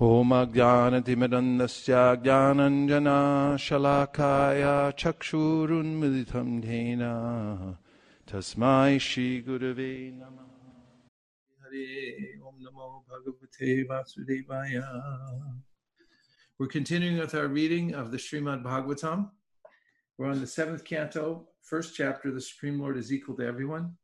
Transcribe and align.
होमज्ञानतिमिरन्दस्य 0.00 1.92
ज्ञानञ्जना 2.24 3.20
शलाकाय 3.66 4.64
चक्षुरुन्मिलितं 5.00 6.48
धेन 6.64 7.02
तस्मै 8.28 8.98
श्रीगुरवे 9.06 9.92
नमः 10.18 10.46
Hare 11.62 12.38
Om 12.46 12.56
Namo 12.62 13.02
Bhagavate 13.08 13.86
Vasudevaya. 13.88 14.86
We're 16.58 16.66
continuing 16.66 17.18
with 17.18 17.34
our 17.34 17.48
reading 17.48 17.94
of 17.94 18.10
the 18.10 18.18
Srimad 18.18 18.62
Bhagavatam. 18.62 19.30
We're 20.18 20.28
on 20.28 20.40
the 20.40 20.46
seventh 20.46 20.84
canto, 20.84 21.48
first 21.62 21.94
chapter, 21.96 22.30
The 22.30 22.40
Supreme 22.40 22.78
Lord 22.78 22.96
is 22.96 23.12
Equal 23.12 23.36
to 23.36 23.46
Everyone, 23.46 23.96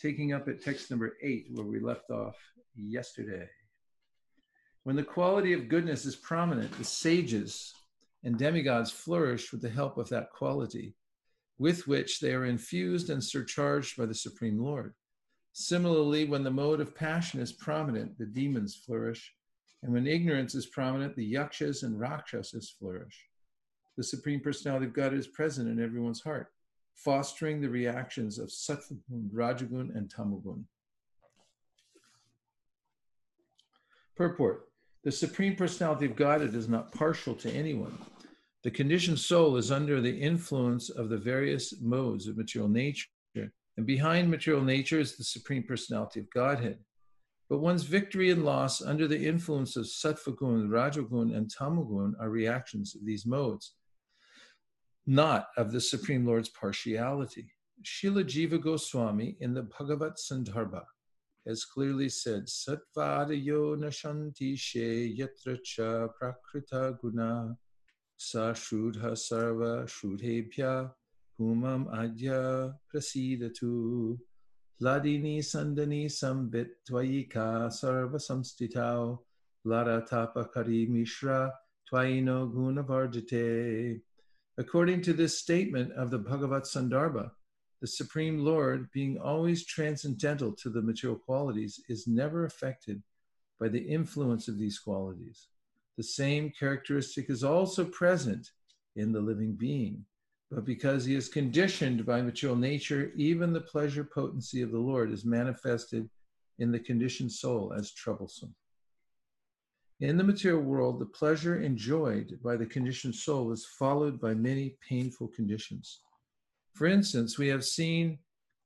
taking 0.00 0.32
up 0.32 0.48
at 0.48 0.62
text 0.62 0.90
number 0.90 1.16
eight, 1.22 1.48
where 1.52 1.66
we 1.66 1.80
left 1.80 2.10
off 2.10 2.36
yesterday. 2.74 3.48
When 4.85 4.95
the 4.95 5.03
quality 5.03 5.53
of 5.53 5.67
goodness 5.67 6.05
is 6.05 6.15
prominent, 6.15 6.71
the 6.77 6.83
sages 6.83 7.73
and 8.23 8.37
demigods 8.37 8.91
flourish 8.91 9.51
with 9.51 9.63
the 9.63 9.69
help 9.69 9.97
of 9.97 10.09
that 10.09 10.29
quality, 10.29 10.93
with 11.57 11.87
which 11.87 12.19
they 12.19 12.35
are 12.35 12.45
infused 12.45 13.09
and 13.09 13.23
surcharged 13.23 13.97
by 13.97 14.05
the 14.05 14.13
Supreme 14.13 14.59
Lord. 14.59 14.93
Similarly, 15.53 16.25
when 16.25 16.43
the 16.43 16.51
mode 16.51 16.81
of 16.81 16.93
passion 16.93 17.39
is 17.39 17.51
prominent, 17.51 18.15
the 18.19 18.27
demons 18.27 18.75
flourish, 18.75 19.33
and 19.81 19.91
when 19.91 20.05
ignorance 20.05 20.53
is 20.53 20.67
prominent, 20.67 21.15
the 21.15 21.25
yakshas 21.25 21.81
and 21.81 21.99
rakshasas 21.99 22.69
flourish. 22.77 23.25
The 23.97 24.03
Supreme 24.03 24.39
Personality 24.39 24.85
of 24.85 24.93
God 24.93 25.15
is 25.15 25.25
present 25.25 25.67
in 25.67 25.83
everyone's 25.83 26.21
heart, 26.21 26.51
fostering 26.93 27.59
the 27.59 27.69
reactions 27.69 28.37
of 28.37 28.49
sattvagun, 28.49 29.31
rajagun, 29.33 29.95
and 29.95 30.13
tamagun. 30.13 30.65
Purport 34.15 34.69
The 35.05 35.11
Supreme 35.11 35.55
Personality 35.55 36.07
of 36.07 36.15
Godhead 36.15 36.55
is 36.55 36.67
not 36.67 36.91
partial 36.91 37.35
to 37.35 37.51
anyone. 37.51 37.95
The 38.63 38.71
conditioned 38.71 39.19
soul 39.19 39.55
is 39.55 39.71
under 39.71 40.01
the 40.01 40.19
influence 40.19 40.89
of 40.89 41.09
the 41.09 41.17
various 41.17 41.79
modes 41.79 42.27
of 42.27 42.37
material 42.37 42.67
nature 42.67 43.05
and 43.77 43.85
behind 43.85 44.31
material 44.31 44.63
nature 44.63 44.99
is 44.99 45.15
the 45.15 45.23
Supreme 45.23 45.61
Personality 45.61 46.21
of 46.21 46.29
Godhead. 46.31 46.79
But 47.49 47.59
one's 47.59 47.83
victory 47.83 48.31
and 48.31 48.43
loss 48.43 48.81
under 48.81 49.07
the 49.07 49.27
influence 49.27 49.75
of 49.75 49.85
Sattvagun, 49.85 50.69
Rajagun, 50.69 51.35
and 51.35 51.53
Tamagun 51.53 52.13
are 52.19 52.29
reactions 52.29 52.95
of 52.95 53.05
these 53.05 53.27
modes, 53.27 53.75
not 55.05 55.49
of 55.55 55.71
the 55.71 55.81
Supreme 55.81 56.25
Lord's 56.25 56.49
partiality. 56.49 57.51
Srila 57.83 58.23
Jiva 58.23 58.59
Goswami 58.59 59.37
in 59.39 59.53
the 59.53 59.63
Bhagavat 59.77 60.15
Sandarbha 60.15 60.83
has 61.47 61.65
clearly 61.65 62.09
said, 62.09 62.45
Satvadayo 62.45 63.77
nashanti 63.77 64.57
she 64.57 65.15
yatra 65.19 65.57
cha 65.63 66.07
prakrita 66.19 66.99
guna 66.99 67.55
sa 68.17 68.53
shrudha 68.53 69.13
sarva 69.13 69.85
shrudhebhya 69.85 70.91
Humam 71.39 71.87
adya 71.93 72.73
prasidatu. 72.93 74.17
Ladini 74.81 75.39
sandani 75.39 76.05
sambit 76.09 76.69
twayika 76.89 77.67
sarva 77.69 78.15
samstitao. 78.15 79.19
Lada 79.65 80.05
tapa 80.09 80.45
kari 80.45 80.87
mishra 80.87 81.51
twayino 81.91 82.49
gunavarjate. 82.53 83.99
According 84.57 85.01
to 85.01 85.13
this 85.13 85.39
statement 85.39 85.91
of 85.93 86.09
the 86.09 86.19
Bhagavat 86.19 86.63
Sandarbha, 86.63 87.31
the 87.81 87.87
Supreme 87.87 88.39
Lord, 88.39 88.89
being 88.91 89.17
always 89.17 89.65
transcendental 89.65 90.53
to 90.53 90.69
the 90.69 90.81
material 90.81 91.19
qualities, 91.19 91.81
is 91.89 92.07
never 92.07 92.45
affected 92.45 93.01
by 93.59 93.67
the 93.67 93.81
influence 93.81 94.47
of 94.47 94.57
these 94.57 94.79
qualities. 94.79 95.47
The 95.97 96.03
same 96.03 96.51
characteristic 96.57 97.29
is 97.29 97.43
also 97.43 97.85
present 97.85 98.51
in 98.95 99.11
the 99.11 99.21
living 99.21 99.53
being 99.53 100.05
but 100.51 100.65
because 100.65 101.05
he 101.05 101.15
is 101.15 101.27
conditioned 101.27 102.05
by 102.05 102.21
material 102.21 102.55
nature, 102.55 103.11
even 103.15 103.51
the 103.51 103.61
pleasure 103.61 104.03
potency 104.03 104.61
of 104.61 104.71
the 104.71 104.79
Lord 104.79 105.11
is 105.11 105.25
manifested 105.25 106.09
in 106.59 106.71
the 106.71 106.79
conditioned 106.79 107.31
soul 107.31 107.73
as 107.73 107.91
troublesome. 107.91 108.53
In 110.01 110.17
the 110.17 110.23
material 110.23 110.61
world, 110.61 110.99
the 110.99 111.05
pleasure 111.05 111.61
enjoyed 111.61 112.39
by 112.43 112.57
the 112.57 112.65
conditioned 112.65 113.15
soul 113.15 113.51
is 113.51 113.65
followed 113.65 114.19
by 114.19 114.33
many 114.33 114.77
painful 114.87 115.29
conditions. 115.29 116.01
For 116.75 116.85
instance, 116.85 117.37
we 117.37 117.47
have 117.47 117.65
seen 117.65 118.19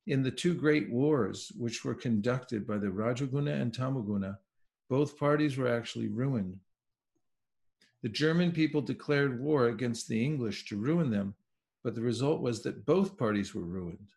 in 0.08 0.22
the 0.22 0.32
two 0.32 0.54
great 0.54 0.92
wars 0.92 1.52
which 1.58 1.86
were 1.86 1.96
conducted 1.96 2.68
by 2.68 2.78
the 2.78 2.88
Rajaguna 2.88 3.62
and 3.62 3.72
Tamaguna, 3.72 4.38
both 4.90 5.18
parties 5.18 5.58
were 5.58 5.74
actually 5.74 6.08
ruined. 6.08 6.60
The 8.02 8.10
German 8.10 8.52
people 8.52 8.82
declared 8.82 9.40
war 9.40 9.68
against 9.68 10.08
the 10.08 10.24
English 10.24 10.66
to 10.66 10.78
ruin 10.78 11.10
them 11.10 11.36
but 11.84 11.96
the 11.96 12.02
result 12.02 12.42
was 12.42 12.62
that 12.64 12.86
both 12.86 13.18
parties 13.18 13.54
were 13.56 13.64
ruined. 13.64 14.08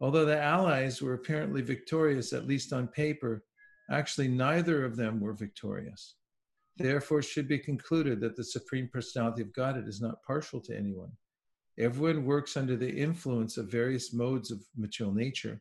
Although 0.00 0.24
the 0.24 0.40
Allies 0.40 1.00
were 1.00 1.14
apparently 1.14 1.62
victorious, 1.62 2.32
at 2.32 2.46
least 2.46 2.72
on 2.72 2.88
paper, 2.88 3.44
actually 3.90 4.28
neither 4.28 4.84
of 4.84 4.96
them 4.96 5.20
were 5.20 5.32
victorious. 5.32 6.14
Therefore, 6.76 7.18
it 7.18 7.24
should 7.24 7.48
be 7.48 7.58
concluded 7.58 8.20
that 8.20 8.36
the 8.36 8.44
Supreme 8.44 8.88
Personality 8.88 9.42
of 9.42 9.52
Godhead 9.52 9.86
is 9.86 10.00
not 10.00 10.22
partial 10.22 10.60
to 10.60 10.76
anyone. 10.76 11.12
Everyone 11.78 12.24
works 12.24 12.56
under 12.56 12.76
the 12.76 12.90
influence 12.90 13.56
of 13.56 13.70
various 13.70 14.12
modes 14.12 14.50
of 14.50 14.62
material 14.76 15.14
nature. 15.14 15.60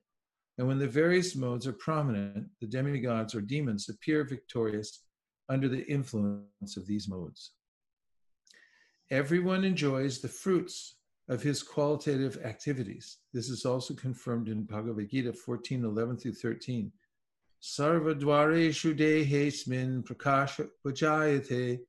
And 0.57 0.67
when 0.67 0.79
the 0.79 0.87
various 0.87 1.35
modes 1.35 1.65
are 1.65 1.73
prominent, 1.73 2.47
the 2.59 2.67
demigods 2.67 3.33
or 3.33 3.41
demons 3.41 3.87
appear 3.89 4.23
victorious 4.23 5.03
under 5.47 5.69
the 5.69 5.85
influence 5.89 6.77
of 6.77 6.85
these 6.85 7.07
modes. 7.07 7.51
Everyone 9.09 9.63
enjoys 9.63 10.19
the 10.19 10.27
fruits 10.27 10.95
of 11.29 11.41
his 11.41 11.63
qualitative 11.63 12.37
activities. 12.43 13.17
This 13.33 13.49
is 13.49 13.65
also 13.65 13.93
confirmed 13.93 14.49
in 14.49 14.63
Bhagavad 14.63 15.09
Gita 15.09 15.33
14 15.33 15.85
11 15.85 16.17
through 16.17 16.33
13. 16.33 16.91
Sarva 17.61 18.19
dvareshu 18.19 18.97
dehesmin 18.97 20.03
prakasha 20.03 20.67
vajayate 20.85 21.79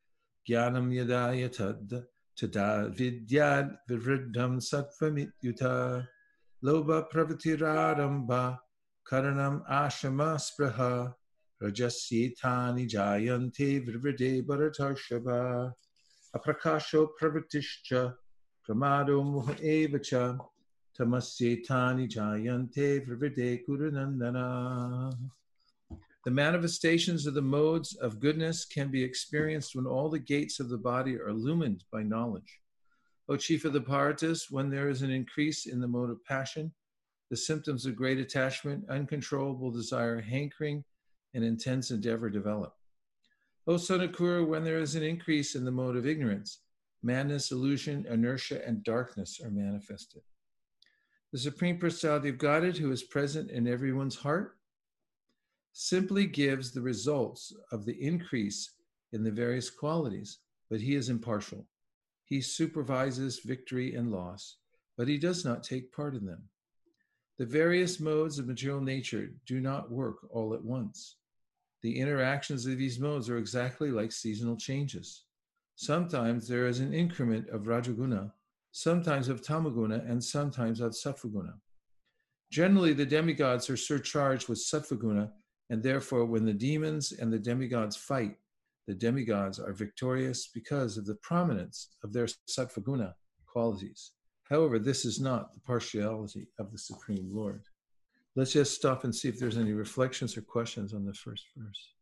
jnanam 0.48 0.94
yada 0.94 1.32
yatad 1.34 2.04
tada 2.42 2.90
vidyad 2.98 3.76
vivriddham 3.88 4.60
sattvamityuta 4.60 6.06
loba 6.64 7.08
pravatiradamba 7.12 8.58
karanam 9.08 9.62
ashama 9.68 10.30
spraha 10.46 11.14
rajasyetani 11.62 12.88
jayante 12.94 13.68
vivride 13.86 14.44
bharatarshava 14.48 15.72
aprakasho 16.34 17.08
pravatishcha 17.20 18.14
pramado 18.66 19.18
evacha 19.62 20.38
tamasyetani 20.98 22.08
jayante 22.08 23.06
vrivide 23.06 23.64
kurunandana. 23.64 25.12
The 26.24 26.30
manifestations 26.30 27.26
of 27.26 27.34
the 27.34 27.42
modes 27.42 27.96
of 27.96 28.20
goodness 28.20 28.64
can 28.64 28.92
be 28.92 29.02
experienced 29.02 29.74
when 29.74 29.86
all 29.86 30.08
the 30.08 30.20
gates 30.20 30.60
of 30.60 30.68
the 30.68 30.78
body 30.78 31.18
are 31.18 31.28
illumined 31.28 31.82
by 31.90 32.04
knowledge. 32.04 32.60
O 33.28 33.36
chief 33.36 33.64
of 33.64 33.72
the 33.72 33.80
Bharatas, 33.80 34.50
when 34.50 34.70
there 34.70 34.88
is 34.88 35.02
an 35.02 35.10
increase 35.10 35.66
in 35.66 35.80
the 35.80 35.88
mode 35.88 36.10
of 36.10 36.24
passion, 36.24 36.72
the 37.30 37.36
symptoms 37.36 37.86
of 37.86 37.96
great 37.96 38.18
attachment, 38.18 38.84
uncontrollable 38.88 39.70
desire, 39.72 40.20
hankering, 40.20 40.84
and 41.34 41.42
intense 41.42 41.90
endeavor 41.90 42.30
develop. 42.30 42.74
O 43.66 43.76
son 43.76 44.00
of 44.00 44.12
Kuru, 44.12 44.44
when 44.44 44.62
there 44.62 44.78
is 44.78 44.94
an 44.94 45.02
increase 45.02 45.54
in 45.56 45.64
the 45.64 45.70
mode 45.70 45.96
of 45.96 46.06
ignorance, 46.06 46.60
madness, 47.02 47.50
illusion, 47.50 48.06
inertia, 48.08 48.64
and 48.66 48.84
darkness 48.84 49.40
are 49.42 49.50
manifested. 49.50 50.22
The 51.32 51.38
Supreme 51.38 51.78
Personality 51.78 52.28
of 52.28 52.38
Godhead, 52.38 52.76
who 52.76 52.92
is 52.92 53.02
present 53.02 53.50
in 53.50 53.66
everyone's 53.66 54.16
heart, 54.16 54.56
simply 55.72 56.26
gives 56.26 56.70
the 56.70 56.80
results 56.80 57.52
of 57.70 57.84
the 57.84 58.00
increase 58.00 58.72
in 59.12 59.22
the 59.22 59.30
various 59.30 59.70
qualities, 59.70 60.38
but 60.70 60.80
he 60.80 60.94
is 60.94 61.08
impartial. 61.08 61.66
He 62.24 62.40
supervises 62.40 63.40
victory 63.40 63.94
and 63.94 64.10
loss, 64.10 64.56
but 64.96 65.08
he 65.08 65.18
does 65.18 65.44
not 65.44 65.62
take 65.62 65.92
part 65.92 66.14
in 66.14 66.24
them. 66.24 66.42
The 67.38 67.46
various 67.46 67.98
modes 67.98 68.38
of 68.38 68.46
material 68.46 68.80
nature 68.80 69.32
do 69.46 69.60
not 69.60 69.90
work 69.90 70.18
all 70.30 70.54
at 70.54 70.64
once. 70.64 71.16
The 71.82 71.98
interactions 71.98 72.66
of 72.66 72.78
these 72.78 73.00
modes 73.00 73.28
are 73.28 73.38
exactly 73.38 73.90
like 73.90 74.12
seasonal 74.12 74.56
changes. 74.56 75.24
Sometimes 75.74 76.46
there 76.46 76.66
is 76.66 76.80
an 76.80 76.94
increment 76.94 77.48
of 77.48 77.62
Rajaguna, 77.62 78.30
sometimes 78.70 79.28
of 79.28 79.42
Tamaguna, 79.42 80.08
and 80.08 80.22
sometimes 80.22 80.80
of 80.80 80.92
Sattvaguna. 80.92 81.54
Generally, 82.50 82.92
the 82.92 83.06
demigods 83.06 83.68
are 83.68 83.76
surcharged 83.76 84.48
with 84.48 84.58
Sattvaguna, 84.58 85.30
and 85.70 85.82
therefore, 85.82 86.24
when 86.24 86.44
the 86.44 86.52
demons 86.52 87.12
and 87.12 87.32
the 87.32 87.38
demigods 87.38 87.96
fight, 87.96 88.36
the 88.86 88.94
demigods 88.94 89.58
are 89.58 89.72
victorious 89.72 90.48
because 90.48 90.96
of 90.96 91.06
the 91.06 91.14
prominence 91.16 91.90
of 92.02 92.12
their 92.12 92.26
Sattvaguna 92.26 93.14
qualities. 93.46 94.12
However, 94.50 94.78
this 94.78 95.04
is 95.04 95.20
not 95.20 95.54
the 95.54 95.60
partiality 95.60 96.48
of 96.58 96.72
the 96.72 96.78
Supreme 96.78 97.28
Lord. 97.32 97.62
Let's 98.34 98.52
just 98.52 98.74
stop 98.74 99.04
and 99.04 99.14
see 99.14 99.28
if 99.28 99.38
there's 99.38 99.58
any 99.58 99.72
reflections 99.72 100.36
or 100.36 100.42
questions 100.42 100.94
on 100.94 101.04
the 101.04 101.14
first 101.14 101.44
verse. 101.56 101.92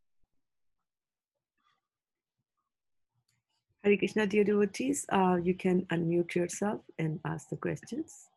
Hare 3.82 3.96
Krishna, 3.96 4.26
dear 4.26 4.44
devotees, 4.44 5.06
uh, 5.10 5.38
you 5.42 5.54
can 5.54 5.86
unmute 5.86 6.34
yourself 6.34 6.82
and 6.98 7.18
ask 7.24 7.48
the 7.48 7.56
questions 7.56 8.28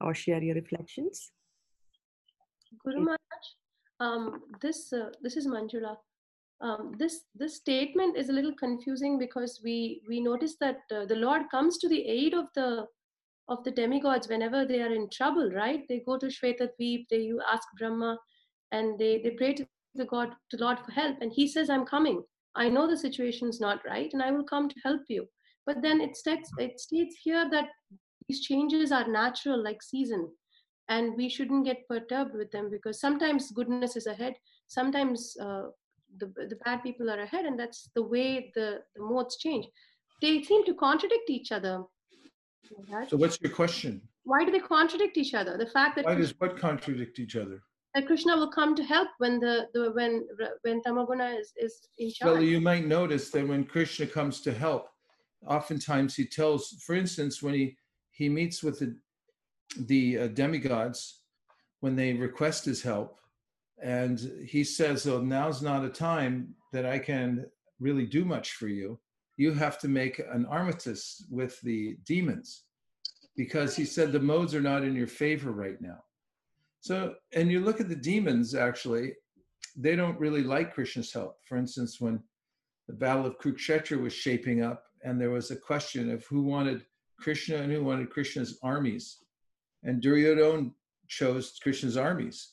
or 0.00 0.14
share 0.14 0.42
your 0.42 0.54
reflections. 0.54 1.32
Guru 2.84 3.00
Maharaj, 3.00 3.46
um, 4.02 4.42
this 4.60 4.92
uh, 4.92 5.10
this 5.22 5.36
is 5.36 5.46
Manjula. 5.46 5.96
Um, 6.60 6.92
this 6.98 7.22
this 7.34 7.56
statement 7.56 8.16
is 8.16 8.28
a 8.28 8.32
little 8.32 8.54
confusing 8.54 9.18
because 9.18 9.60
we 9.64 10.02
we 10.08 10.20
notice 10.20 10.56
that 10.60 10.80
uh, 10.94 11.04
the 11.06 11.20
Lord 11.26 11.42
comes 11.50 11.78
to 11.78 11.88
the 11.88 12.02
aid 12.06 12.34
of 12.34 12.46
the 12.54 12.86
of 13.48 13.62
the 13.64 13.70
demigods 13.70 14.28
whenever 14.28 14.64
they 14.64 14.80
are 14.80 14.94
in 14.94 15.08
trouble, 15.10 15.50
right? 15.50 15.82
They 15.88 16.02
go 16.06 16.16
to 16.18 16.26
Shvetadweep, 16.26 17.06
they 17.10 17.22
you 17.30 17.40
ask 17.52 17.66
Brahma, 17.78 18.18
and 18.70 18.98
they 18.98 19.20
they 19.22 19.30
pray 19.30 19.54
to 19.54 19.66
the 19.94 20.04
God 20.04 20.34
to 20.50 20.56
Lord 20.56 20.78
for 20.80 20.92
help, 20.92 21.16
and 21.20 21.32
He 21.32 21.48
says, 21.48 21.70
"I'm 21.70 21.86
coming. 21.94 22.22
I 22.54 22.68
know 22.68 22.86
the 22.88 22.96
situation's 22.96 23.60
not 23.60 23.84
right, 23.86 24.10
and 24.12 24.22
I 24.22 24.30
will 24.30 24.44
come 24.44 24.68
to 24.68 24.84
help 24.84 25.02
you." 25.08 25.26
But 25.66 25.82
then 25.82 26.00
it 26.00 26.16
states 26.16 26.50
it 26.58 26.80
states 26.80 27.16
here 27.24 27.48
that 27.50 27.68
these 28.28 28.40
changes 28.40 28.92
are 28.92 29.06
natural, 29.08 29.62
like 29.62 29.82
season, 29.82 30.28
and 30.88 31.16
we 31.16 31.28
shouldn't 31.28 31.64
get 31.64 31.86
perturbed 31.88 32.34
with 32.34 32.50
them 32.50 32.70
because 32.70 33.00
sometimes 33.00 33.50
goodness 33.52 33.96
is 33.96 34.06
ahead, 34.06 34.34
sometimes 34.66 35.36
uh, 35.40 35.64
the 36.18 36.26
the 36.48 36.58
bad 36.64 36.82
people 36.82 37.10
are 37.10 37.20
ahead, 37.20 37.44
and 37.44 37.58
that's 37.58 37.90
the 37.94 38.02
way 38.02 38.52
the 38.54 38.80
the 38.94 39.02
modes 39.02 39.36
change. 39.36 39.66
They 40.20 40.42
seem 40.42 40.64
to 40.66 40.74
contradict 40.74 41.30
each 41.30 41.52
other. 41.52 41.82
So 43.08 43.16
what's 43.16 43.38
your 43.40 43.50
question? 43.52 44.00
Why 44.24 44.44
do 44.44 44.52
they 44.52 44.60
contradict 44.60 45.16
each 45.16 45.34
other? 45.34 45.58
The 45.58 45.66
fact 45.66 45.96
that 45.96 46.04
Why 46.04 46.14
does 46.14 46.32
what 46.38 46.56
contradict 46.56 47.18
each 47.18 47.36
other? 47.36 47.62
that 47.94 48.06
Krishna 48.06 48.36
will 48.36 48.50
come 48.50 48.74
to 48.74 48.82
help 48.82 49.08
when 49.18 49.38
the, 49.38 49.68
the 49.74 49.90
when 49.92 50.26
when 50.62 50.80
Tamaguna 50.82 51.38
is, 51.38 51.52
is 51.56 51.88
in 51.98 52.10
charge. 52.10 52.32
Well, 52.32 52.42
you 52.42 52.60
might 52.60 52.86
notice 52.86 53.30
that 53.30 53.46
when 53.46 53.64
Krishna 53.64 54.06
comes 54.06 54.40
to 54.42 54.52
help, 54.52 54.88
oftentimes 55.46 56.14
he 56.14 56.24
tells, 56.24 56.70
for 56.86 56.94
instance, 56.94 57.42
when 57.42 57.54
he 57.54 57.76
he 58.10 58.28
meets 58.28 58.62
with 58.62 58.78
the 58.78 58.96
the 59.78 60.18
uh, 60.18 60.26
demigods 60.28 61.20
when 61.80 61.96
they 61.96 62.12
request 62.12 62.64
his 62.64 62.82
help, 62.82 63.18
and 63.82 64.18
he 64.46 64.64
says, 64.64 65.06
"Oh, 65.06 65.20
now's 65.20 65.62
not 65.62 65.84
a 65.84 65.88
time 65.88 66.54
that 66.72 66.86
I 66.86 66.98
can 66.98 67.46
really 67.80 68.06
do 68.06 68.24
much 68.24 68.52
for 68.52 68.68
you. 68.68 69.00
You 69.36 69.52
have 69.54 69.78
to 69.80 69.88
make 69.88 70.18
an 70.18 70.46
armistice 70.46 71.24
with 71.30 71.60
the 71.62 71.96
demons, 72.04 72.64
because 73.36 73.74
he 73.74 73.84
said 73.84 74.12
the 74.12 74.20
modes 74.20 74.54
are 74.54 74.60
not 74.60 74.84
in 74.84 74.94
your 74.94 75.06
favor 75.06 75.52
right 75.52 75.80
now." 75.80 76.04
So, 76.80 77.14
and 77.32 77.50
you 77.50 77.60
look 77.60 77.80
at 77.80 77.88
the 77.88 77.96
demons, 77.96 78.54
actually, 78.54 79.14
they 79.76 79.96
don't 79.96 80.18
really 80.18 80.42
like 80.42 80.74
Krishna's 80.74 81.12
help. 81.12 81.38
For 81.48 81.56
instance, 81.56 82.00
when 82.00 82.22
the 82.88 82.94
Battle 82.94 83.26
of 83.26 83.38
Kurukshetra 83.38 84.00
was 84.00 84.12
shaping 84.12 84.62
up, 84.62 84.84
and 85.04 85.20
there 85.20 85.30
was 85.30 85.50
a 85.50 85.56
question 85.56 86.10
of 86.10 86.24
who 86.26 86.42
wanted 86.42 86.84
Krishna 87.18 87.56
and 87.56 87.72
who 87.72 87.84
wanted 87.84 88.10
Krishna's 88.10 88.58
armies. 88.62 89.18
And 89.82 90.00
Duryodhana 90.00 90.70
chose 91.08 91.58
Krishna's 91.62 91.96
armies 91.96 92.52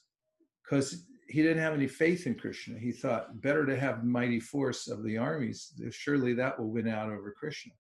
because 0.64 1.06
he 1.28 1.44
didn't 1.44 1.62
have 1.62 1.74
any 1.74 1.88
faith 1.88 2.26
in 2.26 2.36
Krishna. 2.36 2.78
He 2.80 2.92
thought 2.92 3.40
better 3.42 3.66
to 3.66 3.80
have 3.80 4.04
mighty 4.04 4.40
force 4.40 4.88
of 4.88 5.04
the 5.04 5.18
armies. 5.18 5.74
Surely 5.92 6.34
that 6.34 6.60
will 6.60 6.72
win 6.72 6.88
out 6.88 7.10
over 7.10 7.34
Krishna. 7.38 7.74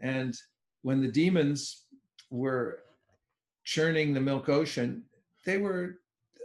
And 0.00 0.34
when 0.82 1.00
the 1.00 1.10
demons 1.10 1.86
were 2.30 2.80
churning 3.64 4.12
the 4.12 4.20
milk 4.20 4.48
ocean, 4.48 5.04
they 5.46 5.58
were 5.58 6.00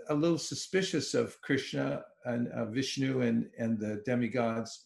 a 0.09 0.13
little 0.13 0.37
suspicious 0.37 1.13
of 1.13 1.39
Krishna 1.41 2.03
and 2.25 2.47
uh, 2.49 2.65
Vishnu 2.65 3.21
and, 3.21 3.49
and 3.57 3.79
the 3.79 4.01
demigods 4.05 4.85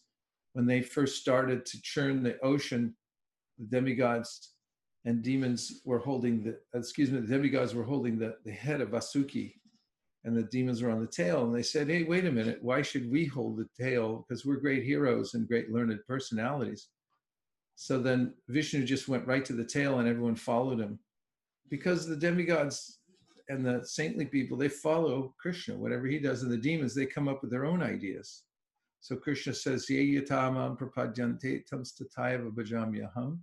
when 0.54 0.66
they 0.66 0.80
first 0.80 1.20
started 1.20 1.66
to 1.66 1.82
churn 1.82 2.22
the 2.22 2.38
ocean. 2.40 2.94
The 3.58 3.66
demigods 3.66 4.54
and 5.08 5.22
demons 5.22 5.80
were 5.86 5.98
holding 5.98 6.44
the 6.44 6.58
excuse 6.74 7.10
me, 7.10 7.18
the 7.18 7.26
demigods 7.26 7.74
were 7.74 7.82
holding 7.92 8.18
the, 8.18 8.36
the 8.44 8.52
head 8.52 8.82
of 8.82 8.90
Vasuki, 8.90 9.54
and 10.24 10.36
the 10.36 10.42
demons 10.42 10.82
were 10.82 10.90
on 10.90 11.00
the 11.00 11.06
tail. 11.06 11.44
And 11.44 11.54
they 11.54 11.62
said, 11.62 11.88
"Hey, 11.88 12.02
wait 12.02 12.26
a 12.26 12.30
minute, 12.30 12.58
why 12.60 12.82
should 12.82 13.10
we 13.10 13.24
hold 13.24 13.56
the 13.56 13.68
tail? 13.82 14.26
Because 14.28 14.44
we're 14.44 14.60
great 14.66 14.84
heroes 14.84 15.32
and 15.32 15.48
great 15.48 15.72
learned 15.72 15.98
personalities." 16.06 16.88
So 17.74 17.98
then 17.98 18.34
Vishnu 18.48 18.84
just 18.84 19.08
went 19.08 19.26
right 19.26 19.46
to 19.46 19.54
the 19.54 19.64
tail, 19.64 19.98
and 19.98 20.06
everyone 20.06 20.34
followed 20.34 20.78
him, 20.78 20.98
because 21.70 22.06
the 22.06 22.16
demigods 22.16 22.98
and 23.48 23.64
the 23.64 23.82
saintly 23.84 24.26
people 24.26 24.58
they 24.58 24.68
follow 24.68 25.34
Krishna. 25.40 25.74
Whatever 25.74 26.06
he 26.06 26.18
does, 26.18 26.42
and 26.42 26.52
the 26.52 26.58
demons 26.58 26.94
they 26.94 27.06
come 27.06 27.28
up 27.28 27.40
with 27.40 27.50
their 27.50 27.64
own 27.64 27.82
ideas. 27.82 28.42
So 29.00 29.16
Krishna 29.16 29.54
says, 29.54 29.88
"Ye 29.88 30.20
yatamam 30.20 30.78
prapadyante 30.78 31.64
tamstatayava 31.66 32.50
bhajamyaham." 32.52 33.38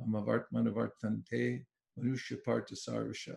Amavartmanavartante 0.00 1.64
Manusha 1.98 2.36
Parta 2.44 2.74
Sarvasha. 2.74 3.36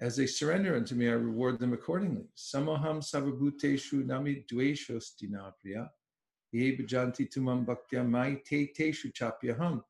As 0.00 0.16
they 0.16 0.26
surrender 0.26 0.74
unto 0.76 0.94
me, 0.94 1.08
I 1.08 1.12
reward 1.12 1.60
them 1.60 1.72
accordingly. 1.72 2.24
Samaham 2.36 3.00
savabhuteshu 3.00 4.04
nami 4.04 4.44
dveshos 4.50 5.12
dinapriya. 5.22 5.88
Ye 6.50 6.76
bhajanti 6.76 7.32
tumam 7.32 7.64
bhaktya 7.64 8.08
mai 8.08 8.40
te 8.44 8.72
teshu 8.76 9.12
chapyaham. 9.12 9.82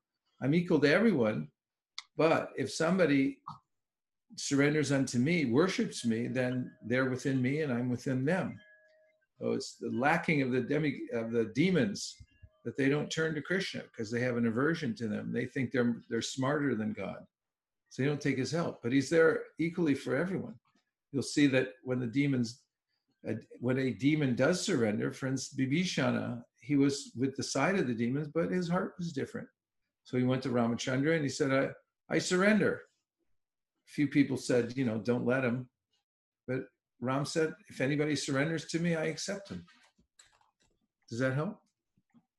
I'm 0.43 0.55
equal 0.55 0.81
to 0.81 0.93
everyone, 0.93 1.49
but 2.17 2.51
if 2.57 2.71
somebody 2.71 3.39
surrenders 4.37 4.93
unto 4.93 5.19
me, 5.19 5.47
worships 5.47 6.05
me, 6.05 6.27
then 6.27 6.71
they're 6.85 7.09
within 7.09 7.41
me 7.41 7.63
and 7.63 7.73
I'm 7.73 7.89
within 7.89 8.25
them. 8.25 8.59
So 9.41 9.53
it's 9.53 9.77
the 9.77 9.91
lacking 9.91 10.43
of 10.43 10.53
the 10.53 10.61
demi 10.61 11.01
of 11.13 11.33
the 11.33 11.47
demons 11.55 12.15
that 12.65 12.77
they 12.77 12.89
don't 12.89 13.11
turn 13.11 13.35
to 13.35 13.43
Krishna 13.43 13.83
because 13.83 14.11
they 14.11 14.21
have 14.21 14.37
an 14.37 14.47
aversion 14.47 14.95
to 14.97 15.09
them. 15.09 15.33
They 15.33 15.47
think 15.47 15.71
they're 15.71 15.97
they're 16.09 16.23
smarter 16.23 16.75
than 16.75 16.93
God, 16.93 17.19
so 17.91 18.03
they 18.03 18.09
don't 18.09 18.21
take 18.21 18.39
His 18.39 18.51
help. 18.51 18.83
But 18.83 18.93
He's 18.93 19.11
there 19.11 19.43
equally 19.59 19.95
for 19.95 20.17
everyone. 20.17 20.55
You'll 21.13 21.23
see 21.23 21.47
that 21.49 21.69
when 21.83 22.01
the 22.01 22.07
demons, 22.07 22.63
uh, 23.29 23.35
when 23.61 23.79
a 23.79 23.91
demon 23.91 24.35
does 24.35 24.61
surrender, 24.61 25.13
for 25.13 25.27
instance, 25.27 25.59
Bibhishana, 25.59 26.43
he 26.61 26.77
was 26.77 27.13
with 27.17 27.37
the 27.37 27.43
side 27.43 27.79
of 27.79 27.87
the 27.87 27.95
demons, 27.95 28.29
but 28.35 28.51
his 28.51 28.69
heart 28.69 28.95
was 28.99 29.13
different. 29.13 29.47
So 30.05 30.17
he 30.17 30.25
went 30.25 30.43
to 30.43 30.49
Ramachandra 30.49 31.15
and 31.15 31.23
he 31.23 31.29
said, 31.29 31.53
"I 31.53 32.15
I 32.15 32.19
surrender." 32.19 32.81
A 33.87 33.91
few 33.91 34.09
people 34.09 34.39
said, 34.39 34.77
"You 34.77 34.87
know, 34.87 34.99
don't 34.99 35.27
let 35.27 35.45
him," 35.45 35.69
but 36.49 36.69
Ram 37.01 37.27
said, 37.27 37.55
"If 37.69 37.83
anybody 37.83 38.17
surrenders 38.17 38.65
to 38.67 38.79
me, 38.79 38.95
I 38.95 39.05
accept 39.05 39.51
him." 39.51 39.67
Does 41.11 41.19
that 41.19 41.35
help? 41.35 41.61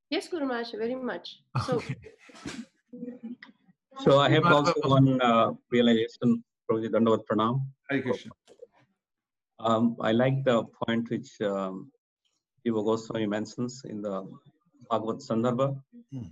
Yes, 0.09 0.27
Guru 0.27 0.45
Maharaj, 0.45 0.71
very 0.73 0.95
much. 0.95 1.39
So 1.65 1.77
Okay. 1.77 1.95
So 4.03 4.19
I 4.19 4.29
have 4.29 4.45
also 4.45 4.73
one 4.83 5.19
uh, 5.21 5.51
realization, 5.71 6.43
Prabhuji 6.69 6.89
Dandavat 6.89 7.21
Pranam. 7.29 7.61
Hare 7.89 8.01
Krishna. 8.01 8.31
Um, 9.59 9.95
I 10.01 10.11
like 10.11 10.43
the 10.43 10.63
point 10.83 11.09
which 11.09 11.29
um, 11.41 11.91
Jiva 12.65 12.83
Goswami 12.83 13.25
mentions 13.25 13.83
in 13.85 14.01
the 14.01 14.27
Bhagavat 14.89 15.17
Sandarbha, 15.27 15.81
Hmm. 16.11 16.23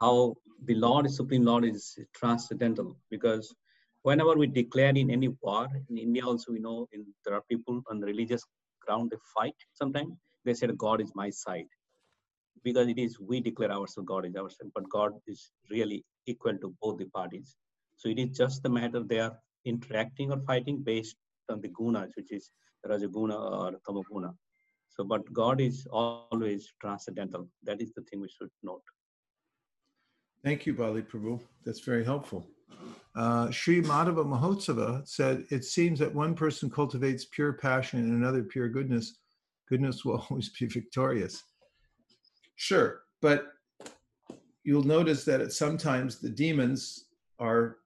how 0.00 0.34
the 0.64 0.74
Lord, 0.74 1.10
Supreme 1.10 1.44
Lord, 1.44 1.64
is 1.64 1.98
transcendental. 2.14 2.96
Because 3.10 3.54
whenever 4.02 4.34
we 4.34 4.46
declare 4.46 4.90
in 4.90 5.10
any 5.10 5.28
war, 5.42 5.68
in 5.88 5.96
India 5.96 6.24
also 6.24 6.52
we 6.52 6.58
know 6.58 6.86
in, 6.92 7.06
there 7.24 7.34
are 7.34 7.42
people 7.48 7.82
on 7.90 8.00
religious 8.00 8.42
ground 8.84 9.10
they 9.10 9.16
fight. 9.34 9.54
Sometimes 9.72 10.12
they 10.44 10.54
said 10.54 10.76
God 10.76 11.00
is 11.00 11.12
my 11.14 11.30
side, 11.30 11.68
because 12.62 12.88
it 12.88 12.98
is 12.98 13.18
we 13.20 13.40
declare 13.40 13.72
ourselves 13.72 14.08
God 14.08 14.26
is 14.26 14.36
our 14.36 14.48
side, 14.50 14.70
but 14.74 14.88
God 14.88 15.12
is 15.26 15.50
really 15.70 16.04
equal 16.26 16.56
to 16.58 16.74
both 16.80 16.98
the 16.98 17.06
parties. 17.06 17.56
So 17.96 18.08
it 18.08 18.18
is 18.18 18.36
just 18.36 18.62
the 18.62 18.68
matter 18.68 19.02
they 19.02 19.20
are 19.20 19.36
interacting 19.64 20.32
or 20.32 20.40
fighting 20.46 20.82
based 20.82 21.16
on 21.48 21.60
the 21.60 21.68
gunas, 21.68 22.10
which 22.16 22.32
is 22.32 22.50
Rajaguna 22.86 23.34
or 23.34 23.72
Tamaguna. 23.86 24.34
So, 24.88 25.04
but 25.04 25.30
God 25.32 25.60
is 25.60 25.86
always 25.90 26.72
transcendental. 26.80 27.48
That 27.64 27.80
is 27.80 27.92
the 27.94 28.02
thing 28.02 28.20
we 28.20 28.28
should 28.28 28.50
note. 28.62 28.82
Thank 30.44 30.66
you, 30.66 30.74
Bali 30.74 31.02
Prabhu. 31.02 31.40
That's 31.64 31.80
very 31.80 32.04
helpful. 32.04 32.46
Uh, 33.16 33.50
Sri 33.50 33.80
Madhava 33.80 34.24
Mahotsava 34.24 35.06
said, 35.06 35.44
It 35.50 35.64
seems 35.64 35.98
that 36.00 36.14
one 36.14 36.34
person 36.34 36.68
cultivates 36.68 37.24
pure 37.24 37.54
passion 37.54 38.00
and 38.00 38.12
another 38.12 38.42
pure 38.42 38.68
goodness. 38.68 39.18
Goodness 39.68 40.04
will 40.04 40.24
always 40.30 40.50
be 40.50 40.66
victorious. 40.66 41.42
Sure, 42.56 43.02
but 43.20 43.52
you'll 44.62 44.84
notice 44.84 45.24
that 45.24 45.52
sometimes 45.52 46.18
the 46.18 46.28
demons 46.28 47.06
are 47.38 47.76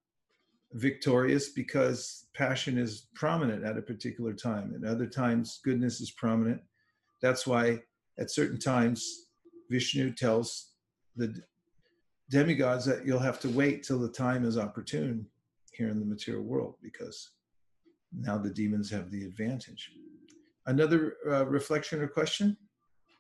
victorious 0.73 1.49
because 1.49 2.27
passion 2.35 2.79
is 2.79 3.07
prominent 3.15 3.65
at 3.65 3.79
a 3.79 3.83
particular 3.83 4.33
time, 4.33 4.73
and 4.75 4.85
other 4.85 5.07
times 5.07 5.61
goodness 5.65 6.01
is 6.01 6.11
prominent. 6.11 6.61
That's 7.21 7.47
why 7.47 7.83
at 8.19 8.31
certain 8.31 8.59
times 8.59 9.27
Vishnu 9.71 10.13
tells 10.13 10.73
the 11.17 11.35
demigods 12.31 12.85
that 12.85 13.07
you'll 13.07 13.19
have 13.19 13.41
to 13.41 13.49
wait 13.49 13.83
till 13.83 13.99
the 13.99 14.09
time 14.09 14.45
is 14.45 14.59
opportune 14.59 15.27
here 15.73 15.89
in 15.89 15.99
the 15.99 16.07
material 16.07 16.45
world 16.45 16.75
because 16.83 17.31
now 18.13 18.37
the 18.39 18.51
demons 18.51 18.91
have 18.91 19.11
the 19.11 19.25
advantage. 19.25 19.93
Another 20.67 21.17
uh, 21.29 21.47
reflection 21.47 22.01
or 22.01 22.09
question? 22.09 22.57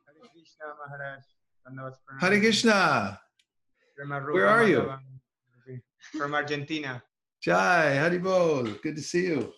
Hare 0.06 0.14
Krishna 0.32 0.66
Maharaj. 0.86 1.24
Dandavat 1.68 1.96
Hare 2.20 2.40
Krishna. 2.40 3.20
Where 4.32 4.46
are 4.46 4.66
you? 4.66 4.92
From 6.16 6.34
Argentina. 6.34 7.02
Jai, 7.42 7.98
Haribol, 8.00 8.80
good 8.82 8.96
to 8.96 9.02
see 9.02 9.26
you. 9.26 9.52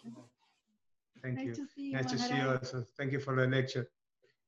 Thank 1.22 1.36
Nice 1.36 1.46
you. 1.46 1.54
to 1.54 1.66
see 1.74 1.82
you, 1.82 1.92
Nice 1.92 2.10
to 2.10 2.18
see 2.18 2.36
you 2.36 2.48
also. 2.48 2.84
Thank 2.96 3.12
you 3.12 3.20
for 3.20 3.36
the 3.36 3.46
lecture. 3.46 3.88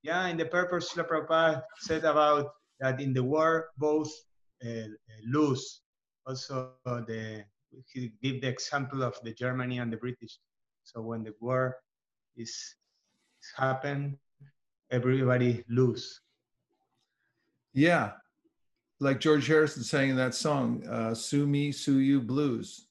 Yeah, 0.03 0.27
in 0.27 0.37
the 0.37 0.47
purpose, 0.47 0.93
Srila 0.93 1.09
Prabhupada 1.09 1.63
said 1.79 2.05
about 2.05 2.55
that 2.81 3.01
in 3.01 3.13
the 3.13 3.23
war, 3.23 3.69
both 3.79 4.11
uh, 4.65 4.69
uh, 4.69 4.87
lose. 5.27 5.83
Also, 6.27 6.73
the 6.85 7.45
he 7.87 8.13
gave 8.23 8.41
the 8.43 8.49
example 8.49 9.03
of 9.03 9.15
the 9.23 9.33
Germany 9.33 9.79
and 9.79 9.93
the 9.93 9.97
British. 9.97 10.39
So 10.85 11.01
when 11.01 11.23
the 11.23 11.35
war 11.41 11.77
is, 12.37 12.51
is 12.51 13.53
happened, 13.57 14.17
everybody 14.91 15.65
lose. 15.69 16.21
Yeah, 17.75 18.13
like 19.01 19.21
George 19.21 19.47
Harrison 19.47 19.83
sang 19.83 20.11
in 20.11 20.17
that 20.17 20.35
song, 20.35 20.87
uh, 20.87 21.15
"Sue 21.15 21.47
Me, 21.47 21.73
Sue 21.73 21.99
You" 21.99 22.21
blues. 22.21 22.87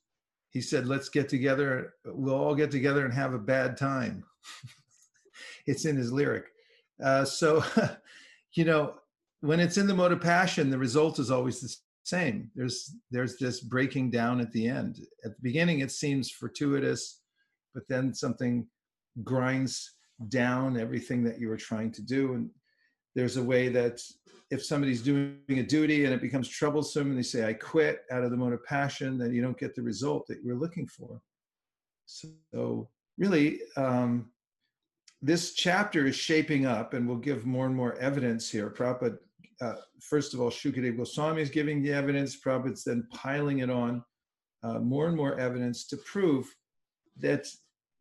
He 0.49 0.61
said, 0.61 0.87
"Let's 0.87 1.09
get 1.09 1.29
together. 1.29 1.93
We'll 2.05 2.35
all 2.35 2.55
get 2.55 2.71
together 2.71 3.05
and 3.05 3.13
have 3.13 3.33
a 3.33 3.39
bad 3.39 3.77
time." 3.77 4.25
it's 5.65 5.85
in 5.85 5.95
his 5.95 6.11
lyric. 6.11 6.45
Uh, 7.01 7.25
so, 7.25 7.63
you 8.53 8.65
know, 8.65 8.95
when 9.41 9.59
it's 9.59 9.77
in 9.77 9.87
the 9.87 9.95
mode 9.95 10.11
of 10.11 10.21
passion, 10.21 10.69
the 10.69 10.77
result 10.77 11.19
is 11.19 11.31
always 11.31 11.61
the 11.61 11.75
same. 12.03 12.51
There's 12.55 12.95
there's 13.09 13.37
this 13.37 13.61
breaking 13.61 14.11
down 14.11 14.41
at 14.41 14.51
the 14.51 14.67
end. 14.67 14.99
At 15.23 15.35
the 15.35 15.41
beginning, 15.41 15.79
it 15.79 15.91
seems 15.91 16.29
fortuitous, 16.29 17.21
but 17.73 17.83
then 17.87 18.13
something 18.13 18.67
grinds 19.23 19.95
down 20.29 20.79
everything 20.79 21.23
that 21.23 21.39
you 21.39 21.47
were 21.47 21.57
trying 21.57 21.91
to 21.93 22.01
do, 22.01 22.33
and 22.33 22.49
there's 23.15 23.37
a 23.37 23.43
way 23.43 23.69
that 23.69 24.01
if 24.51 24.63
somebody's 24.63 25.01
doing 25.01 25.39
a 25.49 25.63
duty 25.63 26.03
and 26.05 26.13
it 26.13 26.21
becomes 26.21 26.47
troublesome 26.47 27.09
and 27.09 27.17
they 27.17 27.23
say 27.23 27.45
i 27.47 27.53
quit 27.53 28.01
out 28.11 28.23
of 28.23 28.31
the 28.31 28.37
mode 28.37 28.53
of 28.53 28.63
passion 28.65 29.17
then 29.17 29.33
you 29.33 29.41
don't 29.41 29.57
get 29.57 29.73
the 29.73 29.81
result 29.81 30.27
that 30.27 30.43
you're 30.43 30.59
looking 30.59 30.87
for. 30.87 31.21
So 32.05 32.89
really 33.17 33.61
um, 33.77 34.29
this 35.21 35.53
chapter 35.53 36.05
is 36.07 36.15
shaping 36.15 36.65
up 36.65 36.93
and 36.93 37.07
we'll 37.07 37.17
give 37.17 37.45
more 37.45 37.65
and 37.65 37.75
more 37.75 37.95
evidence 37.99 38.49
here. 38.49 38.69
Prabhupada, 38.69 39.17
uh, 39.61 39.75
first 40.01 40.33
of 40.33 40.41
all 40.41 40.49
Shukadev 40.49 40.97
Goswami 40.97 41.41
is 41.41 41.49
giving 41.49 41.81
the 41.81 41.93
evidence. 41.93 42.39
Prabhupada's 42.39 42.83
then 42.83 43.07
piling 43.13 43.59
it 43.59 43.69
on 43.69 44.03
uh, 44.63 44.79
more 44.79 45.07
and 45.07 45.15
more 45.15 45.39
evidence 45.39 45.87
to 45.87 45.97
prove 45.97 46.53
that 47.17 47.47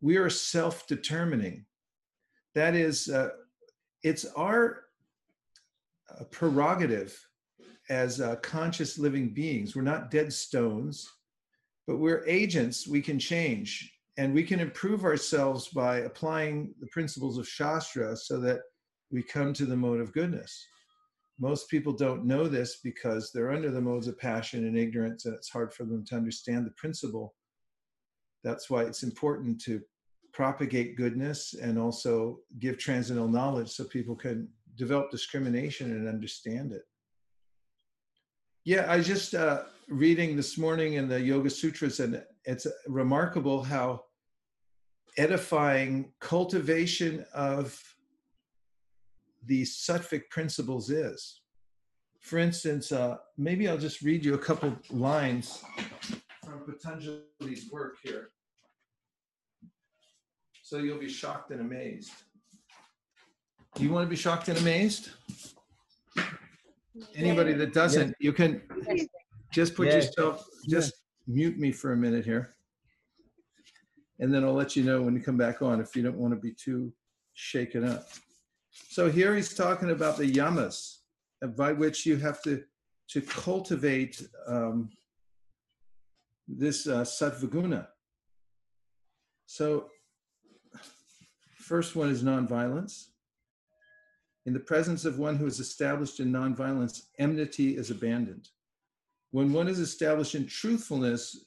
we 0.00 0.16
are 0.16 0.30
self-determining. 0.30 1.64
That 2.54 2.74
is 2.74 3.08
uh, 3.08 3.28
it's 4.02 4.24
our 4.36 4.84
uh, 6.18 6.24
prerogative 6.24 7.18
as 7.88 8.20
uh, 8.20 8.36
conscious 8.36 8.98
living 8.98 9.34
beings. 9.34 9.74
We're 9.74 9.82
not 9.82 10.10
dead 10.10 10.32
stones, 10.32 11.08
but 11.86 11.98
we're 11.98 12.24
agents. 12.26 12.86
We 12.86 13.02
can 13.02 13.18
change 13.18 13.92
and 14.16 14.34
we 14.34 14.44
can 14.44 14.60
improve 14.60 15.04
ourselves 15.04 15.68
by 15.68 15.98
applying 15.98 16.74
the 16.80 16.86
principles 16.88 17.38
of 17.38 17.48
Shastra 17.48 18.16
so 18.16 18.38
that 18.40 18.60
we 19.10 19.22
come 19.22 19.52
to 19.54 19.64
the 19.64 19.76
mode 19.76 20.00
of 20.00 20.12
goodness. 20.12 20.66
Most 21.38 21.70
people 21.70 21.92
don't 21.92 22.26
know 22.26 22.46
this 22.46 22.80
because 22.84 23.32
they're 23.32 23.50
under 23.50 23.70
the 23.70 23.80
modes 23.80 24.08
of 24.08 24.18
passion 24.18 24.66
and 24.66 24.76
ignorance, 24.76 25.24
and 25.24 25.34
it's 25.34 25.48
hard 25.48 25.72
for 25.72 25.84
them 25.84 26.04
to 26.06 26.16
understand 26.16 26.66
the 26.66 26.72
principle. 26.72 27.34
That's 28.44 28.68
why 28.68 28.82
it's 28.82 29.02
important 29.02 29.60
to 29.62 29.80
propagate 30.32 30.96
goodness 30.96 31.54
and 31.54 31.78
also 31.78 32.40
give 32.58 32.78
transcendental 32.78 33.30
knowledge 33.30 33.70
so 33.70 33.84
people 33.84 34.14
can 34.14 34.48
develop 34.76 35.10
discrimination 35.10 35.92
and 35.92 36.08
understand 36.08 36.72
it. 36.72 36.82
Yeah, 38.64 38.90
I 38.90 39.00
just 39.00 39.34
uh, 39.34 39.62
reading 39.88 40.36
this 40.36 40.58
morning 40.58 40.94
in 40.94 41.08
the 41.08 41.20
Yoga 41.20 41.50
Sutras, 41.50 42.00
and 42.00 42.22
it's 42.44 42.66
remarkable 42.86 43.62
how 43.62 44.04
edifying 45.16 46.12
cultivation 46.20 47.24
of 47.34 47.78
the 49.46 49.62
sattvic 49.62 50.28
principles 50.30 50.90
is. 50.90 51.40
For 52.20 52.38
instance, 52.38 52.92
uh, 52.92 53.16
maybe 53.38 53.68
I'll 53.68 53.78
just 53.78 54.02
read 54.02 54.24
you 54.24 54.34
a 54.34 54.38
couple 54.38 54.76
lines 54.90 55.64
from 56.44 56.60
Patanjali's 56.64 57.70
work 57.72 57.96
here. 58.02 58.28
So 60.62 60.78
you'll 60.78 60.98
be 60.98 61.08
shocked 61.08 61.50
and 61.50 61.60
amazed. 61.60 62.12
Do 63.76 63.84
you 63.84 63.90
want 63.92 64.06
to 64.06 64.10
be 64.10 64.16
shocked 64.16 64.48
and 64.48 64.58
amazed? 64.58 65.10
Anybody 67.14 67.52
that 67.54 67.72
doesn't, 67.72 68.14
you 68.20 68.32
can 68.32 68.62
just 69.52 69.74
put 69.74 69.86
Yes. 69.86 70.06
yourself, 70.06 70.44
just 70.68 70.92
mute 71.26 71.58
me 71.58 71.72
for 71.72 71.92
a 71.92 71.96
minute 71.96 72.24
here. 72.24 72.54
And 74.18 74.34
then 74.34 74.44
I'll 74.44 74.52
let 74.52 74.76
you 74.76 74.82
know 74.84 75.00
when 75.02 75.14
you 75.14 75.22
come 75.22 75.38
back 75.38 75.62
on 75.62 75.80
if 75.80 75.96
you 75.96 76.02
don't 76.02 76.18
want 76.18 76.34
to 76.34 76.40
be 76.40 76.52
too 76.52 76.92
shaken 77.34 77.84
up. 77.84 78.08
So 78.90 79.10
here 79.10 79.34
he's 79.34 79.54
talking 79.54 79.90
about 79.90 80.16
the 80.18 80.30
yamas 80.30 80.98
uh, 81.42 81.46
by 81.48 81.72
which 81.72 82.06
you 82.06 82.16
have 82.16 82.42
to 82.42 82.62
to 83.08 83.20
cultivate 83.20 84.22
um, 84.46 84.88
this 86.46 86.86
uh, 86.86 87.00
sattvaguna. 87.02 87.88
So 89.46 89.88
first 91.56 91.96
one 91.96 92.08
is 92.08 92.22
nonviolence. 92.22 93.06
In 94.46 94.52
the 94.52 94.60
presence 94.60 95.04
of 95.04 95.18
one 95.18 95.36
who 95.36 95.46
is 95.46 95.60
established 95.60 96.20
in 96.20 96.32
nonviolence, 96.32 97.02
enmity 97.18 97.76
is 97.76 97.90
abandoned. 97.90 98.48
When 99.32 99.52
one 99.52 99.68
is 99.68 99.78
established 99.78 100.34
in 100.34 100.46
truthfulness, 100.46 101.44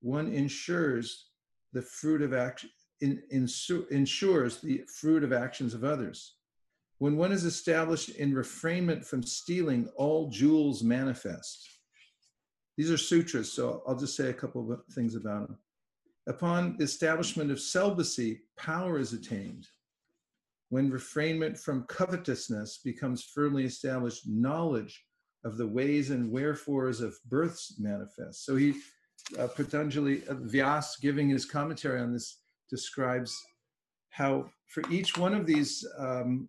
one 0.00 0.32
ensures 0.32 1.28
the 1.72 1.82
fruit 1.82 2.20
of 2.20 2.34
action, 2.34 2.70
in, 3.00 3.22
insu- 3.32 3.88
ensures 3.90 4.60
the 4.60 4.82
fruit 4.98 5.24
of 5.24 5.32
actions 5.32 5.72
of 5.72 5.84
others. 5.84 6.34
When 6.98 7.16
one 7.16 7.32
is 7.32 7.44
established 7.44 8.10
in 8.10 8.34
refrainment 8.34 9.04
from 9.04 9.22
stealing, 9.22 9.88
all 9.96 10.28
jewels 10.28 10.82
manifest. 10.82 11.68
These 12.76 12.90
are 12.90 12.98
sutras, 12.98 13.52
so 13.52 13.82
I'll 13.86 13.96
just 13.96 14.16
say 14.16 14.30
a 14.30 14.34
couple 14.34 14.70
of 14.72 14.84
things 14.92 15.14
about 15.14 15.48
them. 15.48 15.58
Upon 16.26 16.76
establishment 16.80 17.50
of 17.50 17.60
celibacy, 17.60 18.42
power 18.56 18.98
is 18.98 19.12
attained. 19.12 19.66
When 20.72 20.88
refrainment 20.88 21.58
from 21.58 21.84
covetousness 21.84 22.78
becomes 22.82 23.22
firmly 23.22 23.64
established, 23.66 24.26
knowledge 24.26 25.04
of 25.44 25.58
the 25.58 25.66
ways 25.66 26.08
and 26.08 26.32
wherefores 26.32 27.02
of 27.02 27.14
births 27.26 27.74
manifest. 27.78 28.46
So 28.46 28.56
he, 28.56 28.76
uh, 29.38 29.48
Patanjali, 29.48 30.26
uh, 30.28 30.36
Vyas, 30.36 30.98
giving 30.98 31.28
his 31.28 31.44
commentary 31.44 32.00
on 32.00 32.14
this, 32.14 32.38
describes 32.70 33.38
how 34.08 34.46
for 34.66 34.82
each 34.90 35.18
one 35.18 35.34
of 35.34 35.44
these 35.44 35.86
um, 35.98 36.48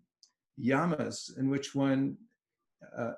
yamas 0.57 1.37
in 1.37 1.49
which 1.49 1.75
one 1.75 2.15
uh, 2.97 3.15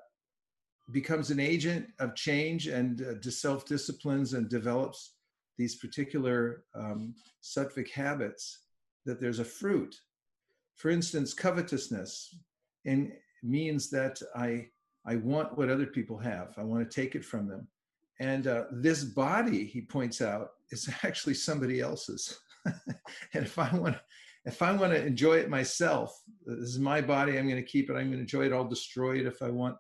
becomes 0.91 1.29
an 1.29 1.39
agent 1.39 1.85
of 1.99 2.15
change 2.15 2.65
and 2.65 3.03
uh, 3.03 3.29
self-disciplines 3.29 4.33
and 4.33 4.49
develops 4.49 5.17
these 5.59 5.75
particular 5.75 6.63
um, 6.73 7.13
sattvic 7.43 7.91
habits, 7.91 8.61
that 9.05 9.21
there's 9.21 9.37
a 9.37 9.45
fruit. 9.45 9.95
For 10.75 10.89
instance, 10.89 11.33
covetousness 11.33 12.37
in, 12.83 13.13
means 13.43 13.89
that 13.91 14.21
I, 14.35 14.67
I 15.05 15.17
want 15.17 15.57
what 15.57 15.69
other 15.69 15.85
people 15.85 16.17
have. 16.17 16.53
I 16.57 16.63
want 16.63 16.89
to 16.89 17.01
take 17.01 17.15
it 17.15 17.23
from 17.23 17.47
them. 17.47 17.67
And 18.19 18.47
uh, 18.47 18.65
this 18.71 19.03
body, 19.03 19.65
he 19.65 19.81
points 19.81 20.21
out, 20.21 20.49
is 20.71 20.89
actually 21.03 21.35
somebody 21.35 21.81
else's. 21.81 22.39
and 22.65 23.45
if 23.45 23.59
I 23.59 23.73
want, 23.75 23.97
if 24.45 24.61
I 24.61 24.71
want 24.73 24.93
to 24.93 25.05
enjoy 25.05 25.37
it 25.37 25.49
myself, 25.49 26.21
this 26.45 26.69
is 26.69 26.79
my 26.79 27.01
body. 27.01 27.37
I'm 27.37 27.47
going 27.47 27.61
to 27.61 27.67
keep 27.67 27.89
it. 27.89 27.93
I'm 27.93 28.07
going 28.07 28.13
to 28.13 28.19
enjoy 28.19 28.45
it. 28.45 28.53
I'll 28.53 28.67
destroy 28.67 29.19
it 29.19 29.25
if 29.25 29.41
I 29.41 29.49
want. 29.49 29.75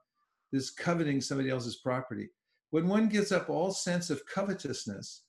This 0.51 0.69
coveting 0.69 1.21
somebody 1.21 1.49
else's 1.49 1.77
property. 1.77 2.29
When 2.71 2.87
one 2.87 3.07
gives 3.07 3.31
up 3.31 3.49
all 3.49 3.71
sense 3.71 4.09
of 4.09 4.25
covetousness, 4.25 5.23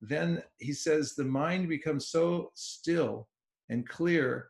then 0.00 0.42
he 0.58 0.72
says 0.72 1.14
the 1.14 1.24
mind 1.24 1.68
becomes 1.68 2.08
so 2.08 2.50
still 2.54 3.28
and 3.68 3.88
clear, 3.88 4.48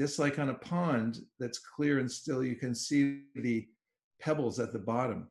just 0.00 0.18
like 0.18 0.38
on 0.38 0.48
a 0.48 0.54
pond 0.54 1.26
that's 1.38 1.58
clear 1.58 1.98
and 1.98 2.10
still. 2.10 2.42
You 2.42 2.56
can 2.56 2.74
see 2.74 3.20
the 3.34 3.68
pebbles 4.18 4.58
at 4.58 4.72
the 4.72 4.78
bottom 4.78 5.28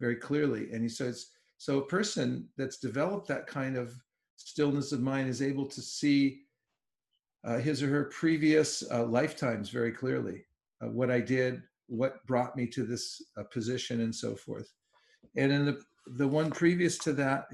very 0.00 0.16
clearly. 0.16 0.72
And 0.72 0.82
he 0.82 0.88
says, 0.88 1.28
so 1.58 1.78
a 1.78 1.86
person 1.86 2.48
that's 2.58 2.78
developed 2.78 3.28
that 3.28 3.46
kind 3.46 3.76
of 3.76 3.94
stillness 4.34 4.90
of 4.90 5.00
mind 5.00 5.28
is 5.28 5.42
able 5.42 5.64
to 5.66 5.80
see 5.80 6.40
uh, 7.44 7.58
his 7.58 7.84
or 7.84 7.88
her 7.88 8.04
previous 8.06 8.82
uh, 8.90 9.04
lifetimes 9.04 9.70
very 9.70 9.92
clearly. 9.92 10.44
Uh, 10.82 10.88
what 10.88 11.10
I 11.10 11.20
did, 11.20 11.62
what 11.86 12.26
brought 12.26 12.56
me 12.56 12.66
to 12.66 12.82
this 12.82 13.22
uh, 13.38 13.44
position, 13.44 14.00
and 14.00 14.14
so 14.14 14.34
forth. 14.34 14.72
And 15.36 15.52
in 15.52 15.64
the 15.64 15.80
the 16.16 16.26
one 16.26 16.50
previous 16.50 16.98
to 16.98 17.12
that, 17.12 17.46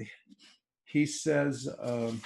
he 0.85 1.05
says. 1.05 1.69
Um, 1.79 2.19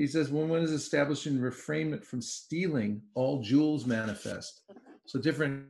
he 0.00 0.06
says, 0.06 0.30
when 0.30 0.48
one 0.48 0.62
is 0.62 0.70
established 0.70 1.26
in 1.26 1.38
refrainment 1.38 2.02
from 2.02 2.22
stealing, 2.22 3.02
all 3.14 3.42
jewels 3.42 3.84
manifest. 3.84 4.62
So 5.04 5.20
different 5.20 5.66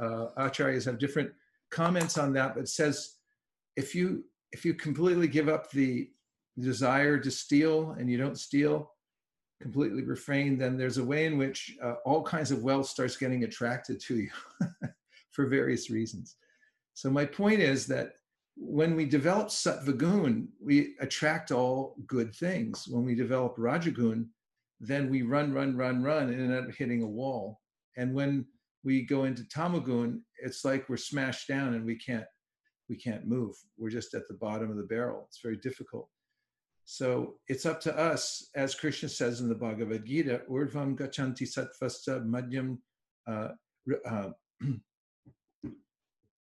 uh, 0.00 0.28
acharyas 0.38 0.86
have 0.86 0.98
different 0.98 1.30
comments 1.70 2.16
on 2.16 2.32
that, 2.32 2.54
but 2.54 2.70
says 2.70 3.16
if 3.76 3.94
you 3.94 4.24
if 4.52 4.64
you 4.64 4.72
completely 4.72 5.28
give 5.28 5.50
up 5.50 5.70
the 5.70 6.08
desire 6.58 7.18
to 7.18 7.30
steal 7.30 7.94
and 7.98 8.10
you 8.10 8.16
don't 8.16 8.38
steal, 8.38 8.92
completely 9.60 10.04
refrain, 10.04 10.56
then 10.56 10.78
there's 10.78 10.96
a 10.96 11.04
way 11.04 11.26
in 11.26 11.36
which 11.36 11.76
uh, 11.82 11.96
all 12.06 12.22
kinds 12.22 12.50
of 12.50 12.62
wealth 12.62 12.86
starts 12.86 13.18
getting 13.18 13.44
attracted 13.44 14.00
to 14.00 14.16
you 14.16 14.30
for 15.32 15.48
various 15.48 15.90
reasons. 15.90 16.36
So 16.94 17.10
my 17.10 17.26
point 17.26 17.60
is 17.60 17.86
that 17.88 18.12
when 18.56 18.96
we 18.96 19.04
develop 19.04 19.48
sattvagun, 19.48 20.48
we 20.60 20.96
attract 21.00 21.52
all 21.52 21.96
good 22.06 22.34
things. 22.34 22.88
When 22.88 23.04
we 23.04 23.14
develop 23.14 23.56
rajagun, 23.56 24.26
then 24.80 25.10
we 25.10 25.22
run, 25.22 25.52
run, 25.52 25.76
run, 25.76 26.02
run, 26.02 26.30
and 26.30 26.40
end 26.40 26.54
up 26.54 26.74
hitting 26.74 27.02
a 27.02 27.06
wall. 27.06 27.60
And 27.96 28.14
when 28.14 28.46
we 28.82 29.02
go 29.02 29.24
into 29.24 29.42
tamagun, 29.44 30.20
it's 30.38 30.64
like 30.64 30.88
we're 30.88 30.96
smashed 30.96 31.48
down 31.48 31.74
and 31.74 31.84
we 31.84 31.96
can't 31.96 32.26
we 32.88 32.96
can't 32.96 33.26
move. 33.26 33.56
We're 33.76 33.90
just 33.90 34.14
at 34.14 34.28
the 34.28 34.34
bottom 34.34 34.70
of 34.70 34.76
the 34.76 34.84
barrel. 34.84 35.24
It's 35.28 35.40
very 35.42 35.56
difficult. 35.56 36.08
So 36.84 37.34
it's 37.48 37.66
up 37.66 37.80
to 37.80 37.98
us, 37.98 38.48
as 38.54 38.76
Krishna 38.76 39.08
says 39.08 39.40
in 39.40 39.48
the 39.48 39.56
Bhagavad 39.56 40.06
Gita, 40.06 40.42
Urdvam 40.48 40.96
gachanti 40.96 41.42
satvasta 41.42 42.24
madhyam 42.24 42.78
uh, 43.26 43.48
uh, 44.08 44.28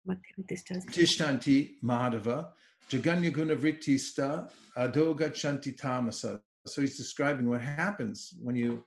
tishtanti 0.06 1.75
madhava 1.82 2.52
jaganya 2.90 3.32
vrittista 3.32 4.50
ado 4.76 5.14
gachanti 5.14 5.76
tamasa. 5.76 6.40
So 6.66 6.80
he's 6.80 6.97
describing 6.97 7.49
what 7.49 7.61
happens 7.61 8.35
when 8.40 8.54
you 8.54 8.85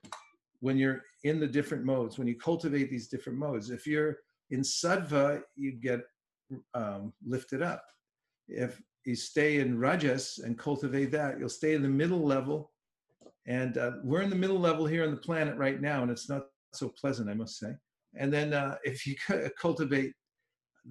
when 0.60 0.76
you're 0.78 1.02
in 1.24 1.38
the 1.38 1.46
different 1.46 1.84
modes, 1.84 2.18
when 2.18 2.26
you 2.26 2.36
cultivate 2.36 2.90
these 2.90 3.08
different 3.08 3.38
modes. 3.38 3.70
If 3.70 3.86
you're 3.86 4.16
in 4.50 4.60
sattva, 4.60 5.42
you 5.54 5.72
get 5.72 6.00
um, 6.74 7.12
lifted 7.26 7.62
up. 7.62 7.84
If 8.48 8.80
you 9.04 9.14
stay 9.16 9.58
in 9.58 9.78
rajas 9.78 10.40
and 10.42 10.58
cultivate 10.58 11.12
that, 11.12 11.38
you'll 11.38 11.48
stay 11.48 11.74
in 11.74 11.82
the 11.82 11.88
middle 11.88 12.24
level. 12.24 12.70
And 13.46 13.78
uh, 13.78 13.92
we're 14.02 14.22
in 14.22 14.30
the 14.30 14.36
middle 14.36 14.58
level 14.58 14.86
here 14.86 15.04
on 15.04 15.10
the 15.10 15.20
planet 15.20 15.56
right 15.56 15.80
now, 15.80 16.02
and 16.02 16.10
it's 16.10 16.28
not 16.28 16.46
so 16.72 16.88
pleasant, 16.88 17.30
I 17.30 17.34
must 17.34 17.58
say. 17.58 17.72
And 18.16 18.32
then 18.32 18.52
uh, 18.52 18.76
if 18.82 19.06
you 19.06 19.14
cultivate 19.60 20.12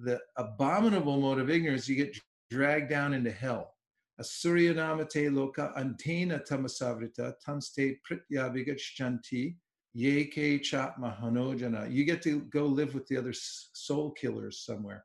the 0.02 0.20
abominable 0.36 1.20
mode 1.20 1.38
of 1.38 1.50
ignorance, 1.50 1.88
you 1.88 1.96
get 1.96 2.16
dragged 2.50 2.90
down 2.90 3.14
into 3.14 3.30
hell. 3.30 3.72
Asuryanamate 4.20 5.30
loka 5.30 5.76
antena 5.76 6.40
tamasavrita 6.46 7.34
tamste 7.46 7.98
pritya 8.08 8.50
vigachanti 8.50 9.56
yeke 9.94 10.62
chat 10.62 10.98
mahanojana. 11.00 11.90
You 11.90 12.04
get 12.04 12.22
to 12.22 12.40
go 12.42 12.64
live 12.66 12.94
with 12.94 13.06
the 13.08 13.16
other 13.16 13.32
soul 13.34 14.12
killers 14.12 14.60
somewhere 14.60 15.04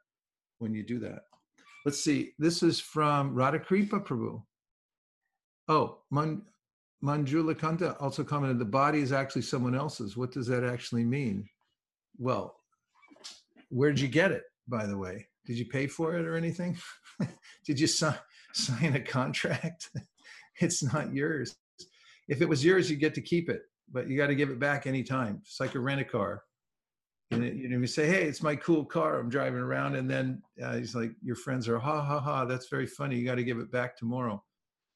when 0.60 0.74
you 0.74 0.84
do 0.84 1.00
that. 1.00 1.24
Let's 1.86 2.04
see. 2.04 2.34
This 2.38 2.62
is 2.62 2.80
from 2.80 3.36
Radhakripa 3.36 4.06
Prabhu. 4.06 4.44
Oh, 5.68 6.00
Man, 6.12 6.44
Manjula 7.04 7.56
Kanta 7.56 8.00
also 8.00 8.24
commented 8.24 8.60
the 8.60 8.66
body 8.66 9.00
is 9.00 9.12
actually 9.12 9.42
someone 9.42 9.74
else's. 9.74 10.16
What 10.16 10.32
does 10.32 10.48
that 10.48 10.64
actually 10.64 11.04
mean? 11.04 11.48
Well, 12.20 12.56
where'd 13.70 14.00
you 14.00 14.08
get 14.08 14.32
it, 14.32 14.44
by 14.68 14.86
the 14.86 14.98
way? 14.98 15.28
Did 15.46 15.58
you 15.58 15.66
pay 15.66 15.88
for 15.88 16.16
it 16.16 16.26
or 16.26 16.36
anything? 16.36 16.78
Did 17.66 17.80
you 17.80 17.88
sign, 17.88 18.16
sign 18.54 18.96
a 18.96 19.00
contract? 19.00 19.90
it's 20.62 20.84
not 20.94 21.14
yours. 21.14 21.56
If 22.28 22.42
it 22.42 22.50
was 22.50 22.64
yours, 22.64 22.90
you 22.90 22.98
get 22.98 23.16
to 23.16 23.22
keep 23.22 23.50
it, 23.50 23.62
but 23.92 24.08
you 24.08 24.18
got 24.18 24.28
to 24.28 24.36
give 24.36 24.50
it 24.50 24.60
back 24.60 24.88
anytime. 24.88 25.40
It's 25.42 25.60
like 25.60 25.76
a 25.76 25.80
rent 25.80 26.02
a 26.02 26.06
car. 26.06 26.44
And 27.32 27.46
you 27.58 27.70
know, 27.70 27.78
you 27.78 27.88
say, 27.88 28.08
"Hey, 28.08 28.24
it's 28.24 28.44
my 28.44 28.58
cool 28.58 28.84
car. 28.84 29.18
I'm 29.18 29.30
driving 29.30 29.62
around," 29.62 29.96
and 29.96 30.10
then 30.10 30.42
uh, 30.62 30.76
he's 30.76 30.94
like, 30.94 31.12
"Your 31.24 31.38
friends 31.38 31.70
are 31.70 31.80
ha 31.80 32.04
ha 32.04 32.20
ha. 32.20 32.44
That's 32.44 32.68
very 32.68 32.86
funny. 32.86 33.16
You 33.16 33.26
got 33.26 33.36
to 33.36 33.44
give 33.44 33.58
it 33.58 33.72
back 33.72 33.96
tomorrow." 33.96 34.44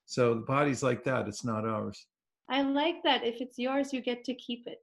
So 0.05 0.35
the 0.35 0.41
body's 0.41 0.83
like 0.83 1.05
that. 1.05 1.29
It's 1.29 1.45
not 1.45 1.65
ours. 1.65 2.07
I 2.49 2.61
like 2.61 3.01
that. 3.03 3.23
If 3.23 3.39
it's 3.39 3.57
yours, 3.57 3.93
you 3.93 4.01
get 4.01 4.25
to 4.25 4.33
keep 4.35 4.67
it. 4.67 4.79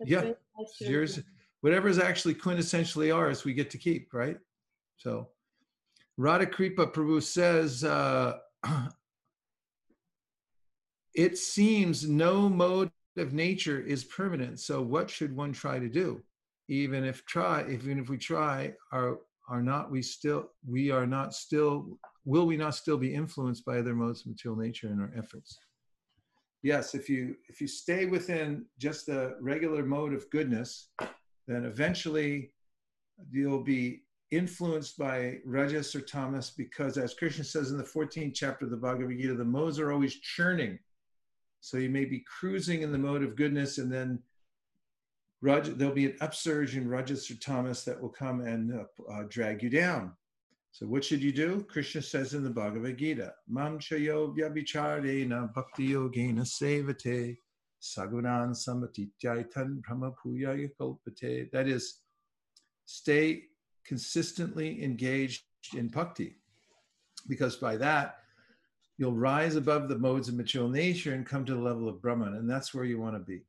That's 0.00 0.10
yeah, 0.10 0.20
nice 0.58 0.80
yours. 0.80 1.20
Whatever 1.66 1.88
is 1.88 1.98
actually 1.98 2.34
quintessentially 2.34 3.12
ours, 3.12 3.44
we 3.44 3.52
get 3.52 3.70
to 3.70 3.78
keep, 3.78 4.14
right? 4.14 4.38
So, 4.98 5.30
Radha 6.16 6.46
Kripa 6.46 6.86
Prabhu 6.86 7.20
says, 7.20 7.82
uh, 7.82 8.38
"It 11.14 11.36
seems 11.36 12.08
no 12.08 12.48
mode 12.48 12.90
of 13.16 13.32
nature 13.32 13.80
is 13.80 14.04
permanent. 14.04 14.60
So, 14.60 14.80
what 14.80 15.10
should 15.10 15.34
one 15.34 15.52
try 15.52 15.80
to 15.80 15.88
do?" 15.88 16.22
even 16.68 17.04
if 17.04 17.24
try 17.26 17.64
even 17.70 17.98
if 17.98 18.08
we 18.08 18.18
try 18.18 18.72
are 18.92 19.18
are 19.48 19.62
not 19.62 19.90
we 19.90 20.02
still 20.02 20.50
we 20.66 20.90
are 20.90 21.06
not 21.06 21.32
still 21.32 21.98
will 22.24 22.46
we 22.46 22.56
not 22.56 22.74
still 22.74 22.98
be 22.98 23.14
influenced 23.14 23.64
by 23.64 23.78
other 23.78 23.94
modes 23.94 24.22
of 24.22 24.26
material 24.28 24.60
nature 24.60 24.88
in 24.88 25.00
our 25.00 25.12
efforts 25.16 25.58
yes 26.62 26.94
if 26.94 27.08
you 27.08 27.36
if 27.48 27.60
you 27.60 27.68
stay 27.68 28.04
within 28.06 28.64
just 28.78 29.06
the 29.06 29.36
regular 29.40 29.84
mode 29.84 30.12
of 30.12 30.28
goodness 30.30 30.88
then 31.46 31.64
eventually 31.64 32.52
you'll 33.30 33.62
be 33.62 34.02
influenced 34.30 34.98
by 34.98 35.38
rajas 35.44 35.94
or 35.94 36.00
tamas 36.00 36.50
because 36.50 36.98
as 36.98 37.14
krishna 37.14 37.44
says 37.44 37.70
in 37.70 37.78
the 37.78 37.84
14th 37.84 38.34
chapter 38.34 38.64
of 38.64 38.70
the 38.70 38.76
bhagavad 38.76 39.16
gita 39.16 39.34
the 39.34 39.44
modes 39.44 39.78
are 39.78 39.92
always 39.92 40.16
churning 40.16 40.78
so 41.60 41.76
you 41.76 41.88
may 41.88 42.04
be 42.04 42.24
cruising 42.38 42.82
in 42.82 42.90
the 42.90 42.98
mode 42.98 43.22
of 43.22 43.36
goodness 43.36 43.78
and 43.78 43.92
then 43.92 44.18
Raj, 45.42 45.68
there'll 45.68 45.94
be 45.94 46.06
an 46.06 46.16
upsurge 46.20 46.76
in 46.76 46.88
Rajas 46.88 47.30
or 47.30 47.34
Tamas 47.34 47.84
that 47.84 48.00
will 48.00 48.08
come 48.08 48.40
and 48.40 48.72
uh, 48.72 49.12
uh, 49.12 49.24
drag 49.28 49.62
you 49.62 49.68
down. 49.68 50.12
So 50.72 50.86
what 50.86 51.04
should 51.04 51.22
you 51.22 51.32
do? 51.32 51.64
Krishna 51.68 52.02
says 52.02 52.34
in 52.34 52.42
the 52.42 52.50
Bhagavad 52.50 52.98
Gita, 52.98 53.32
Mam 53.48 53.78
chayo 53.78 54.36
vyabhicharena 54.36 55.54
bhakti 55.54 55.88
yogena 55.88 56.46
sevate 56.46 57.36
sagunan 57.80 58.50
samatityaitan 58.50 59.82
brahmapuyaya 59.82 60.70
kalpate. 60.78 61.50
That 61.52 61.68
is, 61.68 62.00
stay 62.86 63.44
consistently 63.84 64.82
engaged 64.82 65.44
in 65.76 65.88
bhakti. 65.88 66.36
Because 67.28 67.56
by 67.56 67.76
that, 67.76 68.18
you'll 68.98 69.14
rise 69.14 69.56
above 69.56 69.88
the 69.88 69.98
modes 69.98 70.28
of 70.28 70.34
material 70.34 70.70
nature 70.70 71.14
and 71.14 71.26
come 71.26 71.44
to 71.44 71.54
the 71.54 71.60
level 71.60 71.88
of 71.88 72.00
Brahman. 72.00 72.34
And 72.34 72.48
that's 72.48 72.72
where 72.72 72.84
you 72.84 73.00
want 73.00 73.14
to 73.14 73.20
be. 73.20 73.42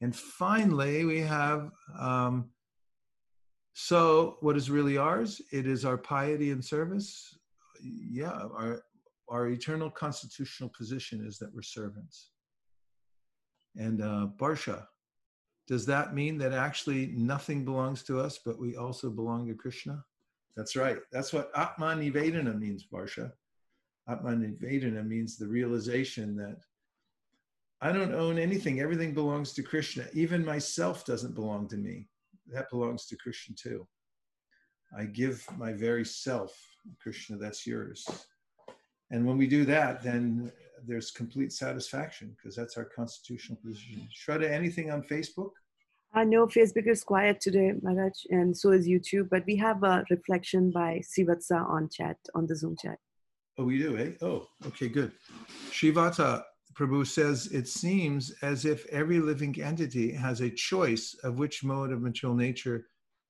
And 0.00 0.14
finally, 0.14 1.04
we 1.04 1.20
have 1.20 1.70
um, 1.98 2.50
so 3.78 4.38
what 4.40 4.56
is 4.56 4.70
really 4.70 4.96
ours? 4.96 5.42
It 5.52 5.66
is 5.66 5.84
our 5.84 5.98
piety 5.98 6.50
and 6.50 6.64
service. 6.64 7.36
Yeah, 7.82 8.30
our, 8.30 8.82
our 9.28 9.48
eternal 9.48 9.90
constitutional 9.90 10.70
position 10.70 11.22
is 11.26 11.36
that 11.40 11.54
we're 11.54 11.60
servants. 11.60 12.30
And 13.76 14.02
uh, 14.02 14.28
Barsha, 14.36 14.86
does 15.68 15.86
that 15.86 16.14
mean 16.14 16.38
that 16.38 16.52
actually 16.52 17.08
nothing 17.08 17.64
belongs 17.64 18.02
to 18.04 18.20
us, 18.20 18.38
but 18.44 18.58
we 18.58 18.76
also 18.76 19.10
belong 19.10 19.48
to 19.48 19.54
Krishna? 19.54 20.04
That's 20.56 20.76
right. 20.76 20.98
That's 21.12 21.32
what 21.32 21.50
Atman 21.56 22.00
Nivedana 22.00 22.58
means, 22.58 22.86
Barsha. 22.90 23.32
Atman 24.08 24.56
Nivedana 24.60 25.06
means 25.06 25.36
the 25.36 25.48
realization 25.48 26.36
that 26.36 26.56
I 27.82 27.92
don't 27.92 28.14
own 28.14 28.38
anything. 28.38 28.80
Everything 28.80 29.12
belongs 29.12 29.52
to 29.54 29.62
Krishna. 29.62 30.06
Even 30.14 30.44
myself 30.44 31.04
doesn't 31.04 31.34
belong 31.34 31.68
to 31.68 31.76
me. 31.76 32.08
That 32.46 32.70
belongs 32.70 33.06
to 33.06 33.16
Krishna 33.16 33.54
too. 33.54 33.86
I 34.96 35.04
give 35.04 35.44
my 35.58 35.72
very 35.72 36.04
self, 36.04 36.56
Krishna, 37.02 37.36
that's 37.36 37.66
yours. 37.66 38.06
And 39.10 39.26
when 39.26 39.36
we 39.36 39.46
do 39.46 39.64
that, 39.66 40.02
then 40.02 40.52
there's 40.84 41.10
complete 41.10 41.52
satisfaction 41.52 42.36
because 42.36 42.56
that's 42.56 42.76
our 42.76 42.84
constitutional 42.84 43.58
position. 43.64 44.08
Shraddha, 44.14 44.50
anything 44.50 44.90
on 44.90 45.02
Facebook? 45.02 45.50
I 46.14 46.22
uh, 46.22 46.24
know 46.24 46.46
Facebook 46.46 46.86
is 46.86 47.04
quiet 47.04 47.40
today, 47.40 47.74
Maharaj, 47.82 48.12
and 48.30 48.56
so 48.56 48.70
is 48.70 48.86
YouTube, 48.86 49.28
but 49.28 49.44
we 49.46 49.56
have 49.56 49.82
a 49.82 50.04
reflection 50.10 50.70
by 50.70 51.02
Srivatsa 51.04 51.68
on 51.68 51.88
chat, 51.88 52.16
on 52.34 52.46
the 52.46 52.56
Zoom 52.56 52.76
chat. 52.80 52.98
Oh, 53.58 53.64
we 53.64 53.78
do, 53.78 53.96
eh? 53.98 54.12
Oh, 54.22 54.46
okay, 54.66 54.88
good. 54.88 55.12
Srivatsa, 55.70 56.42
Prabhu 56.74 57.06
says, 57.06 57.46
it 57.48 57.68
seems 57.68 58.32
as 58.42 58.64
if 58.64 58.86
every 58.86 59.18
living 59.18 59.60
entity 59.60 60.12
has 60.12 60.40
a 60.40 60.50
choice 60.50 61.14
of 61.24 61.38
which 61.38 61.64
mode 61.64 61.90
of 61.90 62.02
material 62.02 62.36
nature 62.36 62.86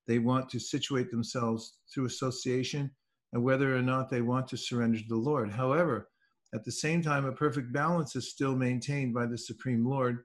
they 0.07 0.19
want 0.19 0.49
to 0.51 0.59
situate 0.61 1.11
themselves 1.11 1.79
through 1.93 2.07
association 2.07 2.91
and 3.33 3.43
whether 3.43 3.77
or 3.77 3.83
not 3.83 4.11
they 4.11 4.21
want 4.21 4.47
to 4.49 4.57
surrender 4.57 4.99
to 4.99 5.09
the 5.09 5.17
Lord. 5.17 5.51
However, 5.51 6.09
at 6.55 6.65
the 6.65 6.73
same 6.73 7.03
time, 7.03 7.25
a 7.25 7.33
perfect 7.33 7.73
balance 7.73 8.17
is 8.17 8.31
still 8.31 8.57
maintained 8.57 9.13
by 9.13 9.27
the 9.27 9.39
Supreme 9.39 9.85
Lord, 9.85 10.25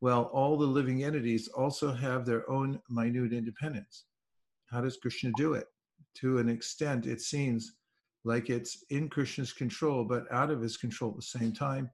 while 0.00 0.24
all 0.32 0.56
the 0.56 0.66
living 0.66 1.04
entities 1.04 1.48
also 1.48 1.92
have 1.92 2.24
their 2.24 2.48
own 2.50 2.80
minute 2.88 3.32
independence. 3.32 4.04
How 4.70 4.80
does 4.80 4.96
Krishna 4.96 5.32
do 5.36 5.54
it? 5.54 5.66
To 6.16 6.38
an 6.38 6.48
extent, 6.48 7.06
it 7.06 7.20
seems 7.20 7.76
like 8.24 8.50
it's 8.50 8.84
in 8.90 9.08
Krishna's 9.08 9.52
control, 9.52 10.04
but 10.04 10.30
out 10.32 10.50
of 10.50 10.60
his 10.60 10.76
control 10.76 11.10
at 11.10 11.16
the 11.16 11.22
same 11.22 11.52
time 11.52 11.90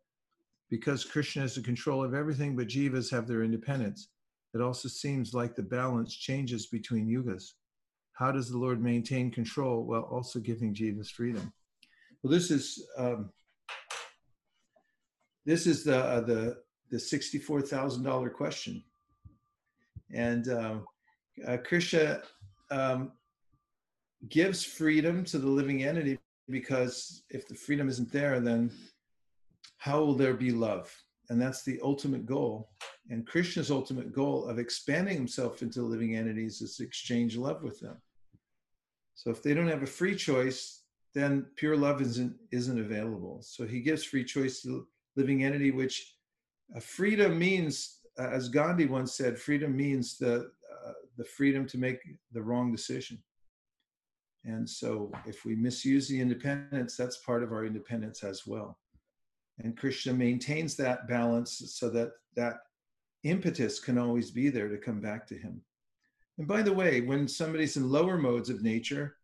because 0.70 1.04
Krishna 1.04 1.42
has 1.42 1.54
the 1.54 1.62
control 1.62 2.02
of 2.02 2.14
everything, 2.14 2.56
but 2.56 2.68
jivas 2.68 3.10
have 3.10 3.26
their 3.26 3.42
independence. 3.42 4.08
It 4.54 4.60
also 4.60 4.88
seems 4.88 5.34
like 5.34 5.54
the 5.54 5.62
balance 5.62 6.14
changes 6.14 6.66
between 6.66 7.06
yugas. 7.06 7.52
How 8.14 8.32
does 8.32 8.50
the 8.50 8.58
Lord 8.58 8.82
maintain 8.82 9.30
control 9.30 9.84
while 9.84 10.02
also 10.02 10.38
giving 10.38 10.74
jivas 10.74 11.10
freedom? 11.10 11.52
Well, 12.22 12.32
this 12.32 12.50
is 12.50 12.84
um, 12.96 13.30
this 15.44 15.66
is 15.66 15.84
the 15.84 15.98
uh, 15.98 16.20
the 16.20 16.56
the 16.90 16.98
sixty 16.98 17.38
four 17.38 17.60
thousand 17.60 18.02
dollar 18.02 18.30
question, 18.30 18.82
and 20.12 20.48
uh, 20.48 20.76
uh, 21.46 21.56
Krishna 21.58 22.22
um, 22.70 23.12
gives 24.28 24.64
freedom 24.64 25.24
to 25.24 25.38
the 25.38 25.48
living 25.48 25.84
entity 25.84 26.18
because 26.48 27.22
if 27.30 27.48
the 27.48 27.54
freedom 27.54 27.88
isn't 27.88 28.12
there, 28.12 28.40
then 28.40 28.70
how 29.78 30.02
will 30.02 30.14
there 30.14 30.34
be 30.34 30.50
love? 30.50 30.94
And 31.30 31.40
that's 31.40 31.62
the 31.62 31.80
ultimate 31.82 32.26
goal. 32.26 32.70
And 33.10 33.26
Krishna's 33.26 33.70
ultimate 33.70 34.12
goal 34.12 34.46
of 34.46 34.58
expanding 34.58 35.16
himself 35.16 35.62
into 35.62 35.82
living 35.82 36.16
entities 36.16 36.60
is 36.60 36.76
to 36.76 36.84
exchange 36.84 37.36
love 37.36 37.62
with 37.62 37.80
them. 37.80 37.96
So 39.14 39.30
if 39.30 39.42
they 39.42 39.54
don't 39.54 39.68
have 39.68 39.82
a 39.82 39.86
free 39.86 40.16
choice, 40.16 40.83
then 41.14 41.46
pure 41.56 41.76
love 41.76 42.02
isn't 42.02 42.34
isn't 42.50 42.80
available. 42.80 43.40
So 43.42 43.66
he 43.66 43.80
gives 43.80 44.04
free 44.04 44.24
choice 44.24 44.62
to 44.62 44.86
living 45.16 45.44
entity, 45.44 45.70
which 45.70 46.16
uh, 46.74 46.80
freedom 46.80 47.38
means, 47.38 48.00
uh, 48.18 48.28
as 48.28 48.48
Gandhi 48.48 48.86
once 48.86 49.14
said, 49.14 49.38
freedom 49.38 49.76
means 49.76 50.18
the 50.18 50.50
uh, 50.86 50.92
the 51.16 51.24
freedom 51.24 51.66
to 51.68 51.78
make 51.78 51.98
the 52.32 52.42
wrong 52.42 52.72
decision. 52.72 53.22
And 54.44 54.68
so 54.68 55.10
if 55.24 55.44
we 55.44 55.54
misuse 55.54 56.06
the 56.08 56.20
independence, 56.20 56.96
that's 56.96 57.16
part 57.18 57.42
of 57.42 57.52
our 57.52 57.64
independence 57.64 58.22
as 58.22 58.46
well. 58.46 58.78
And 59.58 59.76
Krishna 59.76 60.12
maintains 60.12 60.76
that 60.76 61.08
balance 61.08 61.62
so 61.74 61.88
that 61.90 62.10
that 62.36 62.56
impetus 63.22 63.78
can 63.78 63.96
always 63.96 64.30
be 64.30 64.50
there 64.50 64.68
to 64.68 64.76
come 64.76 65.00
back 65.00 65.26
to 65.28 65.36
him. 65.36 65.62
And 66.38 66.48
by 66.48 66.62
the 66.62 66.72
way, 66.72 67.00
when 67.00 67.28
somebody's 67.28 67.76
in 67.76 67.88
lower 67.88 68.18
modes 68.18 68.50
of 68.50 68.62
nature, 68.62 69.16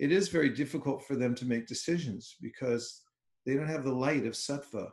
it 0.00 0.10
is 0.10 0.28
very 0.28 0.48
difficult 0.48 1.04
for 1.04 1.14
them 1.14 1.34
to 1.34 1.44
make 1.44 1.66
decisions 1.66 2.36
because 2.40 3.02
they 3.44 3.54
don't 3.54 3.68
have 3.68 3.84
the 3.84 3.92
light 3.92 4.24
of 4.24 4.32
sattva 4.32 4.88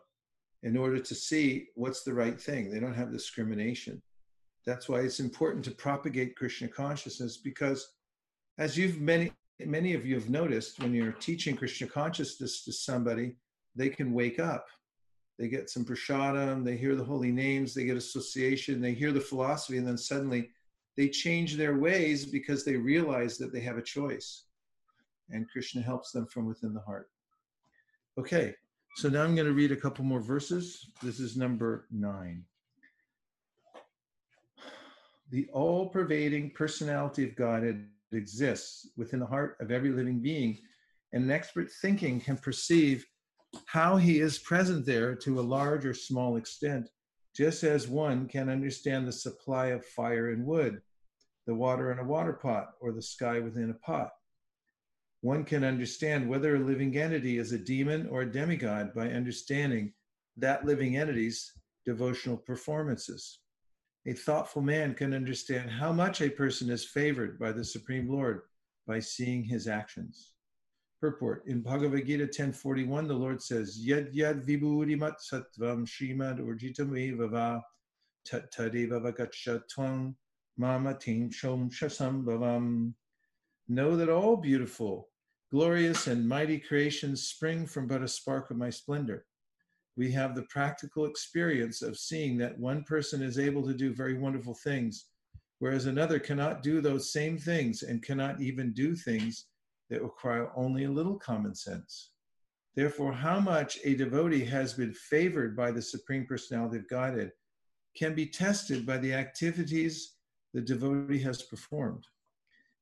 in 0.63 0.75
order 0.75 0.99
to 0.99 1.15
see 1.15 1.67
what's 1.75 2.03
the 2.03 2.13
right 2.13 2.39
thing. 2.39 2.69
They 2.69 2.81
don't 2.81 2.93
have 2.93 3.09
discrimination. 3.09 4.01
That's 4.65 4.89
why 4.89 4.99
it's 4.99 5.21
important 5.21 5.63
to 5.63 5.71
propagate 5.71 6.35
Krishna 6.35 6.67
consciousness 6.67 7.37
because 7.37 7.93
as 8.57 8.77
you've 8.77 8.99
many 8.99 9.31
many 9.65 9.93
of 9.93 10.05
you 10.05 10.15
have 10.15 10.29
noticed 10.29 10.81
when 10.81 10.93
you're 10.93 11.13
teaching 11.13 11.55
Krishna 11.55 11.87
consciousness 11.87 12.65
to 12.65 12.73
somebody, 12.73 13.37
they 13.77 13.89
can 13.89 14.11
wake 14.13 14.39
up. 14.39 14.67
They 15.39 15.47
get 15.47 15.69
some 15.69 15.85
prasadam, 15.85 16.65
they 16.65 16.75
hear 16.75 16.95
the 16.95 17.03
holy 17.03 17.31
names, 17.31 17.73
they 17.73 17.85
get 17.85 17.95
association, 17.95 18.81
they 18.81 18.93
hear 18.93 19.13
the 19.13 19.21
philosophy, 19.21 19.77
and 19.77 19.87
then 19.87 19.97
suddenly 19.97 20.49
they 20.97 21.07
change 21.07 21.55
their 21.55 21.77
ways 21.77 22.25
because 22.25 22.65
they 22.65 22.75
realize 22.75 23.37
that 23.37 23.53
they 23.53 23.61
have 23.61 23.77
a 23.77 23.81
choice. 23.81 24.46
And 25.29 25.49
Krishna 25.49 25.81
helps 25.81 26.11
them 26.11 26.25
from 26.27 26.45
within 26.45 26.73
the 26.73 26.81
heart. 26.81 27.09
Okay, 28.17 28.55
so 28.95 29.09
now 29.09 29.23
I'm 29.23 29.35
going 29.35 29.47
to 29.47 29.53
read 29.53 29.71
a 29.71 29.75
couple 29.75 30.03
more 30.03 30.21
verses. 30.21 30.89
This 31.03 31.19
is 31.19 31.37
number 31.37 31.85
nine. 31.91 32.45
The 35.29 35.47
all 35.51 35.89
pervading 35.89 36.51
personality 36.51 37.23
of 37.25 37.35
Godhead 37.35 37.85
exists 38.13 38.89
within 38.95 39.19
the 39.19 39.25
heart 39.25 39.57
of 39.59 39.71
every 39.71 39.91
living 39.91 40.19
being, 40.21 40.57
and 41.13 41.25
an 41.25 41.31
expert 41.31 41.69
thinking 41.81 42.21
can 42.21 42.37
perceive 42.37 43.05
how 43.65 43.97
he 43.97 44.19
is 44.19 44.39
present 44.39 44.85
there 44.85 45.15
to 45.15 45.39
a 45.39 45.41
large 45.41 45.85
or 45.85 45.93
small 45.93 46.37
extent, 46.37 46.89
just 47.35 47.63
as 47.63 47.87
one 47.87 48.27
can 48.27 48.49
understand 48.49 49.07
the 49.07 49.11
supply 49.11 49.67
of 49.67 49.85
fire 49.85 50.31
and 50.31 50.45
wood, 50.45 50.81
the 51.45 51.53
water 51.53 51.91
in 51.91 51.99
a 51.99 52.03
water 52.03 52.33
pot, 52.33 52.69
or 52.81 52.91
the 52.91 53.01
sky 53.01 53.39
within 53.39 53.69
a 53.69 53.73
pot. 53.85 54.11
One 55.21 55.43
can 55.43 55.63
understand 55.63 56.29
whether 56.29 56.55
a 56.55 56.59
living 56.59 56.95
entity 56.97 57.37
is 57.37 57.51
a 57.51 57.57
demon 57.57 58.07
or 58.07 58.21
a 58.21 58.31
demigod 58.31 58.93
by 58.93 59.09
understanding 59.09 59.93
that 60.37 60.65
living 60.65 60.97
entity's 60.97 61.53
devotional 61.85 62.37
performances 62.37 63.39
a 64.07 64.13
thoughtful 64.13 64.61
man 64.61 64.93
can 64.93 65.13
understand 65.13 65.69
how 65.69 65.91
much 65.91 66.21
a 66.21 66.29
person 66.29 66.69
is 66.69 66.85
favored 66.85 67.37
by 67.37 67.51
the 67.51 67.65
Supreme 67.65 68.09
Lord 68.09 68.41
by 68.87 69.01
seeing 69.01 69.43
his 69.43 69.67
actions. 69.67 70.31
Purport 71.01 71.43
In 71.45 71.61
Bhagavad 71.61 72.07
Gita 72.07 72.23
1041, 72.23 73.07
the 73.07 73.13
Lord 73.13 73.41
says, 73.41 73.77
Yad 73.85 74.15
yad 74.15 74.47
vibhudimat 74.47 75.15
sattvam 75.19 75.85
shrimad 75.85 76.39
urjitam 76.39 77.17
vava 77.17 77.61
tat 78.25 78.49
tadeva 78.53 79.01
vagachatwang 79.01 80.15
mama 80.57 80.93
tim 80.93 81.29
shom 81.29 81.69
shasam 81.69 82.23
bhavam. 82.23 82.93
Know 83.67 83.95
that 83.95 84.09
all 84.09 84.37
beautiful, 84.37 85.09
glorious, 85.51 86.07
and 86.07 86.27
mighty 86.27 86.59
creations 86.59 87.23
spring 87.23 87.65
from 87.65 87.87
but 87.87 88.01
a 88.01 88.07
spark 88.07 88.51
of 88.51 88.57
my 88.57 88.69
splendor 88.69 89.25
we 89.97 90.11
have 90.11 90.35
the 90.35 90.43
practical 90.43 91.05
experience 91.05 91.81
of 91.81 91.97
seeing 91.97 92.37
that 92.37 92.57
one 92.59 92.83
person 92.83 93.23
is 93.23 93.39
able 93.39 93.63
to 93.63 93.73
do 93.73 93.93
very 93.93 94.13
wonderful 94.13 94.53
things, 94.53 95.07
whereas 95.57 95.87
another 95.87 96.19
cannot 96.19 96.61
do 96.61 96.79
those 96.79 97.11
same 97.11 97.37
things 97.37 97.81
and 97.81 98.03
cannot 98.03 98.39
even 98.39 98.71
do 98.73 98.95
things 98.95 99.47
that 99.89 100.03
require 100.03 100.51
only 100.55 100.83
a 100.83 100.91
little 100.91 101.17
common 101.17 101.55
sense. 101.55 102.11
Therefore, 102.75 103.11
how 103.11 103.39
much 103.39 103.79
a 103.83 103.95
devotee 103.95 104.45
has 104.45 104.75
been 104.75 104.93
favored 104.93 105.57
by 105.57 105.71
the 105.71 105.81
Supreme 105.81 106.27
Personality 106.27 106.77
of 106.77 106.87
Godhead 106.87 107.31
can 107.97 108.13
be 108.13 108.27
tested 108.27 108.85
by 108.85 108.99
the 108.99 109.15
activities 109.15 110.13
the 110.53 110.61
devotee 110.61 111.17
has 111.19 111.41
performed. 111.41 112.05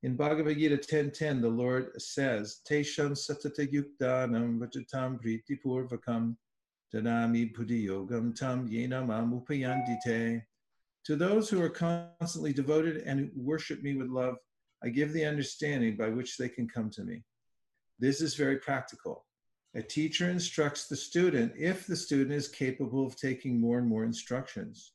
In 0.03 0.15
Bhagavad 0.15 0.57
Gita 0.57 0.77
10.10, 0.77 1.41
the 1.41 1.49
Lord 1.49 1.99
says, 2.01 2.61
Tesham 2.69 3.13
satata 3.13 3.67
yuktanam 3.67 4.59
vajatam 4.59 5.19
priti 5.21 5.57
purvakam 5.65 6.35
Dadami 6.93 7.53
Yogam 7.53 8.33
Tam 8.33 8.69
Yena 8.69 9.05
Mamupayandite. 9.05 10.43
To 11.05 11.15
those 11.15 11.49
who 11.49 11.61
are 11.61 11.69
constantly 11.69 12.53
devoted 12.53 12.97
and 12.97 13.31
worship 13.35 13.83
me 13.83 13.95
with 13.95 14.07
love, 14.07 14.37
I 14.83 14.89
give 14.89 15.11
the 15.11 15.25
understanding 15.25 15.97
by 15.97 16.09
which 16.09 16.37
they 16.37 16.49
can 16.49 16.67
come 16.67 16.89
to 16.91 17.03
me. 17.03 17.23
This 17.99 18.21
is 18.21 18.35
very 18.35 18.57
practical. 18.57 19.25
A 19.75 19.81
teacher 19.81 20.29
instructs 20.29 20.87
the 20.87 20.95
student 20.95 21.53
if 21.57 21.85
the 21.85 21.95
student 21.95 22.31
is 22.31 22.47
capable 22.47 23.05
of 23.05 23.17
taking 23.17 23.59
more 23.59 23.79
and 23.79 23.87
more 23.87 24.05
instructions. 24.05 24.93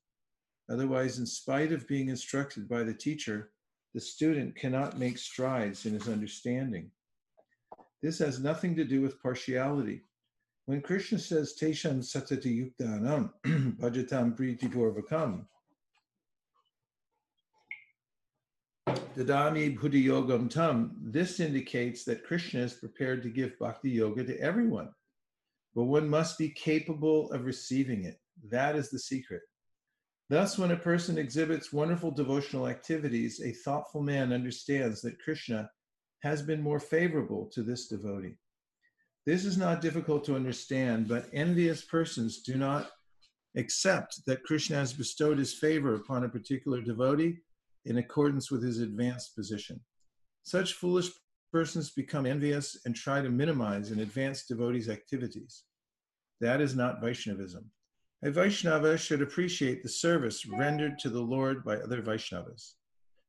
Otherwise, 0.71 1.19
in 1.19 1.27
spite 1.27 1.73
of 1.73 1.87
being 1.87 2.09
instructed 2.09 2.69
by 2.69 2.83
the 2.83 2.95
teacher, 2.95 3.51
the 3.95 4.01
student 4.01 4.57
cannot 4.57 4.99
make 4.99 5.19
strides 5.19 5.87
in 5.87 5.95
his 5.95 6.09
understanding. 6.09 6.91
This 8.03 8.19
has 8.21 8.41
nothing 8.41 8.77
to 8.77 8.85
do 8.85 9.03
with 9.03 9.23
partiality. 9.23 10.03
When 10.67 10.81
Krishna 10.81 11.19
says 11.19 11.57
Tesham 11.61 11.99
Satati 11.99 12.73
Yuktanam 12.81 13.31
Bhajatam 13.79 14.37
Priti 14.37 14.73
Purvakam, 14.73 15.47
Dadami 19.17 19.79
Buddhi 19.79 20.05
Yogam 20.05 20.49
Tam, 20.49 20.97
this 21.03 21.41
indicates 21.41 22.05
that 22.05 22.25
Krishna 22.25 22.61
is 22.61 22.75
prepared 22.75 23.23
to 23.23 23.29
give 23.29 23.59
bhakti 23.59 23.91
yoga 23.91 24.25
to 24.25 24.39
everyone, 24.41 24.91
but 25.75 25.85
one 25.85 26.09
must 26.09 26.39
be 26.39 26.49
capable 26.49 27.31
of 27.33 27.45
receiving 27.45 28.05
it. 28.05 28.21
That 28.49 28.77
is 28.77 28.91
the 28.91 28.99
secret. 28.99 29.43
Thus, 30.31 30.57
when 30.57 30.71
a 30.71 30.77
person 30.77 31.19
exhibits 31.19 31.73
wonderful 31.73 32.13
devotional 32.13 32.69
activities, 32.69 33.41
a 33.41 33.51
thoughtful 33.51 34.01
man 34.01 34.33
understands 34.33 35.03
that 35.03 35.19
Krishna 35.19 35.69
has 36.23 36.41
been 36.41 36.63
more 36.63 36.79
favorable 36.79 37.51
to 37.53 37.65
this 37.65 37.89
devotee. 37.89 38.37
This 39.27 39.45
is 39.45 39.59
not 39.59 39.81
difficult 39.81 40.25
to 40.27 40.37
understand, 40.37 41.09
but 41.09 41.29
envious 41.33 41.85
persons 41.85 42.43
do 42.43 42.55
not 42.55 42.93
accept 43.57 44.25
that 44.27 44.45
Krishna 44.45 44.77
has 44.77 44.93
bestowed 44.93 45.37
his 45.37 45.53
favor 45.53 45.97
upon 45.97 46.23
a 46.23 46.29
particular 46.29 46.81
devotee 46.81 47.39
in 47.85 47.99
accordance 47.99 48.53
with 48.53 48.63
his 48.63 48.79
advanced 48.79 49.35
position. 49.35 49.81
Such 50.45 50.75
foolish 50.75 51.11
persons 51.51 51.91
become 51.91 52.25
envious 52.25 52.79
and 52.85 52.95
try 52.95 53.21
to 53.21 53.31
minimize 53.31 53.91
an 53.91 53.99
advanced 53.99 54.47
devotee's 54.47 54.89
activities. 54.89 55.65
That 56.41 56.61
is 56.61 56.77
not 56.77 57.01
Vaishnavism. 57.01 57.69
A 58.23 58.31
Vaishnava 58.31 58.99
should 58.99 59.23
appreciate 59.23 59.83
the 59.83 59.89
service 59.89 60.47
rendered 60.47 60.99
to 60.99 61.09
the 61.09 61.21
Lord 61.21 61.65
by 61.65 61.77
other 61.77 62.03
Vaishnavas. 62.03 62.75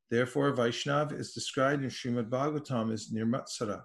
Therefore, 0.09 0.51
Vaishnav 0.51 1.17
is 1.17 1.33
described 1.33 1.83
in 1.83 1.89
Srimad 1.89 2.29
Bhagavatam 2.29 2.91
as 2.91 3.09
Nirmatsara, 3.09 3.83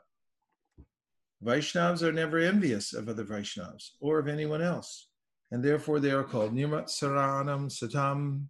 Vaishnavas 1.44 2.02
are 2.02 2.12
never 2.12 2.38
envious 2.38 2.94
of 2.94 3.08
other 3.08 3.24
Vaishnavas 3.24 3.90
or 4.00 4.18
of 4.18 4.28
anyone 4.28 4.62
else, 4.62 5.08
and 5.50 5.62
therefore 5.62 6.00
they 6.00 6.10
are 6.10 6.24
called 6.24 6.54
Nirmat 6.54 6.86
Saranam 6.86 7.68
Satam. 7.70 8.46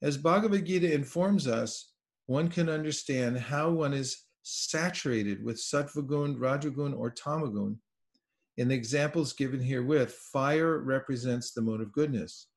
As 0.00 0.16
Bhagavad 0.16 0.64
Gita 0.64 0.92
informs 0.92 1.48
us, 1.48 1.92
one 2.26 2.48
can 2.48 2.68
understand 2.68 3.38
how 3.38 3.70
one 3.70 3.92
is 3.92 4.24
saturated 4.42 5.44
with 5.44 5.56
Sattvagun, 5.56 6.36
Rajagun, 6.36 6.96
or 6.96 7.10
Tamagun. 7.10 7.76
In 8.58 8.66
the 8.66 8.74
examples 8.74 9.32
given 9.32 9.60
herewith, 9.60 10.10
fire 10.10 10.78
represents 10.78 11.52
the 11.52 11.62
mode 11.62 11.80
of 11.80 11.92
goodness. 11.92 12.48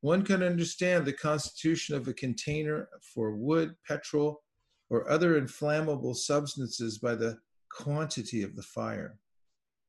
One 0.00 0.22
can 0.22 0.44
understand 0.44 1.04
the 1.04 1.12
constitution 1.12 1.96
of 1.96 2.06
a 2.06 2.14
container 2.14 2.88
for 3.12 3.34
wood, 3.34 3.74
petrol, 3.84 4.44
or 4.90 5.10
other 5.10 5.36
inflammable 5.36 6.14
substances 6.14 6.98
by 6.98 7.16
the 7.16 7.36
quantity 7.68 8.44
of 8.44 8.54
the 8.54 8.62
fire. 8.62 9.18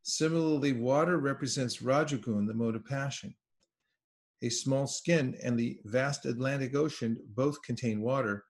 Similarly, 0.02 0.74
water 0.74 1.20
represents 1.20 1.78
Rajagun, 1.78 2.48
the 2.48 2.56
mode 2.56 2.76
of 2.76 2.84
passion. 2.84 3.36
A 4.42 4.50
small 4.50 4.88
skin 4.88 5.38
and 5.44 5.60
the 5.60 5.80
vast 5.86 6.26
Atlantic 6.26 6.76
Ocean 6.76 7.18
both 7.36 7.62
contain 7.62 8.02
water, 8.02 8.46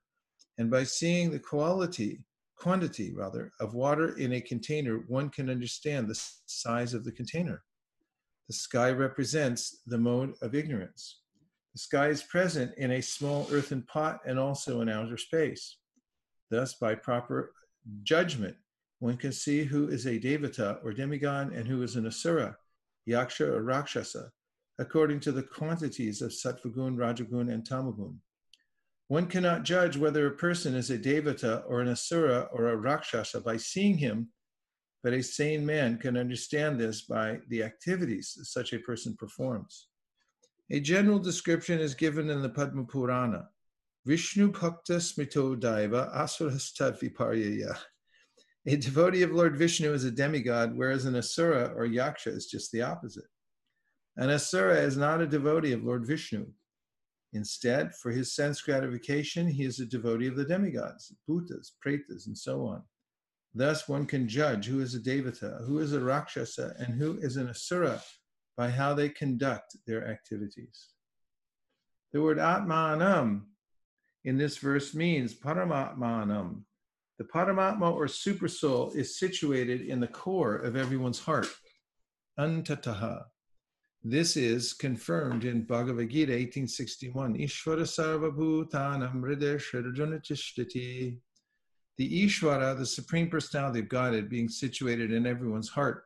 and 0.58 0.72
by 0.72 0.86
seeing 0.86 1.30
the 1.30 1.40
quality, 1.40 2.24
quantity 2.62 3.12
rather, 3.12 3.52
of 3.60 3.74
water 3.74 4.16
in 4.18 4.34
a 4.34 4.42
container, 4.42 5.04
one 5.08 5.30
can 5.30 5.50
understand 5.50 6.08
the 6.08 6.22
size 6.46 6.94
of 6.94 7.04
the 7.04 7.12
container. 7.12 7.64
The 8.48 8.54
sky 8.54 8.92
represents 8.92 9.82
the 9.88 9.98
mode 9.98 10.36
of 10.44 10.54
ignorance. 10.54 11.22
The 11.74 11.80
sky 11.80 12.08
is 12.10 12.22
present 12.22 12.74
in 12.78 12.92
a 12.92 13.02
small 13.02 13.48
earthen 13.52 13.82
pot 13.84 14.20
and 14.28 14.38
also 14.38 14.82
in 14.82 14.90
outer 14.90 15.18
space. 15.18 15.78
Thus, 16.52 16.76
by 16.76 16.94
proper 16.94 17.54
judgment, 18.04 18.56
one 19.00 19.18
can 19.18 19.32
see 19.32 19.64
who 19.64 19.88
is 19.88 20.06
a 20.06 20.20
devata 20.20 20.78
or 20.84 20.94
demigod 20.94 21.54
and 21.54 21.68
who 21.68 21.82
is 21.82 21.96
an 21.96 22.06
asura, 22.06 22.56
yaksha 23.10 23.48
or 23.48 23.64
rakshasa, 23.64 24.30
according 24.78 25.20
to 25.22 25.32
the 25.32 25.44
quantities 25.44 26.22
of 26.22 26.30
sattvagun, 26.30 26.96
rajagun, 26.96 27.52
and 27.52 27.68
tamagun. 27.68 28.18
One 29.12 29.28
cannot 29.28 29.64
judge 29.64 29.98
whether 29.98 30.26
a 30.26 30.38
person 30.38 30.74
is 30.74 30.90
a 30.90 30.98
devata 30.98 31.64
or 31.68 31.82
an 31.82 31.90
asura 31.90 32.48
or 32.54 32.70
a 32.70 32.78
rakshasa 32.78 33.42
by 33.42 33.58
seeing 33.58 33.98
him, 33.98 34.30
but 35.04 35.12
a 35.12 35.22
sane 35.22 35.66
man 35.66 35.98
can 35.98 36.16
understand 36.16 36.80
this 36.80 37.02
by 37.02 37.40
the 37.50 37.62
activities 37.62 38.40
such 38.44 38.72
a 38.72 38.80
person 38.80 39.18
performs. 39.18 39.90
A 40.70 40.80
general 40.80 41.20
description 41.20 41.82
is 41.82 41.94
given 41.94 42.30
in 42.30 42.42
the 42.42 42.48
Padma 42.48 42.86
Purana. 42.86 43.50
Vishnu 44.06 44.50
Bhakta 44.50 44.94
Smrito 44.94 45.60
Daiva 45.60 46.16
Asurastad 46.16 46.98
Viparyaya. 46.98 47.78
A 48.66 48.78
devotee 48.78 49.24
of 49.24 49.34
Lord 49.34 49.58
Vishnu 49.58 49.92
is 49.92 50.06
a 50.06 50.12
demigod, 50.12 50.72
whereas 50.74 51.04
an 51.04 51.18
Asura 51.18 51.74
or 51.76 51.86
Yaksha 51.86 52.28
is 52.28 52.46
just 52.46 52.72
the 52.72 52.84
opposite. 52.84 53.28
An 54.16 54.30
Asura 54.30 54.78
is 54.78 54.96
not 54.96 55.20
a 55.20 55.28
devotee 55.28 55.74
of 55.74 55.84
Lord 55.84 56.08
Vishnu. 56.08 56.46
Instead, 57.34 57.96
for 57.96 58.12
his 58.12 58.34
sense 58.34 58.62
gratification, 58.62 59.48
he 59.48 59.64
is 59.64 59.80
a 59.80 59.86
devotee 59.86 60.28
of 60.28 60.36
the 60.36 60.44
demigods, 60.44 61.14
Bhutas, 61.30 61.72
Pretas, 61.86 62.28
and 62.28 62.38
so 62.38 62.66
on. 62.66 62.84
Thus, 63.54 63.88
one 63.88 64.06
can 64.06 64.28
judge 64.28 64.66
who 64.66 64.82
is 64.82 64.96
a 64.96 65.00
Devata, 65.00 65.66
who 65.66 65.80
is 65.80 65.94
a 65.94 66.00
Rakshasa, 66.00 66.76
and 66.80 66.94
who 66.94 67.18
is 67.20 67.38
an 67.38 67.50
Asura 67.50 68.02
by 68.58 68.70
how 68.70 68.94
they 68.94 69.10
conduct 69.10 69.78
their 69.88 70.08
activities. 70.08 70.90
The 72.14 72.22
word 72.22 72.38
Atmanam 72.38 73.44
in 74.24 74.38
this 74.38 74.58
verse 74.58 74.94
means 74.94 75.34
Paramatmanam. 75.34 76.64
The 77.18 77.24
Paramatma 77.26 77.94
or 77.94 78.06
Supersoul 78.06 78.96
is 78.96 79.20
situated 79.20 79.82
in 79.82 80.00
the 80.00 80.08
core 80.08 80.56
of 80.56 80.76
everyone's 80.76 81.20
heart. 81.20 81.48
Antataha. 82.40 83.24
This 84.04 84.36
is 84.36 84.74
confirmed 84.74 85.46
in 85.46 85.62
Bhagavad 85.62 86.10
Gita 86.10 86.32
1861. 86.32 87.36
Ishvara 87.36 87.84
sarvabhutanam 87.84 89.22
hridaya 89.22 89.60
The 91.98 92.26
Ishvara, 92.26 92.76
the 92.80 92.86
Supreme 92.86 93.30
Personality 93.30 93.82
of 93.82 93.90
Godhead, 93.90 94.28
being 94.28 94.50
situated 94.50 95.14
in 95.14 95.28
everyone's 95.28 95.70
heart, 95.70 96.06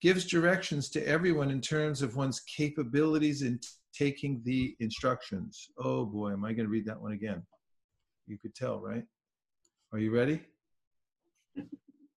gives 0.00 0.24
directions 0.24 0.88
to 0.90 1.06
everyone 1.06 1.50
in 1.50 1.60
terms 1.60 2.00
of 2.00 2.16
one's 2.16 2.40
capabilities 2.40 3.42
in 3.42 3.60
taking 3.92 4.40
the 4.44 4.74
instructions. 4.80 5.68
Oh 5.76 6.06
boy, 6.06 6.32
am 6.32 6.46
I 6.46 6.54
going 6.54 6.66
to 6.66 6.72
read 6.72 6.86
that 6.86 7.00
one 7.00 7.12
again? 7.12 7.42
You 8.26 8.38
could 8.38 8.54
tell, 8.54 8.80
right? 8.80 9.04
Are 9.92 9.98
you 9.98 10.14
ready? 10.14 10.40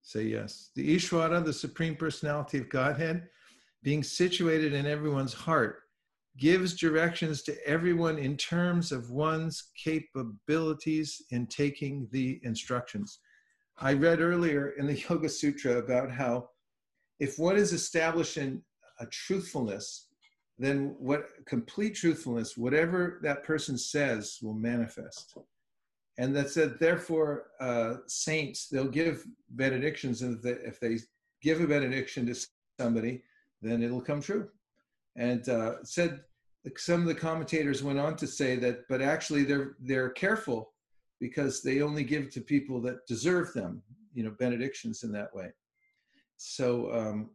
Say 0.02 0.22
yes. 0.22 0.70
The 0.74 0.96
Ishvara, 0.96 1.44
the 1.44 1.52
Supreme 1.52 1.96
Personality 1.96 2.56
of 2.56 2.70
Godhead, 2.70 3.28
being 3.88 4.02
situated 4.02 4.74
in 4.74 4.84
everyone's 4.84 5.32
heart, 5.32 5.78
gives 6.36 6.76
directions 6.76 7.40
to 7.42 7.56
everyone 7.66 8.18
in 8.18 8.36
terms 8.36 8.92
of 8.92 9.08
one's 9.08 9.70
capabilities 9.82 11.22
in 11.30 11.46
taking 11.46 12.06
the 12.12 12.38
instructions. 12.42 13.20
I 13.78 13.94
read 13.94 14.20
earlier 14.20 14.72
in 14.78 14.86
the 14.86 15.02
Yoga 15.08 15.30
Sutra 15.30 15.78
about 15.78 16.10
how 16.10 16.50
if 17.18 17.38
one 17.38 17.56
is 17.56 17.72
established 17.72 18.36
in 18.36 18.60
a 19.00 19.06
truthfulness, 19.06 20.08
then 20.58 20.94
what 20.98 21.22
complete 21.46 21.94
truthfulness, 21.94 22.58
whatever 22.58 23.20
that 23.22 23.42
person 23.42 23.78
says, 23.78 24.38
will 24.42 24.52
manifest. 24.52 25.34
And 26.18 26.36
that 26.36 26.50
said, 26.50 26.78
therefore, 26.78 27.44
uh, 27.58 27.94
saints, 28.06 28.68
they'll 28.68 28.96
give 29.00 29.24
benedictions, 29.48 30.20
and 30.20 30.44
if 30.44 30.78
they 30.78 30.98
give 31.40 31.62
a 31.62 31.66
benediction 31.66 32.26
to 32.26 32.34
somebody, 32.78 33.22
then 33.62 33.82
it'll 33.82 34.00
come 34.00 34.20
true. 34.20 34.48
And 35.16 35.48
uh, 35.48 35.82
said 35.84 36.20
some 36.76 37.00
of 37.00 37.06
the 37.06 37.14
commentators 37.14 37.82
went 37.82 37.98
on 37.98 38.16
to 38.16 38.26
say 38.26 38.56
that, 38.56 38.88
but 38.88 39.00
actually 39.00 39.44
they're 39.44 39.76
they're 39.80 40.10
careful 40.10 40.72
because 41.20 41.62
they 41.62 41.80
only 41.82 42.04
give 42.04 42.30
to 42.30 42.40
people 42.40 42.80
that 42.82 43.06
deserve 43.06 43.52
them, 43.52 43.82
you 44.14 44.22
know, 44.22 44.34
benedictions 44.38 45.02
in 45.02 45.12
that 45.12 45.34
way. 45.34 45.50
So 46.36 46.92
um, 46.94 47.30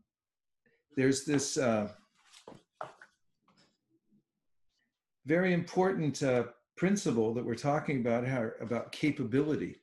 there's 0.96 1.26
this 1.26 1.58
uh, 1.58 1.90
very 5.26 5.54
important 5.54 6.24
uh, 6.24 6.44
principle 6.78 7.34
that 7.34 7.46
we're 7.46 7.56
talking 7.56 8.00
about 8.00 8.26
how, 8.26 8.50
about 8.62 8.92
capability. 8.92 9.76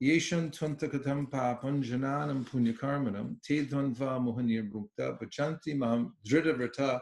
Yeshan 0.00 0.52
tvantakatam 0.56 1.28
papam 1.28 1.82
jananam 1.82 2.48
punyakarmanam 2.48 3.42
te 3.42 3.66
dvanva 3.66 4.20
mohanir 4.20 4.70
bhukta 4.70 5.18
bachanti 5.20 5.76
mam 5.76 6.14
vrata. 6.24 7.00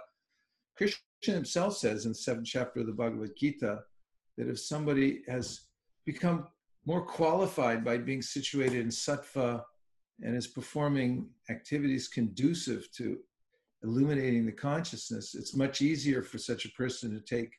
Krishna 0.78 1.02
himself 1.34 1.76
says 1.76 2.06
in 2.06 2.12
the 2.12 2.14
seventh 2.14 2.46
chapter 2.46 2.80
of 2.80 2.86
the 2.86 2.92
Bhagavad 2.92 3.36
Gita 3.36 3.80
that 4.38 4.48
if 4.48 4.58
somebody 4.58 5.22
has 5.28 5.66
become 6.06 6.46
more 6.86 7.04
qualified 7.04 7.84
by 7.84 7.98
being 7.98 8.22
situated 8.22 8.80
in 8.80 8.88
sattva 8.88 9.62
and 10.22 10.34
is 10.34 10.46
performing 10.46 11.28
activities 11.50 12.08
conducive 12.08 12.90
to 12.92 13.18
illuminating 13.82 14.46
the 14.46 14.52
consciousness, 14.52 15.34
it's 15.34 15.54
much 15.54 15.82
easier 15.82 16.22
for 16.22 16.38
such 16.38 16.64
a 16.64 16.70
person 16.70 17.10
to 17.10 17.20
take 17.20 17.52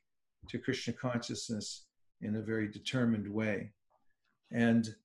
to 0.49 0.57
Krishna 0.57 0.93
consciousness 0.93 1.85
in 2.21 2.37
a 2.37 2.41
very 2.41 2.67
determined 2.67 3.31
way. 3.31 3.71
And 4.51 4.95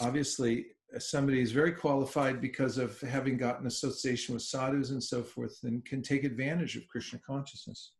obviously, 0.00 0.66
somebody 0.98 1.40
is 1.40 1.52
very 1.52 1.72
qualified 1.72 2.40
because 2.40 2.78
of 2.78 3.00
having 3.00 3.36
gotten 3.36 3.66
association 3.66 4.34
with 4.34 4.42
sadhus 4.42 4.90
and 4.90 5.02
so 5.02 5.22
forth 5.22 5.58
and 5.62 5.84
can 5.84 6.02
take 6.02 6.24
advantage 6.24 6.76
of 6.76 6.88
Krishna 6.88 7.20
consciousness. 7.26 7.92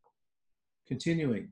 Continuing. 0.88 1.50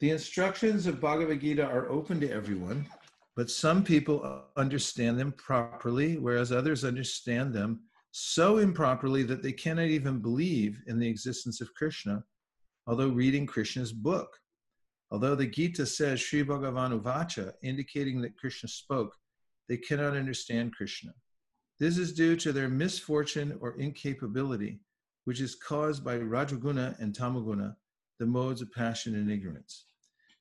The 0.00 0.10
instructions 0.10 0.88
of 0.88 1.00
Bhagavad 1.00 1.40
Gita 1.40 1.64
are 1.64 1.88
open 1.88 2.18
to 2.20 2.30
everyone, 2.30 2.88
but 3.36 3.48
some 3.48 3.84
people 3.84 4.42
understand 4.56 5.16
them 5.16 5.30
properly, 5.32 6.18
whereas 6.18 6.50
others 6.50 6.84
understand 6.84 7.54
them 7.54 7.82
so 8.10 8.58
improperly 8.58 9.22
that 9.22 9.42
they 9.42 9.52
cannot 9.52 9.86
even 9.86 10.18
believe 10.18 10.80
in 10.88 10.98
the 10.98 11.08
existence 11.08 11.60
of 11.60 11.72
Krishna, 11.74 12.24
although 12.88 13.08
reading 13.08 13.46
Krishna's 13.46 13.92
book. 13.92 14.36
Although 15.12 15.34
the 15.34 15.46
Gita 15.46 15.84
says 15.84 16.22
Sri 16.22 16.42
Bhagavan 16.42 16.98
Uvacha, 16.98 17.52
indicating 17.62 18.22
that 18.22 18.38
Krishna 18.38 18.70
spoke, 18.70 19.14
they 19.68 19.76
cannot 19.76 20.16
understand 20.16 20.74
Krishna. 20.74 21.12
This 21.78 21.98
is 21.98 22.14
due 22.14 22.34
to 22.36 22.50
their 22.50 22.70
misfortune 22.70 23.58
or 23.60 23.78
incapability, 23.78 24.80
which 25.24 25.42
is 25.42 25.54
caused 25.54 26.02
by 26.02 26.16
Rajaguna 26.16 26.98
and 26.98 27.14
Tamaguna, 27.14 27.76
the 28.20 28.24
modes 28.24 28.62
of 28.62 28.72
passion 28.72 29.14
and 29.14 29.30
ignorance. 29.30 29.84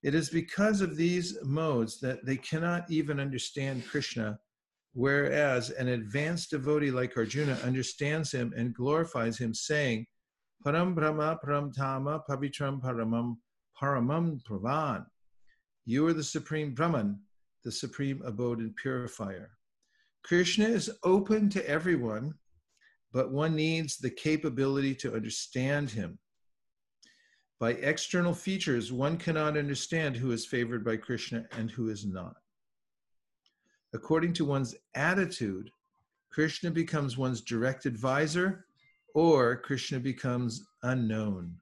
It 0.04 0.16
is 0.16 0.30
because 0.30 0.80
of 0.80 0.96
these 0.96 1.38
modes 1.44 2.00
that 2.00 2.26
they 2.26 2.38
cannot 2.38 2.90
even 2.90 3.20
understand 3.20 3.86
Krishna, 3.86 4.40
whereas 4.94 5.70
an 5.72 5.90
advanced 5.90 6.52
devotee 6.52 6.92
like 6.92 7.18
Arjuna 7.18 7.60
understands 7.66 8.32
him 8.32 8.54
and 8.56 8.74
glorifies 8.74 9.38
him, 9.38 9.54
saying, 9.54 10.06
Param 10.66 10.96
Brahma 10.96 11.38
Param 11.44 11.76
Tama 11.76 12.22
Pavitram 12.30 12.82
Paramam 12.82 13.36
Paramam 13.82 14.44
Pravan. 14.44 15.06
You 15.86 16.06
are 16.06 16.14
the 16.14 16.24
supreme 16.24 16.74
Brahman, 16.76 17.20
the 17.64 17.72
supreme 17.72 18.22
abode 18.24 18.60
and 18.60 18.76
purifier. 18.76 19.52
Krishna 20.24 20.66
is 20.66 20.92
open 21.04 21.50
to 21.50 21.68
everyone, 21.68 22.36
but 23.12 23.32
one 23.32 23.56
needs 23.56 23.98
the 23.98 24.10
capability 24.10 24.94
to 24.96 25.16
understand 25.16 25.90
him. 25.90 26.20
By 27.60 27.72
external 27.72 28.34
features, 28.34 28.92
one 28.92 29.18
cannot 29.18 29.58
understand 29.58 30.16
who 30.16 30.32
is 30.32 30.46
favored 30.46 30.86
by 30.86 30.98
Krishna 30.98 31.46
and 31.58 31.72
who 31.72 31.90
is 31.90 32.06
not. 32.06 32.36
According 33.94 34.34
to 34.34 34.46
one's 34.46 34.76
attitude, 34.94 35.72
Krishna 36.30 36.70
becomes 36.70 37.18
one's 37.18 37.42
direct 37.42 37.86
advisor 37.88 38.66
or 39.16 39.58
Krishna 39.58 40.00
becomes 40.00 40.66
unknown. 40.84 41.56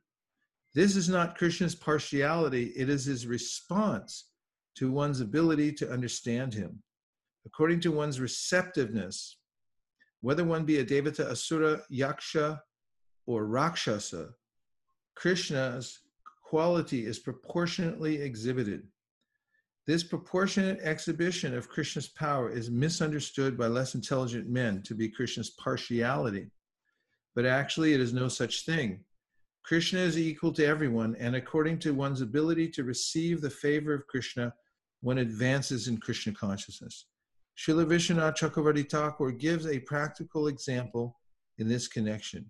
This 0.76 0.96
is 0.96 1.10
not 1.10 1.38
Krishna's 1.38 1.76
partiality, 1.76 2.66
it 2.76 2.90
is 2.90 3.06
his 3.06 3.26
response 3.26 4.30
to 4.76 4.92
one's 4.92 5.20
ability 5.20 5.74
to 5.74 5.92
understand 5.92 6.54
him. 6.54 6.82
According 7.46 7.80
to 7.82 7.92
one's 7.92 8.20
receptiveness, 8.20 9.38
whether 10.22 10.44
one 10.44 10.66
be 10.66 10.80
a 10.80 10.86
Devata, 10.86 11.32
Asura, 11.32 11.82
Yaksha, 11.92 12.60
or 13.26 13.46
Rakshasa, 13.46 14.30
Krishna's 15.16 16.00
quality 16.44 17.06
is 17.06 17.20
proportionately 17.20 18.22
exhibited. 18.22 18.84
This 19.88 20.04
proportionate 20.04 20.80
exhibition 20.82 21.56
of 21.56 21.70
Krishna's 21.70 22.08
power 22.10 22.50
is 22.50 22.70
misunderstood 22.70 23.58
by 23.58 23.68
less 23.68 23.96
intelligent 23.96 24.48
men 24.48 24.84
to 24.84 24.94
be 24.94 25.10
Krishna's 25.10 25.50
partiality, 25.52 26.52
but 27.36 27.46
actually 27.46 27.94
it 27.94 28.00
is 28.00 28.14
no 28.14 28.28
such 28.28 28.66
thing. 28.66 29.04
Krishna 29.70 30.00
is 30.00 30.18
equal 30.18 30.52
to 30.54 30.66
everyone, 30.66 31.16
and 31.20 31.36
according 31.36 31.78
to 31.78 31.94
one's 31.94 32.22
ability 32.22 32.70
to 32.70 32.84
receive 32.84 33.40
the 33.40 33.52
favor 33.52 33.94
of 33.94 34.08
Krishna, 34.08 34.52
one 35.02 35.20
advances 35.20 35.88
in 35.88 36.00
Krishna 36.00 36.34
consciousness. 36.34 37.06
Srila 37.56 37.86
Vishwanath 37.86 38.36
Chakravarti 38.36 38.90
Thakur 38.90 39.32
gives 39.32 39.68
a 39.68 39.78
practical 39.82 40.48
example 40.48 41.20
in 41.60 41.68
this 41.68 41.88
connection. 41.88 42.50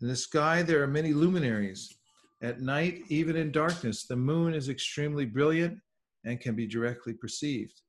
In 0.00 0.06
the 0.06 0.14
sky, 0.14 0.62
there 0.62 0.80
are 0.80 0.86
many 0.86 1.12
luminaries. 1.12 1.92
At 2.40 2.60
night, 2.60 3.00
even 3.08 3.34
in 3.34 3.50
darkness, 3.50 4.06
the 4.06 4.14
moon 4.14 4.54
is 4.54 4.68
extremely 4.68 5.26
brilliant 5.26 5.76
and 6.24 6.38
can 6.38 6.54
be 6.54 6.68
directly 6.68 7.14
perceived. 7.14 7.82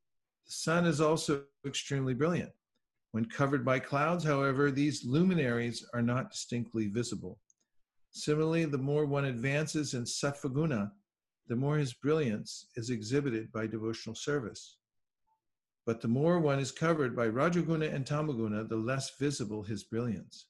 The 0.48 0.54
sun 0.54 0.88
is 0.88 1.00
also 1.00 1.44
extremely 1.68 2.16
brilliant. 2.16 2.52
When 3.12 3.26
covered 3.26 3.64
by 3.64 3.78
clouds, 3.78 4.24
however, 4.24 4.72
these 4.72 5.06
luminaries 5.06 5.86
are 5.94 6.02
not 6.02 6.32
distinctly 6.32 6.88
visible. 6.88 7.38
Similarly, 8.12 8.66
the 8.66 8.78
more 8.78 9.06
one 9.06 9.26
advances 9.26 9.94
in 9.94 10.04
Sattvaguna, 10.04 10.92
the 11.48 11.56
more 11.56 11.78
his 11.78 11.94
brilliance 11.94 12.68
is 12.76 12.90
exhibited 12.90 13.52
by 13.52 13.68
devotional 13.68 14.16
service. 14.16 14.78
But 15.86 16.02
the 16.02 16.08
more 16.08 16.40
one 16.40 16.60
is 16.60 16.72
covered 16.72 17.16
by 17.16 17.28
Rajaguna 17.28 17.94
and 17.94 18.06
Tamaguna, 18.06 18.68
the 18.68 18.76
less 18.76 19.18
visible 19.18 19.64
his 19.64 19.84
brilliance. 19.84 20.46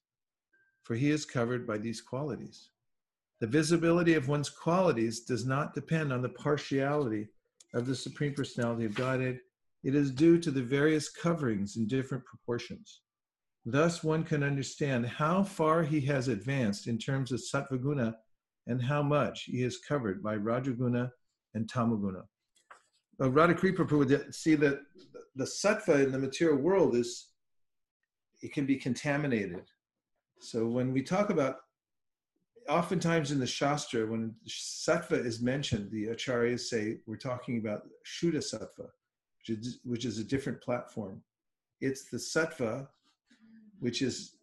For 0.83 0.95
he 0.95 1.11
is 1.11 1.25
covered 1.25 1.65
by 1.65 1.77
these 1.77 2.01
qualities. 2.01 2.69
The 3.39 3.47
visibility 3.47 4.15
of 4.15 4.27
one's 4.27 4.49
qualities 4.49 5.21
does 5.21 5.45
not 5.45 5.73
depend 5.73 6.11
on 6.11 6.21
the 6.21 6.29
partiality 6.29 7.29
of 7.73 7.85
the 7.85 7.95
Supreme 7.95 8.33
Personality 8.33 8.85
of 8.85 8.95
Godhead. 8.95 9.39
It 9.83 9.95
is 9.95 10.11
due 10.11 10.37
to 10.39 10.51
the 10.51 10.61
various 10.61 11.09
coverings 11.09 11.77
in 11.77 11.87
different 11.87 12.25
proportions. 12.25 13.01
Thus, 13.65 14.03
one 14.03 14.23
can 14.23 14.43
understand 14.43 15.05
how 15.05 15.43
far 15.43 15.83
he 15.83 16.01
has 16.01 16.27
advanced 16.27 16.87
in 16.87 16.97
terms 16.97 17.31
of 17.31 17.39
Sattvaguna 17.39 18.15
and 18.67 18.81
how 18.81 19.03
much 19.03 19.43
he 19.43 19.63
is 19.63 19.77
covered 19.77 20.23
by 20.23 20.37
Rajaguna 20.37 21.11
and 21.53 21.71
Tamaguna. 21.71 22.23
Uh, 23.19 23.25
Radhakripa 23.25 23.91
would 23.91 24.33
see 24.33 24.55
that 24.55 24.79
the 25.35 25.43
sattva 25.43 26.03
in 26.03 26.11
the 26.11 26.17
material 26.17 26.57
world 26.57 26.95
is, 26.95 27.27
it 28.41 28.51
can 28.51 28.65
be 28.65 28.75
contaminated. 28.75 29.63
So 30.39 30.65
when 30.65 30.91
we 30.91 31.03
talk 31.03 31.29
about, 31.29 31.57
oftentimes 32.67 33.31
in 33.31 33.39
the 33.39 33.45
Shastra, 33.45 34.07
when 34.07 34.33
sattva 34.47 35.23
is 35.23 35.41
mentioned, 35.41 35.91
the 35.91 36.07
acharyas 36.07 36.61
say 36.61 36.97
we're 37.05 37.15
talking 37.15 37.59
about 37.59 37.83
Shuddha 38.05 38.37
sattva, 38.37 38.87
which 39.37 39.49
is, 39.49 39.79
which 39.83 40.05
is 40.05 40.17
a 40.17 40.23
different 40.23 40.61
platform. 40.61 41.21
It's 41.79 42.05
the 42.05 42.17
sattva, 42.17 42.87
which 43.81 44.01
is 44.01 44.37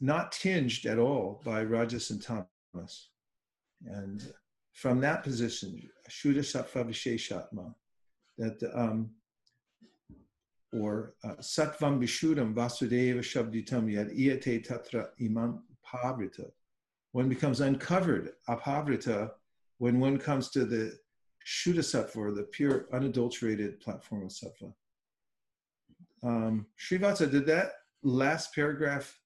not 0.00 0.32
tinged 0.32 0.86
at 0.86 0.98
all 0.98 1.42
by 1.44 1.62
rajas 1.62 2.10
and 2.10 2.22
tamas. 2.22 3.08
And 3.84 4.22
from 4.72 5.00
that 5.00 5.24
position, 5.24 5.82
Shuddha 6.08 6.44
Sattva 6.52 6.88
Visheshatma, 6.88 7.74
that 8.38 8.62
um, 8.72 9.10
or 10.72 11.14
uh, 11.24 11.34
Sattvam 11.40 12.00
Vishuddham 12.00 12.54
Vasudeva 12.54 13.20
Shabditam 13.20 13.92
Yad 13.92 14.16
Iyate 14.16 14.64
Tatra 14.66 15.08
Imam 15.20 15.64
Pavrita. 15.84 16.50
One 17.12 17.28
becomes 17.28 17.60
uncovered, 17.60 18.32
apavrita, 18.48 19.30
when 19.78 19.98
one 19.98 20.18
comes 20.18 20.50
to 20.50 20.64
the 20.64 20.96
Shuddha 21.44 21.80
Sattva, 21.80 22.36
the 22.36 22.44
pure, 22.44 22.86
unadulterated 22.92 23.80
platform 23.80 24.24
of 24.24 24.28
Sattva. 24.28 24.72
Um, 26.22 26.66
Srivatsa, 26.78 27.30
did 27.30 27.46
that 27.46 27.72
last 28.02 28.54
paragraph 28.54 29.18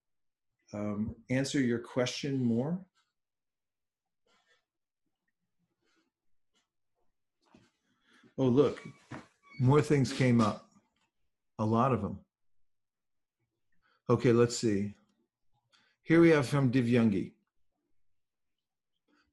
um, 0.72 1.14
answer 1.30 1.60
your 1.60 1.78
question 1.78 2.42
more? 2.42 2.78
Oh, 8.38 8.46
look, 8.46 8.80
more 9.60 9.82
things 9.82 10.12
came 10.12 10.40
up. 10.40 10.66
A 11.58 11.64
lot 11.64 11.92
of 11.92 12.00
them. 12.00 12.18
Okay, 14.08 14.32
let's 14.32 14.56
see. 14.56 14.94
Here 16.02 16.20
we 16.20 16.30
have 16.30 16.46
from 16.46 16.72
Divyangi. 16.72 17.32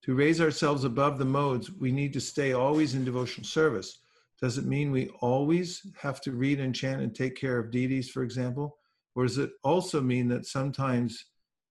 To 0.04 0.14
raise 0.14 0.42
ourselves 0.42 0.84
above 0.84 1.18
the 1.18 1.26
modes, 1.26 1.72
we 1.72 1.92
need 1.92 2.14
to 2.14 2.22
stay 2.22 2.54
always 2.54 2.96
in 2.96 3.06
devotional 3.06 3.46
service. 3.46 4.00
Does 4.42 4.58
it 4.58 4.66
mean 4.66 4.92
we 4.92 5.10
always 5.22 5.86
have 6.02 6.22
to 6.22 6.32
read 6.32 6.60
and 6.60 6.74
chant 6.74 7.02
and 7.02 7.14
take 7.14 7.36
care 7.36 7.58
of 7.58 7.72
deities, 7.72 8.10
for 8.10 8.24
example? 8.24 8.79
Or 9.16 9.24
does 9.24 9.38
it 9.38 9.52
also 9.64 10.02
mean 10.02 10.28
that 10.30 10.46
sometimes 10.46 11.26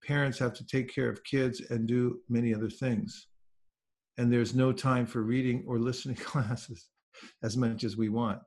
parents 0.05 0.39
have 0.39 0.53
to 0.53 0.65
take 0.65 0.93
care 0.93 1.09
of 1.09 1.23
kids 1.23 1.61
and 1.69 1.87
do 1.87 2.19
many 2.29 2.53
other 2.53 2.69
things? 2.69 3.27
And 4.17 4.31
there's 4.31 4.53
no 4.53 4.71
time 4.71 5.05
for 5.05 5.21
reading 5.21 5.63
or 5.67 5.79
listening 5.89 6.17
classes 6.17 6.87
as 7.43 7.57
much 7.57 7.83
as 7.83 7.97
we 7.97 8.09
want. 8.09 8.39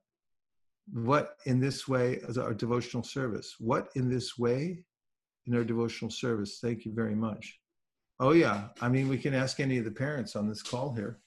What 0.93 1.37
in 1.47 1.61
this 1.61 1.87
way 1.87 2.15
is 2.29 2.39
our 2.39 2.55
devotional 2.55 3.03
service? 3.03 3.55
What 3.59 3.89
in 3.95 4.11
this 4.11 4.37
way 4.39 4.85
in 5.47 5.55
our 5.55 5.65
devotional 5.65 6.11
service? 6.11 6.59
Thank 6.61 6.85
you 6.85 6.93
very 6.93 7.15
much. 7.15 7.59
Oh, 8.21 8.33
yeah. 8.33 8.69
I 8.81 8.89
mean, 8.89 9.09
we 9.09 9.19
can 9.19 9.35
ask 9.35 9.59
any 9.59 9.79
of 9.79 9.85
the 9.85 9.91
parents 9.91 10.37
on 10.37 10.49
this 10.49 10.63
call 10.63 10.95
here 10.95 11.19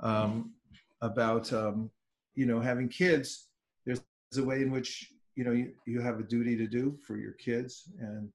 um, 0.00 0.52
about, 1.00 1.52
um, 1.52 1.90
you 2.34 2.46
know, 2.46 2.60
having 2.60 2.88
kids. 2.88 3.48
There's 3.84 4.00
a 4.36 4.42
way 4.42 4.62
in 4.62 4.70
which, 4.70 5.12
you 5.36 5.44
know, 5.44 5.52
you, 5.52 5.72
you 5.86 6.00
have 6.00 6.18
a 6.18 6.24
duty 6.24 6.56
to 6.56 6.66
do 6.66 6.98
for 7.06 7.16
your 7.16 7.32
kids. 7.32 7.84
And 8.00 8.30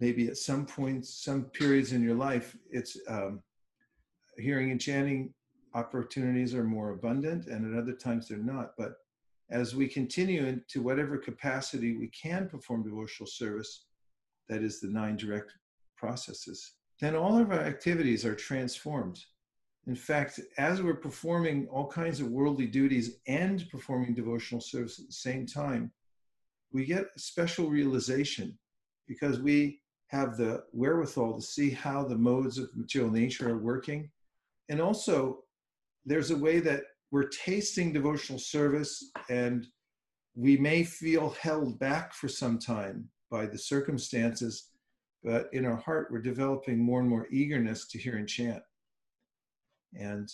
maybe 0.00 0.28
at 0.28 0.38
some 0.38 0.64
points, 0.64 1.22
some 1.22 1.44
periods 1.46 1.92
in 1.92 2.02
your 2.02 2.14
life, 2.14 2.56
it's 2.70 2.96
um, 3.08 3.42
hearing 4.38 4.70
and 4.70 4.80
chanting 4.80 5.34
opportunities 5.74 6.54
are 6.54 6.64
more 6.64 6.90
abundant 6.90 7.46
and 7.46 7.74
at 7.74 7.78
other 7.78 7.92
times 7.92 8.28
they're 8.28 8.38
not. 8.38 8.72
But 8.78 8.94
as 9.50 9.74
we 9.74 9.88
continue 9.88 10.44
into 10.46 10.80
whatever 10.80 11.18
capacity 11.18 11.96
we 11.96 12.08
can 12.08 12.48
perform 12.48 12.84
devotional 12.84 13.26
service, 13.26 13.86
that 14.48 14.62
is 14.62 14.80
the 14.80 14.88
nine 14.88 15.16
direct 15.16 15.52
processes, 15.96 16.72
then 17.00 17.16
all 17.16 17.38
of 17.38 17.50
our 17.50 17.60
activities 17.60 18.24
are 18.24 18.34
transformed. 18.34 19.18
In 19.86 19.96
fact, 19.96 20.38
as 20.58 20.80
we're 20.80 20.94
performing 20.94 21.66
all 21.68 21.88
kinds 21.88 22.20
of 22.20 22.28
worldly 22.28 22.66
duties 22.66 23.16
and 23.26 23.68
performing 23.70 24.14
devotional 24.14 24.60
service 24.60 25.00
at 25.00 25.06
the 25.06 25.12
same 25.12 25.44
time, 25.44 25.90
we 26.72 26.84
get 26.84 27.06
a 27.16 27.18
special 27.18 27.68
realization 27.68 28.56
because 29.08 29.40
we 29.40 29.80
have 30.06 30.36
the 30.36 30.62
wherewithal 30.72 31.34
to 31.34 31.42
see 31.42 31.70
how 31.70 32.04
the 32.04 32.16
modes 32.16 32.58
of 32.58 32.68
material 32.76 33.10
nature 33.10 33.50
are 33.50 33.58
working. 33.58 34.08
And 34.68 34.80
also, 34.80 35.40
there's 36.04 36.30
a 36.30 36.36
way 36.36 36.60
that 36.60 36.84
we're 37.10 37.28
tasting 37.28 37.92
devotional 37.92 38.38
service 38.38 39.10
and 39.28 39.66
we 40.34 40.56
may 40.56 40.84
feel 40.84 41.30
held 41.30 41.78
back 41.78 42.14
for 42.14 42.28
some 42.28 42.58
time 42.58 43.08
by 43.30 43.46
the 43.46 43.58
circumstances, 43.58 44.70
but 45.24 45.48
in 45.52 45.66
our 45.66 45.76
heart, 45.76 46.08
we're 46.10 46.22
developing 46.22 46.78
more 46.78 47.00
and 47.00 47.08
more 47.08 47.26
eagerness 47.30 47.86
to 47.88 47.98
hear 47.98 48.16
and 48.16 48.28
chant. 48.28 48.62
And 49.98 50.28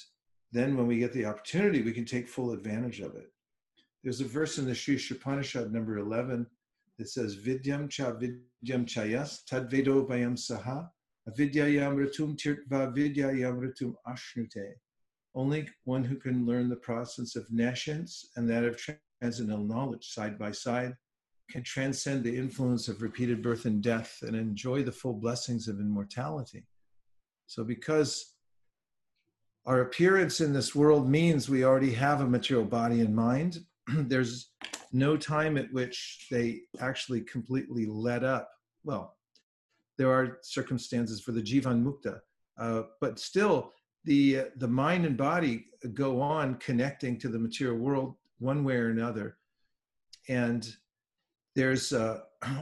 then 0.52 0.76
when 0.76 0.86
we 0.86 0.98
get 0.98 1.12
the 1.12 1.26
opportunity, 1.26 1.82
we 1.82 1.92
can 1.92 2.04
take 2.04 2.28
full 2.28 2.52
advantage 2.52 3.00
of 3.00 3.14
it. 3.16 3.30
There's 4.02 4.20
a 4.20 4.24
verse 4.24 4.58
in 4.58 4.66
the 4.66 4.74
Sri 4.74 4.96
Ishopanishad 4.96 5.70
number 5.70 5.98
11 5.98 6.46
that 6.98 7.08
says, 7.08 7.36
Vidyam 7.36 7.90
cha 7.90 8.12
vidyam 8.12 8.86
chayas 8.86 9.44
tadvedo 9.50 10.08
bayam 10.08 10.36
saha 10.36 10.88
avidyayam 11.28 11.96
ratum 11.96 12.36
tirtva 12.36 12.94
vidyayam 12.96 13.58
ratum 13.60 13.94
ashnute. 14.06 14.72
Only 15.34 15.68
one 15.84 16.04
who 16.04 16.16
can 16.16 16.46
learn 16.46 16.68
the 16.68 16.76
process 16.76 17.36
of 17.36 17.50
nescience 17.52 18.30
and 18.36 18.48
that 18.48 18.64
of 18.64 18.78
transcendental 19.20 19.64
knowledge 19.64 20.08
side 20.08 20.38
by 20.38 20.52
side 20.52 20.94
can 21.50 21.62
transcend 21.62 22.24
the 22.24 22.36
influence 22.36 22.88
of 22.88 23.02
repeated 23.02 23.42
birth 23.42 23.64
and 23.64 23.82
death 23.82 24.18
and 24.22 24.36
enjoy 24.36 24.82
the 24.82 24.92
full 24.92 25.14
blessings 25.14 25.66
of 25.68 25.80
immortality. 25.80 26.66
So, 27.46 27.64
because 27.64 28.34
our 29.68 29.82
appearance 29.82 30.40
in 30.40 30.54
this 30.54 30.74
world 30.74 31.06
means 31.06 31.50
we 31.50 31.62
already 31.62 31.92
have 31.92 32.22
a 32.22 32.26
material 32.26 32.64
body 32.64 33.02
and 33.02 33.14
mind, 33.14 33.58
there's 33.86 34.52
no 34.92 35.14
time 35.14 35.58
at 35.58 35.70
which 35.74 36.26
they 36.30 36.62
actually 36.80 37.20
completely 37.20 37.84
let 37.84 38.24
up. 38.24 38.50
Well, 38.82 39.14
there 39.98 40.10
are 40.10 40.38
circumstances 40.40 41.20
for 41.20 41.32
the 41.32 41.42
Jivan 41.42 41.84
Mukta, 41.84 42.20
Uh, 42.58 42.84
but 43.00 43.18
still, 43.18 43.74
the 44.04 44.38
uh, 44.40 44.44
the 44.56 44.68
mind 44.68 45.04
and 45.04 45.16
body 45.16 45.66
go 45.92 46.20
on 46.20 46.54
connecting 46.56 47.18
to 47.18 47.28
the 47.28 47.38
material 47.38 47.76
world 47.76 48.14
one 48.38 48.64
way 48.64 48.76
or 48.76 48.88
another, 48.88 49.36
and 50.28 50.62
there's 51.54 51.92
uh, 51.92 52.20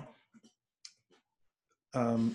um, 1.94 2.34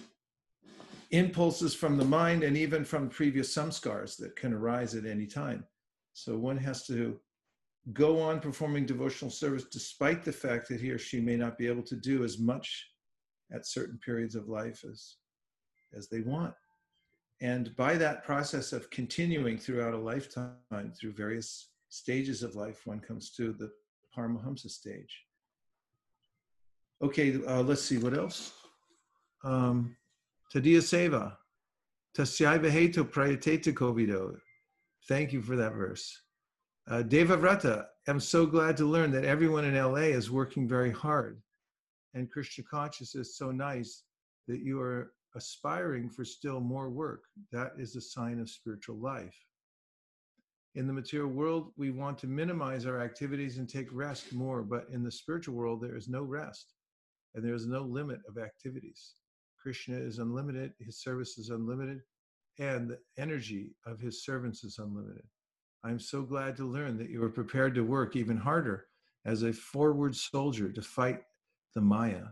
impulses 1.12 1.76
from 1.76 1.97
the 1.97 2.05
mind 2.05 2.43
and 2.43 2.57
even 2.57 2.86
from 2.86 3.09
previous 3.09 3.53
samskars 3.53 4.18
that 4.18 4.36
can 4.36 4.53
arise 4.53 4.95
at 4.95 5.05
any 5.05 5.28
time. 5.28 5.64
So 6.14 6.38
one 6.38 6.57
has 6.57 6.86
to 6.88 7.20
go 7.93 8.22
on 8.22 8.39
performing 8.39 8.86
devotional 8.86 9.32
service 9.32 9.66
despite 9.72 10.24
the 10.24 10.32
fact 10.32 10.70
that 10.70 10.80
he 10.80 10.91
or 10.91 10.97
she 10.97 11.20
may 11.20 11.36
not 11.36 11.57
be 11.57 11.68
able 11.68 11.84
to 11.84 11.95
do 11.95 12.24
as 12.24 12.39
much 12.39 12.88
at 13.53 13.68
certain 13.68 13.99
periods 14.05 14.36
of 14.36 14.47
life 14.47 14.84
as 14.89 15.16
as 15.93 16.07
they 16.07 16.22
want. 16.22 16.53
And 17.41 17.76
by 17.76 17.95
that 17.95 18.24
process 18.24 18.72
of 18.72 18.89
continuing 18.91 19.57
throughout 19.57 19.93
a 19.93 19.97
lifetime 19.97 20.93
through 20.97 21.14
various 21.14 21.72
stages 21.89 22.43
of 22.43 22.55
life 22.55 22.86
one 22.86 23.01
comes 23.01 23.32
to 23.32 23.51
the 23.51 23.70
paramahamsa 24.16 24.70
stage. 24.70 25.26
Okay 27.03 27.43
uh, 27.45 27.62
let's 27.64 27.82
see 27.82 27.97
what 27.97 28.16
else? 28.16 28.53
Um, 29.43 29.97
Tadia 30.54 30.80
Seva, 30.80 31.38
Tasyai 32.18 32.60
Beheto 32.60 33.06
Prayateta 33.06 33.74
Kovido. 33.74 34.36
Thank 35.08 35.32
you 35.32 35.41
for 35.41 35.56
that 35.56 35.74
verse. 35.74 36.24
Uh, 36.89 37.04
Deva 37.04 37.38
Vrata, 37.38 37.86
I'm 38.10 38.20
so 38.20 38.45
glad 38.45 38.76
to 38.78 38.86
learn 38.86 39.12
that 39.12 39.24
everyone 39.24 39.64
in 39.64 39.76
LA 39.76 40.12
is 40.12 40.30
working 40.30 40.68
very 40.68 40.91
hard. 40.91 41.41
And 42.16 42.30
Krishna 42.30 42.66
consciousness 42.66 43.30
is 43.30 43.38
so 43.38 43.52
nice 43.52 44.04
that 44.49 44.60
you 44.60 44.82
are 44.82 45.14
aspiring 45.36 46.10
for 46.10 46.26
still 46.26 46.60
more 46.60 46.89
work. 46.89 47.22
That 47.54 47.72
is 47.78 47.95
a 47.95 48.02
sign 48.02 48.41
of 48.41 48.49
spiritual 48.49 48.97
life. 48.97 49.38
In 50.76 50.86
the 50.86 50.93
material 50.93 51.30
world, 51.30 51.72
we 51.78 51.91
want 51.91 52.18
to 52.20 52.28
minimize 52.28 52.86
our 52.86 52.99
activities 52.99 53.58
and 53.58 53.70
take 53.70 53.88
rest 53.93 54.34
more, 54.34 54.64
but 54.64 54.88
in 54.91 55.02
the 55.02 55.12
spiritual 55.12 55.56
world, 55.56 55.82
there 55.82 55.95
is 55.95 56.10
no 56.10 56.24
rest 56.24 56.74
and 57.36 57.45
there 57.45 57.54
is 57.54 57.68
no 57.68 57.84
limit 57.84 58.20
of 58.28 58.38
activities. 58.38 59.14
Krishna 59.62 59.95
is 59.95 60.20
unlimited, 60.20 60.74
his 60.80 61.01
service 61.01 61.38
is 61.38 61.49
unlimited, 61.49 62.01
and 62.59 62.89
the 62.89 62.99
energy 63.18 63.76
of 63.86 63.99
his 63.99 64.24
servants 64.24 64.64
is 64.64 64.80
unlimited. 64.80 65.24
I'm 65.84 65.99
so 65.99 66.22
glad 66.22 66.55
to 66.57 66.66
learn 66.66 66.97
that 66.97 67.09
you 67.09 67.24
are 67.24 67.30
prepared 67.30 67.76
to 67.76 67.84
work 67.84 68.16
even 68.16 68.38
harder 68.38 68.88
as 69.26 69.43
a 69.43 69.53
forward 69.53 70.16
soldier 70.16 70.72
to 70.72 70.82
fight 70.82 71.22
the 71.76 71.82
Maya. 71.82 72.24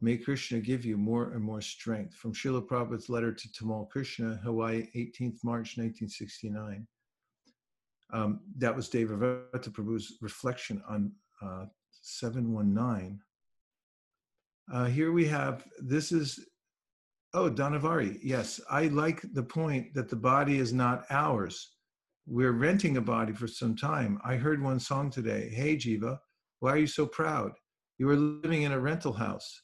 May 0.00 0.16
Krishna 0.18 0.60
give 0.60 0.84
you 0.84 0.96
more 0.96 1.32
and 1.32 1.42
more 1.42 1.60
strength. 1.60 2.14
From 2.14 2.34
Srila 2.34 2.66
Prabhupada's 2.66 3.08
letter 3.08 3.32
to 3.32 3.48
Tamal 3.48 3.88
Krishna, 3.88 4.38
Hawaii, 4.42 4.88
18th 4.94 5.42
March 5.42 5.78
1969. 5.78 6.86
Um, 8.12 8.40
that 8.58 8.74
was 8.74 8.88
Deva 8.88 9.16
Vrata 9.16 9.70
Prabhu's 9.70 10.18
reflection 10.20 10.82
on 10.88 11.12
uh, 11.42 11.64
719. 12.02 13.18
Uh, 14.72 14.84
here 14.86 15.12
we 15.12 15.26
have, 15.26 15.64
this 15.78 16.12
is 16.12 16.46
Oh, 17.36 17.50
Donavari. 17.50 18.20
Yes, 18.22 18.60
I 18.70 18.84
like 18.86 19.20
the 19.32 19.42
point 19.42 19.92
that 19.94 20.08
the 20.08 20.14
body 20.14 20.58
is 20.60 20.72
not 20.72 21.04
ours. 21.10 21.72
We're 22.26 22.52
renting 22.52 22.96
a 22.96 23.00
body 23.00 23.32
for 23.32 23.48
some 23.48 23.74
time. 23.74 24.20
I 24.24 24.36
heard 24.36 24.62
one 24.62 24.78
song 24.78 25.10
today. 25.10 25.50
Hey, 25.52 25.76
Jiva, 25.76 26.16
why 26.60 26.70
are 26.70 26.78
you 26.78 26.86
so 26.86 27.06
proud? 27.06 27.50
You 27.98 28.08
are 28.10 28.16
living 28.16 28.62
in 28.62 28.70
a 28.70 28.78
rental 28.78 29.12
house. 29.12 29.62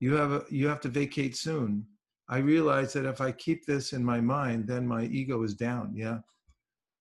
You 0.00 0.14
have 0.14 0.32
a, 0.32 0.44
you 0.48 0.66
have 0.66 0.80
to 0.80 0.88
vacate 0.88 1.36
soon. 1.36 1.86
I 2.30 2.38
realize 2.38 2.94
that 2.94 3.04
if 3.04 3.20
I 3.20 3.32
keep 3.32 3.66
this 3.66 3.92
in 3.92 4.02
my 4.02 4.22
mind, 4.22 4.66
then 4.66 4.86
my 4.88 5.04
ego 5.04 5.42
is 5.42 5.54
down. 5.54 5.92
Yeah. 5.94 6.20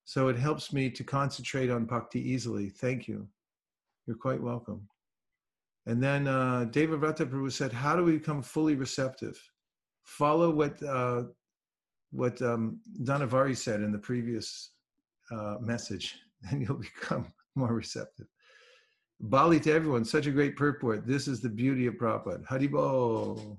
So 0.04 0.28
it 0.28 0.38
helps 0.38 0.74
me 0.74 0.90
to 0.90 1.04
concentrate 1.06 1.70
on 1.70 1.86
bhakti 1.86 2.20
easily. 2.20 2.68
Thank 2.70 3.08
you. 3.08 3.26
You're 4.06 4.18
quite 4.18 4.42
welcome. 4.42 4.86
And 5.86 6.04
then 6.04 6.28
uh, 6.28 6.66
Deva 6.66 6.98
Vrata 6.98 7.26
Prabhu 7.26 7.50
said, 7.50 7.72
How 7.72 7.96
do 7.96 8.04
we 8.04 8.18
become 8.18 8.42
fully 8.42 8.76
receptive? 8.76 9.42
Follow 10.18 10.52
what 10.52 10.82
uh, 10.84 11.24
what 12.12 12.42
um, 12.42 12.82
Donavari 13.04 13.56
said 13.56 13.82
in 13.82 13.92
the 13.94 13.98
previous 13.98 14.72
uh, 15.32 15.56
message, 15.62 16.16
and 16.50 16.62
you'll 16.62 16.78
become 16.78 17.26
more 17.56 17.74
receptive. 17.74 18.28
Bali 19.22 19.60
to 19.62 19.72
everyone, 19.72 20.04
such 20.04 20.26
a 20.26 20.32
great 20.32 20.58
purport. 20.58 21.08
This 21.08 21.28
is 21.28 21.42
the 21.42 21.50
beauty 21.50 21.86
of 21.88 21.94
Prabhupada. 21.94 22.46
Haribol. 22.46 23.58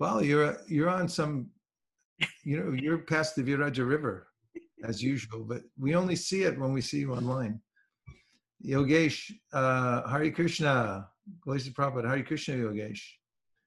Bali, 0.00 0.26
you're 0.26 0.56
you're 0.66 0.90
on 0.90 1.08
some, 1.08 1.46
you 2.42 2.58
know, 2.58 2.72
you're 2.72 2.98
past 2.98 3.36
the 3.36 3.42
Viraja 3.42 3.84
River, 3.86 4.26
as 4.82 5.02
usual, 5.02 5.44
but 5.44 5.62
we 5.78 5.94
only 5.94 6.16
see 6.16 6.42
it 6.42 6.58
when 6.58 6.72
we 6.72 6.80
see 6.80 6.98
you 6.98 7.14
online. 7.14 7.60
Yogesh, 8.64 9.30
uh, 9.52 10.02
Hari 10.02 10.30
Krishna, 10.32 11.06
to 11.46 11.70
Prabhupada, 11.70 12.08
Hari 12.08 12.24
Krishna 12.24 12.54
Yogesh. 12.56 13.02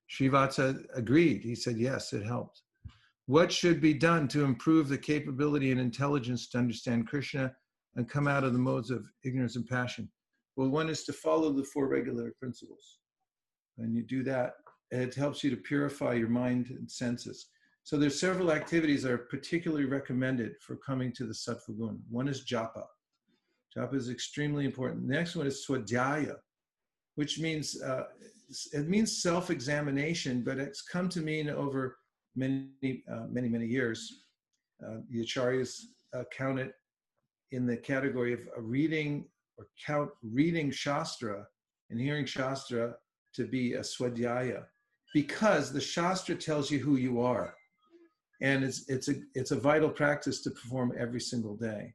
Srivatsa 0.09 0.85
agreed. 0.95 1.43
He 1.43 1.55
said, 1.55 1.77
yes, 1.77 2.13
it 2.13 2.25
helped. 2.25 2.61
What 3.25 3.51
should 3.51 3.81
be 3.81 3.93
done 3.93 4.27
to 4.29 4.45
improve 4.45 4.87
the 4.87 4.97
capability 4.97 5.71
and 5.71 5.81
intelligence 5.81 6.47
to 6.49 6.57
understand 6.57 7.07
Krishna 7.07 7.53
and 7.95 8.09
come 8.09 8.27
out 8.27 8.45
of 8.45 8.53
the 8.53 8.59
modes 8.59 8.89
of 8.89 9.05
ignorance 9.25 9.57
and 9.57 9.67
passion? 9.67 10.09
Well, 10.55 10.69
one 10.69 10.89
is 10.89 11.03
to 11.03 11.13
follow 11.13 11.51
the 11.51 11.65
four 11.65 11.87
regular 11.87 12.33
principles. 12.39 12.99
And 13.77 13.93
you 13.93 14.03
do 14.03 14.23
that, 14.23 14.53
it 14.91 15.13
helps 15.13 15.43
you 15.43 15.49
to 15.49 15.57
purify 15.57 16.13
your 16.13 16.29
mind 16.29 16.69
and 16.69 16.89
senses. 16.89 17.47
So 17.83 17.97
there's 17.97 18.19
several 18.19 18.51
activities 18.51 19.03
that 19.03 19.11
are 19.11 19.17
particularly 19.17 19.85
recommended 19.85 20.53
for 20.61 20.77
coming 20.77 21.11
to 21.13 21.25
the 21.25 21.33
Sattva 21.33 21.77
Gun. 21.79 21.99
One 22.09 22.27
is 22.27 22.45
japa. 22.45 22.83
Japa 23.77 23.95
is 23.95 24.09
extremely 24.09 24.65
important. 24.65 25.07
The 25.07 25.13
next 25.13 25.35
one 25.35 25.47
is 25.47 25.65
swadhyaya, 25.67 26.35
which 27.15 27.39
means 27.39 27.81
uh, 27.81 28.03
it 28.73 28.87
means 28.87 29.21
self-examination, 29.21 30.43
but 30.43 30.57
it's 30.57 30.81
come 30.81 31.09
to 31.09 31.21
mean 31.21 31.49
over 31.49 31.97
many, 32.35 33.03
uh, 33.11 33.25
many, 33.29 33.49
many 33.49 33.65
years. 33.65 34.23
Uh, 34.85 34.97
the 35.09 35.23
acharyas 35.25 35.71
uh, 36.15 36.23
count 36.35 36.59
it 36.59 36.73
in 37.51 37.65
the 37.65 37.77
category 37.77 38.33
of 38.33 38.41
reading 38.57 39.25
or 39.57 39.67
count 39.85 40.09
reading 40.21 40.69
Shastra 40.71 41.45
and 41.89 41.99
hearing 41.99 42.25
Shastra 42.25 42.95
to 43.33 43.45
be 43.47 43.73
a 43.73 43.81
swadhyaya, 43.81 44.63
because 45.13 45.71
the 45.71 45.81
Shastra 45.81 46.35
tells 46.35 46.69
you 46.69 46.79
who 46.79 46.97
you 46.97 47.21
are, 47.21 47.55
and 48.41 48.63
it's 48.63 48.87
it's 48.87 49.09
a 49.09 49.15
it's 49.33 49.51
a 49.51 49.59
vital 49.59 49.89
practice 49.89 50.41
to 50.43 50.51
perform 50.51 50.93
every 50.97 51.21
single 51.21 51.55
day. 51.55 51.93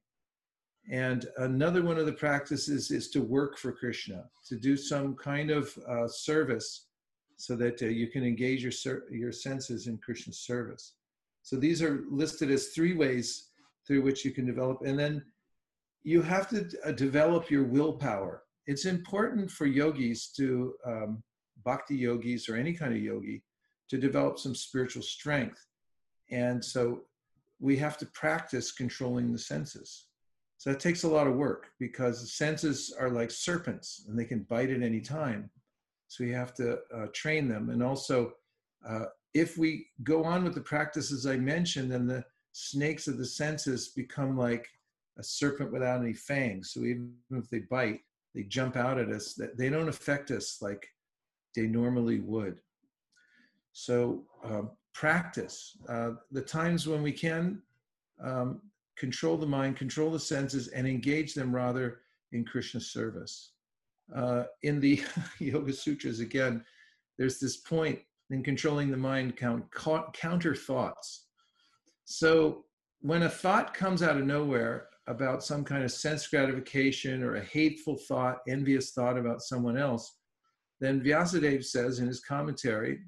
And 0.90 1.26
another 1.38 1.82
one 1.82 1.98
of 1.98 2.06
the 2.06 2.12
practices 2.12 2.90
is 2.90 3.08
to 3.10 3.22
work 3.22 3.56
for 3.56 3.72
Krishna, 3.72 4.24
to 4.48 4.56
do 4.56 4.76
some 4.76 5.14
kind 5.14 5.50
of 5.50 5.76
uh, 5.88 6.08
service 6.08 6.86
so 7.36 7.56
that 7.56 7.82
uh, 7.82 7.86
you 7.86 8.08
can 8.08 8.24
engage 8.24 8.62
your, 8.62 9.02
your 9.10 9.32
senses 9.32 9.86
in 9.86 9.98
Krishna's 9.98 10.40
service. 10.40 10.94
So 11.42 11.56
these 11.56 11.82
are 11.82 12.04
listed 12.10 12.50
as 12.50 12.68
three 12.68 12.94
ways 12.94 13.48
through 13.86 14.02
which 14.02 14.24
you 14.24 14.32
can 14.32 14.46
develop. 14.46 14.82
And 14.84 14.98
then 14.98 15.24
you 16.02 16.22
have 16.22 16.48
to 16.50 16.68
uh, 16.84 16.92
develop 16.92 17.50
your 17.50 17.64
willpower. 17.64 18.42
It's 18.66 18.84
important 18.84 19.50
for 19.50 19.66
yogis 19.66 20.28
to, 20.36 20.74
um, 20.84 21.22
bhakti 21.64 21.96
yogis 21.96 22.48
or 22.48 22.56
any 22.56 22.72
kind 22.72 22.92
of 22.92 23.00
yogi, 23.00 23.42
to 23.88 23.98
develop 23.98 24.38
some 24.38 24.54
spiritual 24.54 25.02
strength. 25.02 25.66
And 26.30 26.64
so 26.64 27.02
we 27.60 27.76
have 27.76 27.98
to 27.98 28.06
practice 28.06 28.72
controlling 28.72 29.32
the 29.32 29.38
senses. 29.38 30.06
So 30.62 30.70
that 30.70 30.78
takes 30.78 31.02
a 31.02 31.08
lot 31.08 31.26
of 31.26 31.34
work 31.34 31.72
because 31.80 32.20
the 32.20 32.28
senses 32.28 32.94
are 32.96 33.10
like 33.10 33.32
serpents 33.32 34.04
and 34.06 34.16
they 34.16 34.24
can 34.24 34.44
bite 34.44 34.70
at 34.70 34.80
any 34.80 35.00
time. 35.00 35.50
So 36.06 36.22
we 36.22 36.30
have 36.30 36.54
to 36.54 36.78
uh, 36.94 37.06
train 37.12 37.48
them. 37.48 37.70
And 37.70 37.82
also, 37.82 38.34
uh, 38.88 39.06
if 39.34 39.58
we 39.58 39.88
go 40.04 40.22
on 40.22 40.44
with 40.44 40.54
the 40.54 40.60
practices 40.60 41.26
I 41.26 41.36
mentioned, 41.36 41.90
then 41.90 42.06
the 42.06 42.24
snakes 42.52 43.08
of 43.08 43.18
the 43.18 43.26
senses 43.26 43.88
become 43.88 44.38
like 44.38 44.68
a 45.18 45.24
serpent 45.24 45.72
without 45.72 46.00
any 46.00 46.12
fangs. 46.12 46.70
So 46.72 46.84
even 46.84 47.10
if 47.32 47.50
they 47.50 47.58
bite, 47.68 47.98
they 48.32 48.44
jump 48.44 48.76
out 48.76 49.00
at 49.00 49.10
us. 49.10 49.36
They 49.58 49.68
don't 49.68 49.88
affect 49.88 50.30
us 50.30 50.58
like 50.62 50.86
they 51.56 51.66
normally 51.66 52.20
would. 52.20 52.60
So 53.72 54.22
um, 54.44 54.70
practice. 54.94 55.76
Uh, 55.88 56.10
the 56.30 56.42
times 56.42 56.86
when 56.86 57.02
we 57.02 57.10
can 57.10 57.62
um, 58.22 58.60
control 58.96 59.36
the 59.36 59.46
mind, 59.46 59.76
control 59.76 60.10
the 60.10 60.20
senses, 60.20 60.68
and 60.68 60.86
engage 60.86 61.34
them 61.34 61.54
rather 61.54 62.00
in 62.32 62.44
Krishna's 62.44 62.90
service. 62.90 63.52
Uh, 64.14 64.44
in 64.62 64.80
the 64.80 65.02
Yoga 65.38 65.72
Sutras, 65.72 66.20
again, 66.20 66.64
there's 67.18 67.38
this 67.38 67.58
point 67.58 67.98
in 68.30 68.42
controlling 68.42 68.90
the 68.90 68.96
mind, 68.96 69.36
count, 69.36 69.64
counter 70.14 70.54
thoughts. 70.54 71.26
So 72.04 72.64
when 73.00 73.24
a 73.24 73.28
thought 73.28 73.74
comes 73.74 74.02
out 74.02 74.16
of 74.16 74.24
nowhere 74.24 74.86
about 75.06 75.44
some 75.44 75.64
kind 75.64 75.82
of 75.82 75.92
sense 75.92 76.26
gratification 76.26 77.22
or 77.22 77.36
a 77.36 77.44
hateful 77.44 77.96
thought, 78.08 78.38
envious 78.48 78.92
thought 78.92 79.18
about 79.18 79.42
someone 79.42 79.76
else, 79.76 80.18
then 80.80 81.00
Vyasadeva 81.00 81.64
says 81.64 81.98
in 81.98 82.06
his 82.06 82.20
commentary 82.20 83.00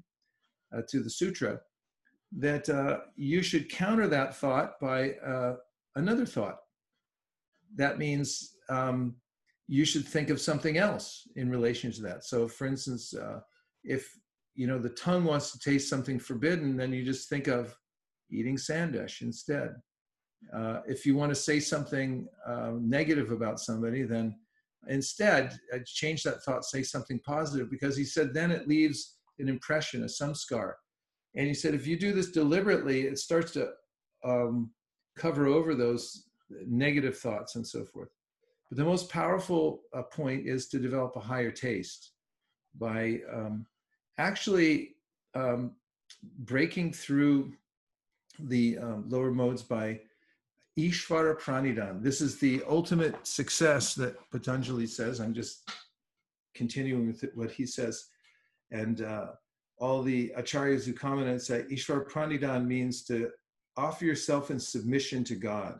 uh, 0.75 0.81
to 0.89 1.01
the 1.01 1.09
sutra 1.09 1.59
that 2.37 2.69
uh, 2.69 2.99
you 3.15 3.41
should 3.41 3.69
counter 3.69 4.07
that 4.07 4.35
thought 4.35 4.79
by 4.79 5.11
uh, 5.25 5.55
another 5.95 6.25
thought. 6.25 6.57
That 7.75 7.97
means 7.97 8.55
um, 8.69 9.15
you 9.67 9.85
should 9.85 10.07
think 10.07 10.29
of 10.29 10.39
something 10.39 10.77
else 10.77 11.27
in 11.35 11.49
relation 11.49 11.91
to 11.93 12.01
that. 12.03 12.23
So, 12.23 12.47
for 12.47 12.67
instance, 12.67 13.13
uh, 13.13 13.39
if 13.83 14.09
you 14.53 14.67
know 14.67 14.79
the 14.79 14.89
tongue 14.89 15.25
wants 15.25 15.51
to 15.51 15.59
taste 15.59 15.89
something 15.89 16.19
forbidden, 16.19 16.77
then 16.77 16.93
you 16.93 17.03
just 17.03 17.29
think 17.29 17.47
of 17.47 17.75
eating 18.31 18.57
sandesh 18.57 19.21
instead. 19.21 19.75
Uh, 20.53 20.81
if 20.87 21.05
you 21.05 21.15
want 21.15 21.31
to 21.31 21.35
say 21.35 21.59
something 21.59 22.27
uh, 22.45 22.73
negative 22.79 23.31
about 23.31 23.59
somebody, 23.59 24.03
then 24.03 24.35
instead 24.87 25.57
uh, 25.73 25.79
change 25.85 26.23
that 26.23 26.43
thought, 26.43 26.63
say 26.63 26.83
something 26.83 27.19
positive, 27.25 27.69
because 27.71 27.97
he 27.97 28.05
said 28.05 28.33
then 28.33 28.51
it 28.51 28.67
leaves 28.67 29.17
an 29.39 29.49
impression, 29.49 30.03
a 30.03 30.05
samskar. 30.05 30.73
And 31.35 31.47
he 31.47 31.53
said 31.53 31.73
if 31.73 31.87
you 31.87 31.97
do 31.97 32.13
this 32.13 32.31
deliberately, 32.31 33.01
it 33.01 33.17
starts 33.17 33.51
to 33.53 33.69
um, 34.23 34.71
cover 35.15 35.47
over 35.47 35.75
those 35.75 36.27
negative 36.67 37.17
thoughts 37.17 37.55
and 37.55 37.65
so 37.65 37.85
forth. 37.85 38.09
But 38.69 38.77
the 38.77 38.85
most 38.85 39.09
powerful 39.09 39.81
uh, 39.93 40.03
point 40.03 40.47
is 40.47 40.67
to 40.69 40.79
develop 40.79 41.15
a 41.15 41.19
higher 41.19 41.51
taste 41.51 42.11
by 42.77 43.21
um, 43.31 43.65
actually 44.17 44.95
um, 45.33 45.71
breaking 46.39 46.93
through 46.93 47.53
the 48.39 48.77
um, 48.79 49.05
lower 49.07 49.31
modes 49.31 49.61
by 49.61 50.01
Ishvara 50.77 51.39
Pranidhan. 51.39 52.03
This 52.03 52.19
is 52.19 52.37
the 52.37 52.61
ultimate 52.67 53.25
success 53.25 53.95
that 53.95 54.17
Patanjali 54.29 54.87
says. 54.87 55.19
I'm 55.19 55.33
just 55.33 55.69
continuing 56.53 57.07
with 57.07 57.23
what 57.33 57.51
he 57.51 57.65
says. 57.65 58.07
And 58.71 59.01
uh, 59.01 59.27
all 59.79 60.01
the 60.01 60.33
acharyas 60.37 60.85
who 60.85 60.93
comment 60.93 61.29
and 61.29 61.41
say 61.41 61.63
Ishvara 61.71 62.09
Pranidhan 62.09 62.65
means 62.65 63.03
to 63.05 63.29
offer 63.77 64.05
yourself 64.05 64.51
in 64.51 64.59
submission 64.59 65.23
to 65.25 65.35
God. 65.35 65.79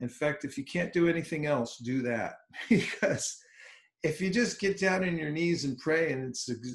In 0.00 0.08
fact, 0.08 0.44
if 0.44 0.56
you 0.56 0.64
can't 0.64 0.92
do 0.92 1.08
anything 1.08 1.46
else, 1.46 1.76
do 1.76 2.02
that. 2.02 2.36
because 2.68 3.36
if 4.02 4.20
you 4.20 4.30
just 4.30 4.60
get 4.60 4.78
down 4.78 5.04
on 5.04 5.18
your 5.18 5.30
knees 5.30 5.64
and 5.64 5.78
pray 5.78 6.12
and, 6.12 6.34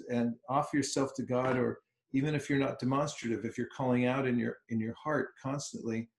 and 0.10 0.36
offer 0.50 0.78
yourself 0.78 1.14
to 1.16 1.24
God, 1.24 1.58
or 1.58 1.80
even 2.14 2.36
if 2.36 2.50
you're 2.50 2.60
not 2.60 2.80
demonstrative, 2.80 3.46
if 3.46 3.58
you're 3.58 3.68
calling 3.76 4.06
out 4.06 4.28
in 4.28 4.38
your 4.38 4.58
in 4.70 4.80
your 4.80 4.94
heart 4.94 5.30
constantly, 5.42 6.10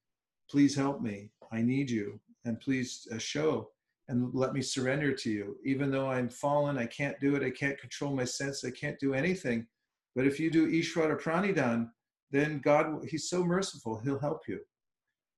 please 0.50 0.74
help 0.74 1.00
me. 1.00 1.30
I 1.52 1.62
need 1.62 1.90
you, 1.90 2.20
and 2.44 2.58
please 2.60 3.06
uh, 3.12 3.18
show 3.18 3.68
and 4.08 4.32
let 4.34 4.52
me 4.52 4.62
surrender 4.62 5.12
to 5.12 5.30
you. 5.30 5.56
Even 5.64 5.90
though 5.90 6.08
I'm 6.08 6.28
fallen, 6.28 6.78
I 6.78 6.86
can't 6.86 7.18
do 7.20 7.34
it. 7.34 7.42
I 7.42 7.50
can't 7.50 7.78
control 7.80 8.14
my 8.14 8.24
sense. 8.24 8.64
I 8.64 8.70
can't 8.70 8.98
do 9.00 9.14
anything. 9.14 9.66
But 10.14 10.26
if 10.26 10.38
you 10.38 10.50
do 10.50 10.70
Ishvara 10.70 11.20
Pranidhan, 11.20 11.90
then 12.30 12.60
God, 12.60 13.04
He's 13.08 13.28
so 13.28 13.44
merciful, 13.44 13.98
He'll 13.98 14.18
help 14.18 14.48
you. 14.48 14.60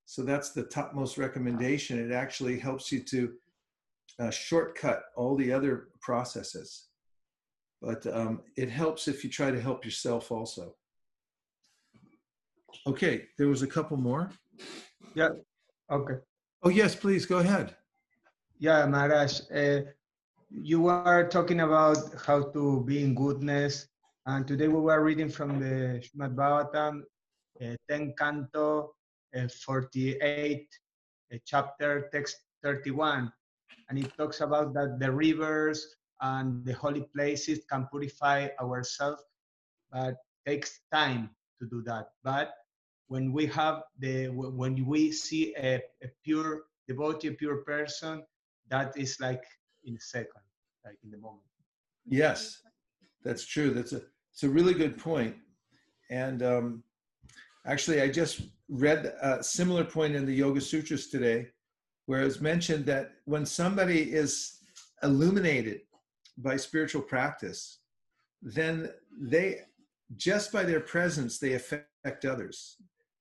So 0.05 0.23
that's 0.23 0.51
the 0.51 0.63
topmost 0.63 1.17
recommendation. 1.17 1.99
It 1.99 2.13
actually 2.13 2.57
helps 2.57 2.91
you 2.91 3.03
to 3.03 3.33
uh, 4.19 4.31
shortcut 4.31 5.03
all 5.15 5.35
the 5.35 5.53
other 5.53 5.89
processes. 6.01 6.87
But 7.81 8.05
um, 8.07 8.41
it 8.57 8.69
helps 8.69 9.07
if 9.07 9.23
you 9.23 9.29
try 9.29 9.51
to 9.51 9.61
help 9.61 9.85
yourself 9.85 10.31
also. 10.31 10.75
Okay, 12.87 13.25
there 13.37 13.47
was 13.47 13.61
a 13.61 13.67
couple 13.67 13.97
more. 13.97 14.31
Yeah, 15.13 15.29
okay. 15.91 16.15
Oh, 16.63 16.69
yes, 16.69 16.95
please 16.95 17.25
go 17.25 17.39
ahead. 17.39 17.75
Yeah, 18.57 18.85
Maharaj, 18.85 19.41
uh, 19.55 19.81
you 20.49 20.81
were 20.81 21.27
talking 21.29 21.61
about 21.61 21.97
how 22.25 22.43
to 22.51 22.83
be 22.83 23.03
in 23.03 23.15
goodness 23.15 23.87
and 24.35 24.47
today 24.47 24.67
we 24.67 24.79
were 24.79 25.03
reading 25.03 25.27
from 25.27 25.59
the 25.59 25.99
Srimad 26.03 26.35
Bhagavatam, 26.35 27.01
uh, 27.63 27.75
10 27.89 28.13
canto, 28.15 28.93
uh, 29.35 29.47
48, 29.47 30.67
uh, 31.33 31.37
chapter 31.45 32.09
text 32.11 32.35
31. 32.61 33.31
And 33.89 33.97
it 33.97 34.15
talks 34.17 34.41
about 34.41 34.75
that 34.75 34.99
the 34.99 35.11
rivers 35.11 35.95
and 36.21 36.63
the 36.63 36.73
holy 36.73 37.07
places 37.15 37.61
can 37.67 37.87
purify 37.91 38.49
ourselves, 38.61 39.23
but 39.91 40.17
takes 40.45 40.81
time 40.93 41.31
to 41.59 41.67
do 41.67 41.81
that. 41.83 42.09
But 42.23 42.53
when 43.07 43.33
we 43.33 43.47
have 43.47 43.81
the, 43.97 44.27
when 44.27 44.85
we 44.85 45.11
see 45.11 45.55
a, 45.57 45.81
a 46.03 46.07
pure 46.23 46.65
devotee, 46.87 47.29
a 47.29 47.31
pure 47.31 47.63
person, 47.63 48.23
that 48.69 48.95
is 48.95 49.19
like 49.19 49.43
in 49.85 49.95
a 49.95 49.99
second, 49.99 50.45
like 50.85 50.99
in 51.03 51.09
the 51.09 51.17
moment. 51.17 51.41
Yes, 52.05 52.61
that's 53.23 53.45
true. 53.45 53.71
That's 53.71 53.93
a 53.93 54.01
it's 54.39 54.45
a 54.45 54.49
really 54.49 54.73
good 54.73 54.97
point. 54.97 55.35
And 56.09 56.41
um, 56.43 56.83
actually, 57.67 58.01
I 58.01 58.07
just 58.07 58.39
read 58.69 59.13
a 59.21 59.43
similar 59.43 59.83
point 59.83 60.15
in 60.15 60.25
the 60.25 60.33
Yoga 60.33 60.61
Sutras 60.61 61.09
today, 61.09 61.49
where 62.05 62.21
it's 62.21 62.39
mentioned 62.39 62.85
that 62.85 63.11
when 63.25 63.45
somebody 63.45 63.99
is 63.99 64.59
illuminated 65.03 65.81
by 66.37 66.55
spiritual 66.55 67.01
practice, 67.01 67.79
then 68.41 68.89
they, 69.19 69.59
just 70.15 70.53
by 70.53 70.63
their 70.63 70.79
presence, 70.79 71.37
they 71.37 71.55
affect 71.55 72.23
others. 72.23 72.77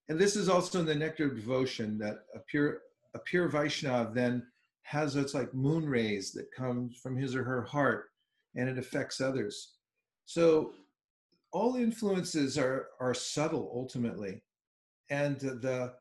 And 0.09 0.21
this 0.21 0.37
is 0.37 0.49
also 0.49 0.79
in 0.79 0.87
the 0.87 0.95
nectar 0.95 1.27
of 1.27 1.35
devotion 1.35 1.99
that 1.99 2.19
a 2.33 2.39
pure, 2.39 2.83
a 3.15 3.19
pure 3.19 3.49
Vaishnav 3.49 4.15
then 4.15 4.47
has 4.83 5.17
what's 5.17 5.35
like 5.35 5.53
moon 5.53 5.85
rays 5.85 6.31
that 6.31 6.55
comes 6.57 6.97
from 6.97 7.17
his 7.17 7.35
or 7.35 7.43
her 7.43 7.63
heart 7.63 8.11
and 8.55 8.69
it 8.69 8.79
affects 8.79 9.21
others. 9.21 9.73
So 10.25 10.75
all 11.53 11.77
influences 11.77 12.59
are 12.59 12.89
are 13.01 13.15
subtle 13.15 13.71
ultimately 13.75 14.41
and 15.11 15.39
the 15.41 15.95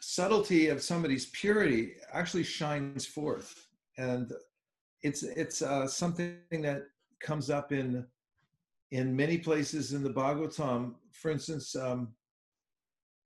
subtlety 0.00 0.68
of 0.68 0.82
somebody's 0.82 1.26
purity 1.26 1.92
actually 2.12 2.42
shines 2.42 3.06
forth 3.06 3.68
and 3.98 4.32
it's 5.02 5.22
it's 5.22 5.62
uh, 5.62 5.86
something 5.86 6.38
that 6.50 6.84
comes 7.20 7.50
up 7.50 7.72
in 7.72 8.06
in 8.90 9.16
many 9.16 9.38
places 9.38 9.92
in 9.94 10.02
the 10.02 10.10
Bhagavatam. 10.10 10.94
For 11.12 11.30
instance, 11.30 11.74
um, 11.74 12.14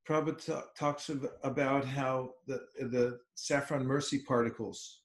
Prabhupada 0.09 0.63
talks 0.79 1.11
about 1.43 1.85
how 1.85 2.31
the 2.47 2.61
the 2.79 3.19
saffron 3.35 3.85
mercy 3.85 4.21
particles, 4.21 5.01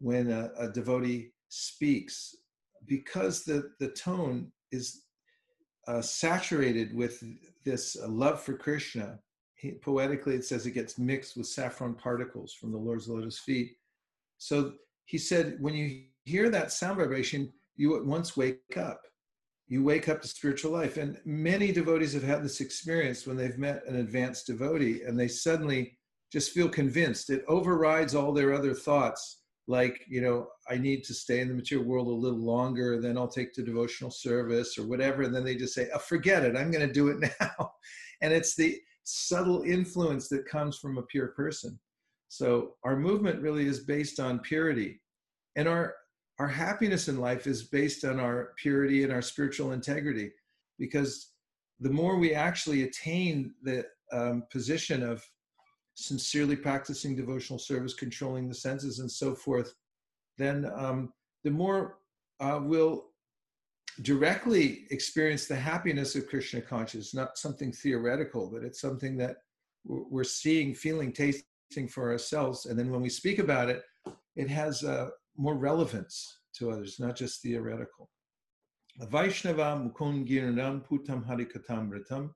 when 0.00 0.30
a, 0.30 0.50
a 0.58 0.68
devotee 0.68 1.30
speaks, 1.48 2.36
because 2.86 3.44
the 3.44 3.70
the 3.78 3.88
tone 3.88 4.50
is 4.70 5.02
uh, 5.88 6.00
saturated 6.00 6.94
with 6.94 7.22
this 7.64 7.96
uh, 8.00 8.08
love 8.08 8.40
for 8.40 8.54
Krishna. 8.54 9.18
He, 9.54 9.72
poetically, 9.72 10.34
it 10.34 10.44
says 10.44 10.66
it 10.66 10.72
gets 10.72 10.98
mixed 10.98 11.36
with 11.36 11.46
saffron 11.46 11.94
particles 11.94 12.52
from 12.52 12.72
the 12.72 12.78
Lord's 12.78 13.08
lotus 13.08 13.38
feet. 13.38 13.76
So 14.38 14.74
he 15.04 15.18
said, 15.18 15.56
when 15.60 15.74
you 15.74 16.04
hear 16.24 16.50
that 16.50 16.72
sound 16.72 16.98
vibration, 16.98 17.52
you 17.76 17.96
at 17.96 18.04
once 18.04 18.36
wake 18.36 18.76
up. 18.76 19.02
You 19.68 19.82
wake 19.82 20.08
up 20.08 20.20
to 20.22 20.28
spiritual 20.28 20.72
life. 20.72 20.96
And 20.96 21.18
many 21.24 21.72
devotees 21.72 22.12
have 22.12 22.22
had 22.22 22.42
this 22.42 22.60
experience 22.60 23.26
when 23.26 23.36
they've 23.36 23.58
met 23.58 23.86
an 23.86 23.96
advanced 23.96 24.48
devotee 24.48 25.02
and 25.06 25.18
they 25.18 25.28
suddenly 25.28 25.98
just 26.30 26.52
feel 26.52 26.68
convinced. 26.68 27.30
It 27.30 27.44
overrides 27.48 28.14
all 28.14 28.32
their 28.32 28.52
other 28.52 28.74
thoughts 28.74 29.41
like 29.68 30.00
you 30.08 30.20
know 30.20 30.48
i 30.68 30.76
need 30.76 31.04
to 31.04 31.14
stay 31.14 31.40
in 31.40 31.48
the 31.48 31.54
material 31.54 31.86
world 31.86 32.08
a 32.08 32.10
little 32.10 32.38
longer 32.38 33.00
then 33.00 33.16
i'll 33.16 33.28
take 33.28 33.54
the 33.54 33.62
devotional 33.62 34.10
service 34.10 34.76
or 34.76 34.84
whatever 34.86 35.22
and 35.22 35.34
then 35.34 35.44
they 35.44 35.54
just 35.54 35.72
say 35.72 35.88
oh, 35.94 35.98
forget 35.98 36.44
it 36.44 36.56
i'm 36.56 36.70
going 36.70 36.86
to 36.86 36.92
do 36.92 37.08
it 37.08 37.32
now. 37.40 37.72
And 38.22 38.32
it's 38.32 38.54
the 38.54 38.80
subtle 39.04 39.62
influence 39.62 40.28
that 40.28 40.46
comes 40.46 40.78
from 40.78 40.96
a 40.96 41.02
pure 41.02 41.28
person. 41.28 41.78
So 42.28 42.76
our 42.84 42.96
movement 42.96 43.42
really 43.42 43.66
is 43.66 43.80
based 43.80 44.20
on 44.20 44.38
purity. 44.38 45.00
And 45.56 45.68
our 45.68 45.94
our 46.38 46.48
happiness 46.48 47.08
in 47.08 47.18
life 47.18 47.46
is 47.46 47.64
based 47.64 48.04
on 48.04 48.18
our 48.18 48.52
purity 48.56 49.04
and 49.04 49.12
our 49.12 49.20
spiritual 49.20 49.72
integrity 49.72 50.32
because 50.78 51.32
the 51.78 51.90
more 51.90 52.16
we 52.16 52.32
actually 52.32 52.84
attain 52.84 53.52
the 53.62 53.84
um, 54.12 54.44
position 54.50 55.02
of 55.02 55.22
sincerely 55.94 56.56
practicing 56.56 57.14
devotional 57.14 57.58
service, 57.58 57.94
controlling 57.94 58.48
the 58.48 58.54
senses, 58.54 58.98
and 58.98 59.10
so 59.10 59.34
forth, 59.34 59.74
then 60.38 60.70
um, 60.74 61.12
the 61.44 61.50
more 61.50 61.98
uh, 62.40 62.58
we'll 62.62 63.06
directly 64.00 64.86
experience 64.90 65.46
the 65.46 65.56
happiness 65.56 66.16
of 66.16 66.26
Krishna 66.26 66.60
consciousness, 66.60 67.14
not 67.14 67.36
something 67.36 67.72
theoretical, 67.72 68.50
but 68.50 68.64
it's 68.64 68.80
something 68.80 69.16
that 69.18 69.36
we're 69.84 70.24
seeing, 70.24 70.74
feeling, 70.74 71.12
tasting 71.12 71.88
for 71.88 72.10
ourselves. 72.10 72.66
And 72.66 72.78
then 72.78 72.90
when 72.90 73.02
we 73.02 73.10
speak 73.10 73.38
about 73.38 73.68
it, 73.68 73.82
it 74.36 74.48
has 74.48 74.82
uh, 74.82 75.10
more 75.36 75.56
relevance 75.56 76.38
to 76.54 76.70
others, 76.70 76.98
not 76.98 77.16
just 77.16 77.42
theoretical. 77.42 78.08
Vaishnava 78.98 79.76
Mukund 79.76 80.28
Giranam 80.28 80.86
Putam 80.86 81.26
Harikatamritam. 81.26 82.30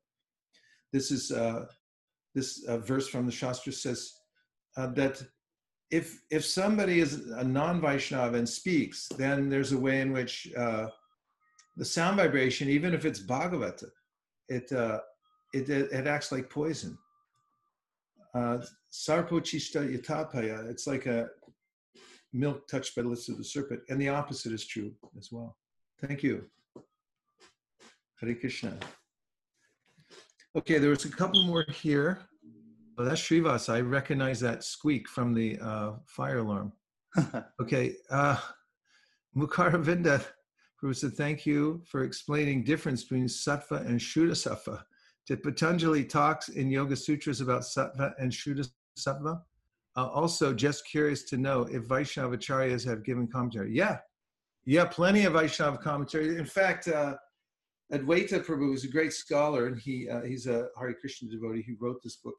This 0.93 1.11
is 1.11 1.31
uh, 1.31 1.67
this 2.37 2.63
uh, 2.69 2.79
verse 2.79 3.09
from 3.09 3.25
the 3.27 3.33
Shastra 3.33 3.73
says 3.73 4.13
uh, 4.77 4.89
that 4.89 5.21
if 5.91 6.21
if 6.31 6.45
somebody 6.45 7.01
is 7.01 7.31
a 7.31 7.45
non-Vaishnav 7.45 8.35
and 8.35 8.49
speaks, 8.49 9.09
then 9.17 9.49
there's 9.49 9.73
a 9.73 9.79
way 9.79 10.01
in 10.03 10.13
which 10.13 10.53
uh, 10.57 10.87
the 11.77 11.85
sound 11.85 12.19
vibration, 12.19 12.69
even 12.69 12.93
if 12.93 13.05
it's 13.05 13.21
Bhagavata, 13.21 13.89
it 14.49 14.71
uh, 14.71 14.99
it, 15.55 15.71
it, 15.71 16.07
acts 16.07 16.31
like 16.31 16.51
poison. 16.51 16.99
Uh, 18.35 18.59
yatapaya, 18.93 20.69
it's 20.71 20.87
like 20.87 21.07
a 21.07 21.29
milk 22.35 22.69
touched 22.69 22.95
by 22.95 23.03
the 23.03 23.09
lips 23.09 23.31
of 23.31 23.39
the 23.39 23.45
serpent. 23.45 23.81
And 23.89 23.99
the 23.99 24.11
opposite 24.11 24.53
is 24.53 24.67
true 24.67 24.93
as 25.19 25.33
well. 25.33 25.57
Thank 26.07 26.23
you. 26.23 26.45
Hare 28.21 28.35
Krishna. 28.35 28.77
Okay, 30.57 30.79
there 30.79 30.91
was 30.91 31.05
a 31.05 31.11
couple 31.11 31.45
more 31.45 31.65
here. 31.69 32.21
Oh, 32.97 33.05
that's 33.05 33.21
Srivas. 33.21 33.73
I 33.73 33.81
recognize 33.83 34.41
that 34.41 34.65
squeak 34.65 35.07
from 35.07 35.35
the 35.35 35.59
uh, 35.61 35.93
fire 36.07 36.39
alarm. 36.39 36.73
okay. 37.61 37.95
Uh, 38.11 38.39
Mukaravinda 39.37 40.25
who 40.81 40.95
said, 40.95 41.15
thank 41.15 41.47
you 41.47 41.83
for 41.87 42.05
explaining 42.05 42.63
difference 42.63 43.03
between 43.03 43.27
sattva 43.27 43.87
and 43.87 43.99
shuddha 43.99 44.33
sattva. 44.33 44.83
Did 45.27 45.43
Patanjali 45.43 46.05
talks 46.05 46.49
in 46.49 46.71
Yoga 46.71 46.97
Sutras 46.97 47.41
about 47.41 47.63
sattva 47.63 48.13
and 48.19 48.31
shuddha 48.31 48.69
sattva? 48.99 49.43
Uh, 49.97 50.07
also, 50.07 50.53
just 50.53 50.87
curious 50.87 51.25
to 51.25 51.37
know 51.37 51.63
if 51.63 51.85
Vaishnavacharyas 51.85 52.87
have 52.87 53.05
given 53.05 53.27
commentary. 53.27 53.75
Yeah, 53.75 53.99
yeah, 54.67 54.85
plenty 54.85 55.25
of 55.25 55.33
Vaishnava 55.33 55.79
commentary. 55.79 56.37
In 56.37 56.45
fact, 56.45 56.89
uh, 56.89 57.17
Advaita 57.93 58.45
Prabhu 58.45 58.75
is 58.75 58.85
a 58.85 58.89
great 58.89 59.13
scholar, 59.13 59.67
and 59.67 59.79
he 59.79 60.09
uh, 60.09 60.23
he's 60.23 60.47
a 60.47 60.69
Hare 60.79 60.95
Krishna 60.95 61.29
devotee. 61.31 61.63
He 61.63 61.75
wrote 61.79 62.03
this 62.03 62.17
book. 62.17 62.35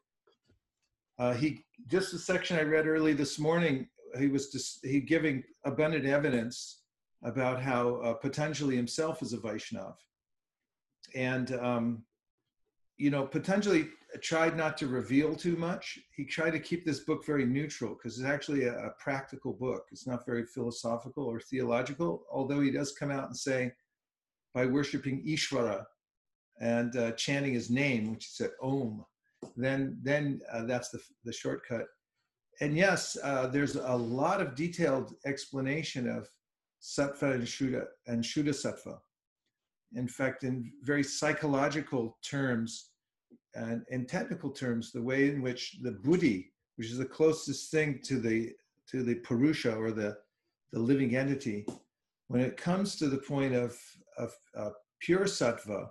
Uh, 1.18 1.34
he 1.34 1.64
just 1.88 2.12
the 2.12 2.20
section 2.20 2.58
I 2.58 2.64
read 2.64 2.86
early 2.86 3.14
this 3.14 3.40
morning. 3.40 3.88
He 4.20 4.28
was 4.28 4.50
just 4.50 4.86
he 4.86 5.00
giving 5.00 5.44
abundant 5.64 6.06
evidence 6.06 6.82
about 7.24 7.62
how 7.62 7.96
uh, 7.98 8.30
himself 8.70 9.22
is 9.22 9.34
a 9.34 9.38
Vaishnav, 9.38 9.96
and 11.16 11.54
um, 11.54 12.04
you 12.98 13.10
know 13.10 13.26
Patanjali 13.26 13.88
tried 14.22 14.58
not 14.58 14.78
to 14.78 14.88
reveal 14.88 15.34
too 15.34 15.56
much. 15.56 15.98
He 16.16 16.26
tried 16.26 16.52
to 16.52 16.60
keep 16.60 16.86
this 16.86 17.02
book 17.02 17.26
very 17.26 17.46
neutral 17.46 17.96
because 17.96 18.18
it's 18.18 18.28
actually 18.28 18.66
a, 18.66 18.74
a 18.74 18.92
practical 19.00 19.54
book. 19.54 19.86
It's 19.92 20.08
not 20.08 20.26
very 20.26 20.46
philosophical 20.46 21.24
or 21.24 21.40
theological, 21.40 22.24
although 22.32 22.60
he 22.60 22.72
does 22.72 22.92
come 22.92 23.12
out 23.12 23.28
and 23.28 23.38
say 23.38 23.72
by 24.58 24.66
worshiping 24.66 25.24
Ishvara 25.24 25.86
and 26.60 26.96
uh, 26.96 27.12
chanting 27.12 27.54
his 27.54 27.70
name, 27.70 28.12
which 28.12 28.26
is 28.32 28.42
at 28.42 28.54
Om, 28.64 29.06
then 29.56 30.00
then 30.02 30.42
uh, 30.52 30.64
that's 30.64 30.90
the 30.90 31.00
the 31.26 31.32
shortcut. 31.42 31.86
And 32.62 32.76
yes, 32.76 33.16
uh, 33.24 33.46
there's 33.54 33.76
a 33.76 33.96
lot 33.96 34.42
of 34.42 34.56
detailed 34.56 35.14
explanation 35.28 36.10
of 36.18 36.28
sattva 36.82 37.36
and 37.36 37.44
shuddha 37.56 37.84
and 38.08 38.24
shuddha 38.24 38.56
sattva. 38.64 38.98
In 39.94 40.08
fact, 40.08 40.44
in 40.44 40.72
very 40.82 41.04
psychological 41.04 42.18
terms 42.36 42.72
and 43.54 43.84
in 43.96 44.08
technical 44.08 44.50
terms, 44.50 44.92
the 44.92 45.08
way 45.10 45.30
in 45.30 45.44
which 45.48 45.78
the 45.84 45.96
buddhi, 46.06 46.52
which 46.78 46.90
is 46.94 46.98
the 46.98 47.14
closest 47.20 47.70
thing 47.70 48.00
to 48.10 48.16
the 48.28 48.54
to 48.92 49.04
the 49.04 49.18
purusha 49.28 49.74
or 49.84 49.92
the 49.92 50.18
the 50.74 50.80
living 50.80 51.16
entity, 51.16 51.60
when 52.32 52.42
it 52.42 52.58
comes 52.58 52.96
to 52.96 53.08
the 53.08 53.24
point 53.34 53.54
of 53.54 53.72
of 54.18 54.34
uh, 54.58 54.70
pure 55.00 55.26
sattva, 55.26 55.90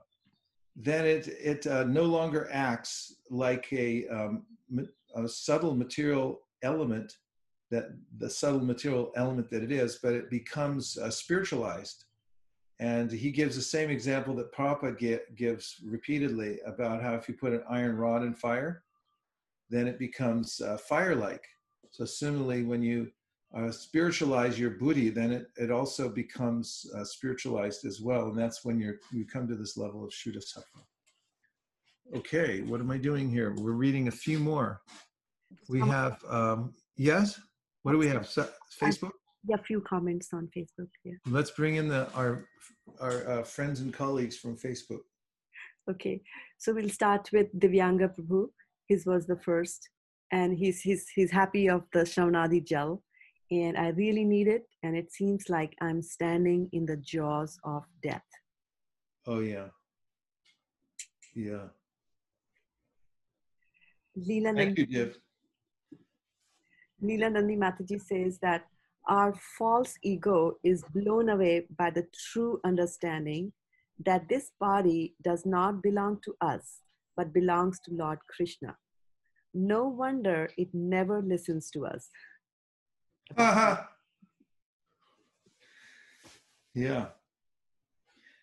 then 0.75 1.05
it 1.07 1.29
it 1.29 1.67
uh, 1.67 1.85
no 1.85 2.03
longer 2.03 2.49
acts 2.53 3.17
like 3.31 3.67
a, 3.73 4.07
um, 4.09 4.45
a 5.15 5.29
subtle 5.29 5.75
material 5.75 6.41
element 6.63 7.13
that 7.71 7.87
the 8.19 8.31
subtle 8.31 8.61
material 8.61 9.13
element 9.17 9.51
that 9.51 9.63
it 9.63 9.73
is, 9.73 9.99
but 10.03 10.13
it 10.13 10.31
becomes 10.31 10.97
uh, 10.99 11.11
spiritualized. 11.11 12.05
And 12.79 13.11
he 13.11 13.31
gives 13.31 13.57
the 13.57 13.63
same 13.63 13.91
example 13.91 14.35
that 14.37 14.53
Prabhupada 14.53 15.21
gives 15.35 15.77
repeatedly 15.85 16.61
about 16.67 17.03
how 17.03 17.15
if 17.15 17.27
you 17.27 17.35
put 17.35 17.55
an 17.55 17.65
iron 17.71 17.97
rod 17.97 18.23
in 18.23 18.35
fire, 18.35 18.85
then 19.71 19.87
it 19.89 19.99
becomes 19.99 20.61
uh, 20.61 20.77
fire-like. 20.77 21.45
So 21.91 22.05
similarly, 22.05 22.65
when 22.65 22.83
you 22.83 23.11
uh, 23.57 23.71
spiritualize 23.71 24.59
your 24.59 24.71
buddhi, 24.71 25.09
then 25.09 25.33
it, 25.33 25.47
it 25.57 25.71
also 25.71 26.09
becomes 26.09 26.85
uh, 26.97 27.05
spiritualized 27.05 27.85
as 27.85 28.01
well. 28.01 28.29
And 28.29 28.39
that's 28.39 28.65
when 28.65 28.79
you're, 28.79 28.99
you 29.13 29.25
come 29.25 29.49
to 29.49 29.57
this 29.57 29.77
level 29.77 30.05
of 30.05 30.11
Shuddha 30.11 30.43
Sattva. 30.51 30.83
Okay, 32.19 32.61
what 32.61 32.81
am 32.81 32.91
I 32.91 32.99
doing 32.99 33.31
here? 33.31 33.55
We're 33.57 33.73
reading 33.73 34.09
a 34.09 34.13
few 34.13 34.39
more. 34.39 34.83
We 35.69 35.81
have, 35.81 36.23
um, 36.29 36.75
yes? 36.97 37.41
What 37.83 37.93
do 37.93 37.99
we 37.99 38.09
have? 38.09 38.23
Facebook? 38.81 39.13
Yeah, 39.49 39.57
a 39.57 39.63
few 39.63 39.81
comments 39.81 40.29
on 40.33 40.49
Facebook. 40.57 40.91
Yeah. 41.05 41.15
Let's 41.29 41.53
bring 41.53 41.77
in 41.77 41.89
the 41.89 42.11
our 42.15 42.47
our 43.01 43.29
uh, 43.31 43.43
friends 43.45 43.81
and 43.81 43.93
colleagues 43.93 44.37
from 44.37 44.57
Facebook. 44.57 45.05
Okay, 45.89 46.21
so 46.59 46.75
we'll 46.75 46.89
start 46.89 47.29
with 47.33 47.49
Divyanga 47.57 48.13
Prabhu. 48.15 48.49
His 48.89 49.07
was 49.07 49.27
the 49.27 49.37
first, 49.37 49.89
and 50.33 50.57
he's 50.57 50.81
he's 50.81 51.09
he's 51.15 51.31
happy 51.31 51.69
of 51.69 51.83
the 51.93 52.01
Shravanadi 52.01 52.65
gel, 52.67 53.03
and 53.51 53.77
I 53.77 53.89
really 53.91 54.25
need 54.25 54.49
it, 54.49 54.67
and 54.83 54.97
it 54.97 55.13
seems 55.13 55.49
like 55.49 55.75
I'm 55.81 56.03
standing 56.03 56.69
in 56.73 56.87
the 56.87 56.97
jaws 56.97 57.59
of 57.65 57.85
death. 58.03 58.25
Oh 59.27 59.41
yeah, 59.41 59.69
yeah. 61.35 61.69
Leela 64.19 64.55
Thank 64.55 64.79
you, 64.79 64.87
Div. 64.87 65.19
Neela 67.01 67.29
Nandi 67.31 67.57
Mataji 67.57 68.01
says 68.01 68.39
that 68.41 68.65
our 69.09 69.35
false 69.59 69.95
ego 70.03 70.57
is 70.65 70.83
blown 70.95 71.29
away 71.29 71.67
by 71.79 71.91
the 71.91 72.07
true 72.33 72.61
understanding 72.65 73.53
that 74.05 74.29
this 74.29 74.51
body 74.59 75.15
does 75.23 75.47
not 75.47 75.83
belong 75.83 76.19
to 76.25 76.35
us, 76.41 76.81
but 77.17 77.33
belongs 77.33 77.79
to 77.81 77.95
Lord 77.95 78.19
Krishna. 78.29 78.77
No 79.55 79.87
wonder 79.87 80.49
it 80.57 80.69
never 80.73 81.23
listens 81.23 81.71
to 81.71 81.87
us. 81.87 82.11
Uh-huh. 83.35 83.83
Yeah. 86.75 87.07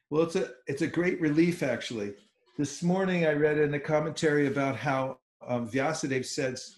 Well, 0.10 0.24
it's 0.24 0.36
a 0.36 0.50
it's 0.68 0.82
a 0.82 0.88
great 0.88 1.22
relief 1.22 1.64
actually. 1.64 2.14
This 2.58 2.84
morning 2.84 3.26
I 3.26 3.34
read 3.34 3.58
in 3.58 3.72
the 3.72 3.80
commentary 3.80 4.48
about 4.48 4.76
how 4.76 5.18
um, 5.48 5.68
Vyasadeva 5.68 6.26
says 6.26 6.78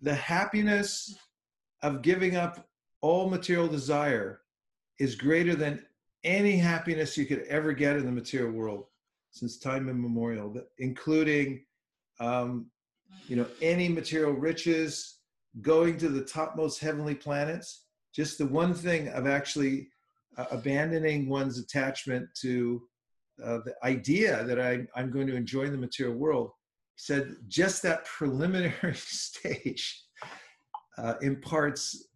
the 0.00 0.14
happiness 0.14 1.16
of 1.82 2.02
giving 2.02 2.36
up 2.36 2.66
all 3.00 3.28
material 3.28 3.68
desire 3.68 4.40
is 4.98 5.14
greater 5.14 5.54
than 5.54 5.84
any 6.24 6.56
happiness 6.56 7.16
you 7.16 7.26
could 7.26 7.42
ever 7.42 7.72
get 7.72 7.96
in 7.96 8.06
the 8.06 8.12
material 8.12 8.50
world 8.50 8.86
since 9.30 9.58
time 9.58 9.88
immemorial, 9.88 10.56
including, 10.78 11.64
um, 12.20 12.66
you 13.26 13.36
know, 13.36 13.46
any 13.60 13.88
material 13.88 14.32
riches, 14.32 15.13
going 15.60 15.96
to 15.98 16.08
the 16.08 16.24
topmost 16.24 16.80
heavenly 16.80 17.14
planets. 17.14 17.84
Just 18.14 18.38
the 18.38 18.46
one 18.46 18.74
thing 18.74 19.08
of 19.08 19.26
actually 19.26 19.88
uh, 20.36 20.46
abandoning 20.50 21.28
one's 21.28 21.58
attachment 21.58 22.28
to 22.42 22.82
uh, 23.42 23.58
the 23.64 23.74
idea 23.82 24.44
that 24.44 24.60
I, 24.60 24.86
I'm 24.94 25.10
going 25.10 25.26
to 25.26 25.36
enjoy 25.36 25.68
the 25.68 25.78
material 25.78 26.16
world 26.16 26.50
said 26.96 27.34
just 27.48 27.82
that 27.82 28.04
preliminary 28.04 28.94
stage 28.94 30.04
uh, 30.98 31.14
imparts 31.22 32.06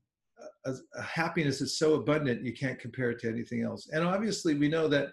a, 0.65 0.75
a, 0.95 1.03
happiness 1.03 1.59
that's 1.59 1.79
so 1.79 1.95
abundant 1.95 2.45
you 2.45 2.53
can't 2.53 2.79
compare 2.79 3.11
it 3.11 3.19
to 3.21 3.29
anything 3.29 3.63
else. 3.63 3.89
And 3.93 4.05
obviously, 4.05 4.55
we 4.55 4.69
know 4.69 4.87
that, 4.89 5.09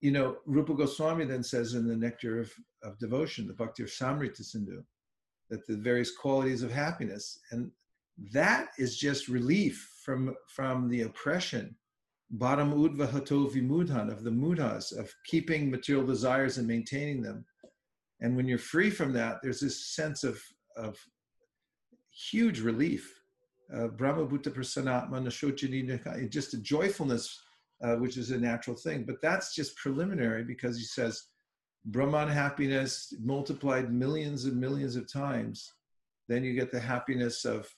you 0.00 0.10
know, 0.10 0.38
Rupa 0.46 0.74
Goswami 0.74 1.24
then 1.24 1.42
says 1.42 1.74
in 1.74 1.86
the 1.86 1.96
Nectar 1.96 2.40
of, 2.40 2.52
of 2.82 2.98
Devotion, 2.98 3.46
the 3.46 3.54
Bhakti 3.54 3.84
Rasamrita 3.84 4.44
Sindhu, 4.44 4.82
that 5.50 5.66
the 5.66 5.76
various 5.76 6.16
qualities 6.16 6.62
of 6.62 6.72
happiness, 6.72 7.38
and 7.50 7.70
that 8.32 8.68
is 8.78 8.96
just 8.96 9.28
relief 9.28 9.90
from 10.04 10.34
from 10.48 10.88
the 10.88 11.02
oppression, 11.02 11.76
bottom 12.30 12.72
udva 12.72 13.10
hato 13.10 13.48
vimudhan 13.48 14.10
of 14.10 14.24
the 14.24 14.30
mudhas 14.30 14.96
of 14.98 15.12
keeping 15.26 15.70
material 15.70 16.06
desires 16.06 16.58
and 16.58 16.66
maintaining 16.66 17.22
them 17.22 17.44
and 18.22 18.36
when 18.36 18.46
you're 18.46 18.56
free 18.56 18.88
from 18.88 19.12
that, 19.14 19.40
there's 19.42 19.60
this 19.60 19.84
sense 19.94 20.22
of, 20.22 20.40
of 20.76 20.96
huge 22.30 22.60
relief. 22.60 23.12
Uh, 23.74 23.88
Brahma 23.88 24.26
Bhuta 24.26 24.54
Prasanatma 24.54 25.20
Nashochini, 25.20 26.30
just 26.30 26.54
a 26.54 26.58
joyfulness, 26.58 27.36
uh, 27.82 27.96
which 27.96 28.16
is 28.16 28.30
a 28.30 28.38
natural 28.38 28.76
thing. 28.76 29.04
But 29.04 29.20
that's 29.20 29.54
just 29.56 29.76
preliminary 29.76 30.44
because 30.44 30.76
he 30.76 30.84
says 30.84 31.20
Brahman 31.86 32.28
happiness 32.28 33.12
multiplied 33.20 33.92
millions 33.92 34.44
and 34.44 34.56
millions 34.58 34.96
of 34.96 35.12
times. 35.12 35.72
Then 36.28 36.44
you 36.44 36.54
get 36.54 36.70
the 36.70 36.80
happiness 36.80 37.44
of 37.44 37.68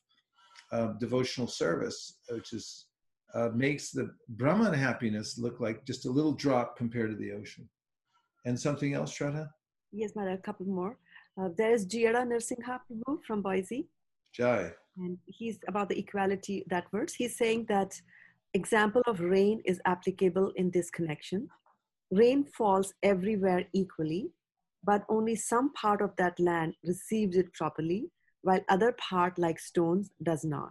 uh, 0.73 0.93
devotional 0.99 1.47
service, 1.47 2.19
which 2.29 2.53
is 2.53 2.87
uh, 3.35 3.51
makes 3.55 3.91
the 3.91 4.11
Brahman 4.29 4.75
happiness 4.75 5.39
look 5.39 5.59
like 5.59 5.85
just 5.85 6.07
a 6.07 6.11
little 6.11 6.33
drop 6.33 6.77
compared 6.77 7.11
to 7.11 7.17
the 7.17 7.33
ocean. 7.33 7.69
And 8.45 8.59
something 8.59 8.95
else, 8.95 9.17
Shraddha? 9.17 9.49
Yes, 9.93 10.13
Mara, 10.15 10.35
a 10.35 10.39
couple 10.39 10.67
more. 10.67 10.99
Uh, 11.41 11.49
there's 11.57 11.87
Jiyara 11.87 12.25
Narsingha 12.27 12.81
Prabhu 12.89 13.25
from 13.27 13.43
Boise. 13.43 13.89
Jai. 14.33 14.73
And 14.99 15.19
he's 15.27 15.59
about 15.67 15.89
the 15.89 15.99
equality, 15.99 16.65
that 16.69 16.85
verse. 16.93 17.15
He's 17.15 17.37
saying 17.37 17.67
that 17.69 18.01
example 18.53 19.03
of 19.07 19.21
rain 19.21 19.61
is 19.65 19.81
applicable 19.85 20.53
in 20.57 20.71
this 20.71 20.91
connection. 20.91 21.49
Rain 22.11 22.45
falls 22.45 22.93
everywhere 23.03 23.65
equally, 23.73 24.31
but 24.85 25.05
only 25.09 25.35
some 25.35 25.73
part 25.73 26.01
of 26.01 26.15
that 26.17 26.39
land 26.39 26.75
receives 26.85 27.37
it 27.37 27.53
properly, 27.55 28.11
while 28.43 28.61
other 28.69 28.93
part, 28.93 29.39
like 29.39 29.59
stones, 29.59 30.11
does 30.23 30.45
not. 30.45 30.71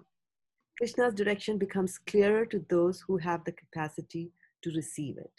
Krishna's 0.77 1.13
direction 1.13 1.57
becomes 1.57 1.97
clearer 1.97 2.45
to 2.47 2.63
those 2.69 3.03
who 3.07 3.17
have 3.17 3.43
the 3.43 3.51
capacity 3.51 4.31
to 4.63 4.71
receive 4.71 5.17
it. 5.17 5.31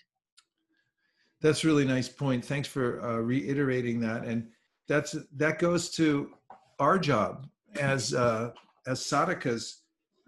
That's 1.40 1.64
really 1.64 1.84
nice 1.84 2.08
point. 2.08 2.44
Thanks 2.44 2.68
for 2.68 3.02
uh, 3.02 3.18
reiterating 3.18 4.00
that. 4.00 4.24
And 4.24 4.48
that's 4.88 5.16
that 5.36 5.58
goes 5.58 5.90
to 5.92 6.30
our 6.78 6.98
job 6.98 7.46
as 7.78 8.14
uh, 8.14 8.50
as 8.86 9.00
sadhakas. 9.00 9.80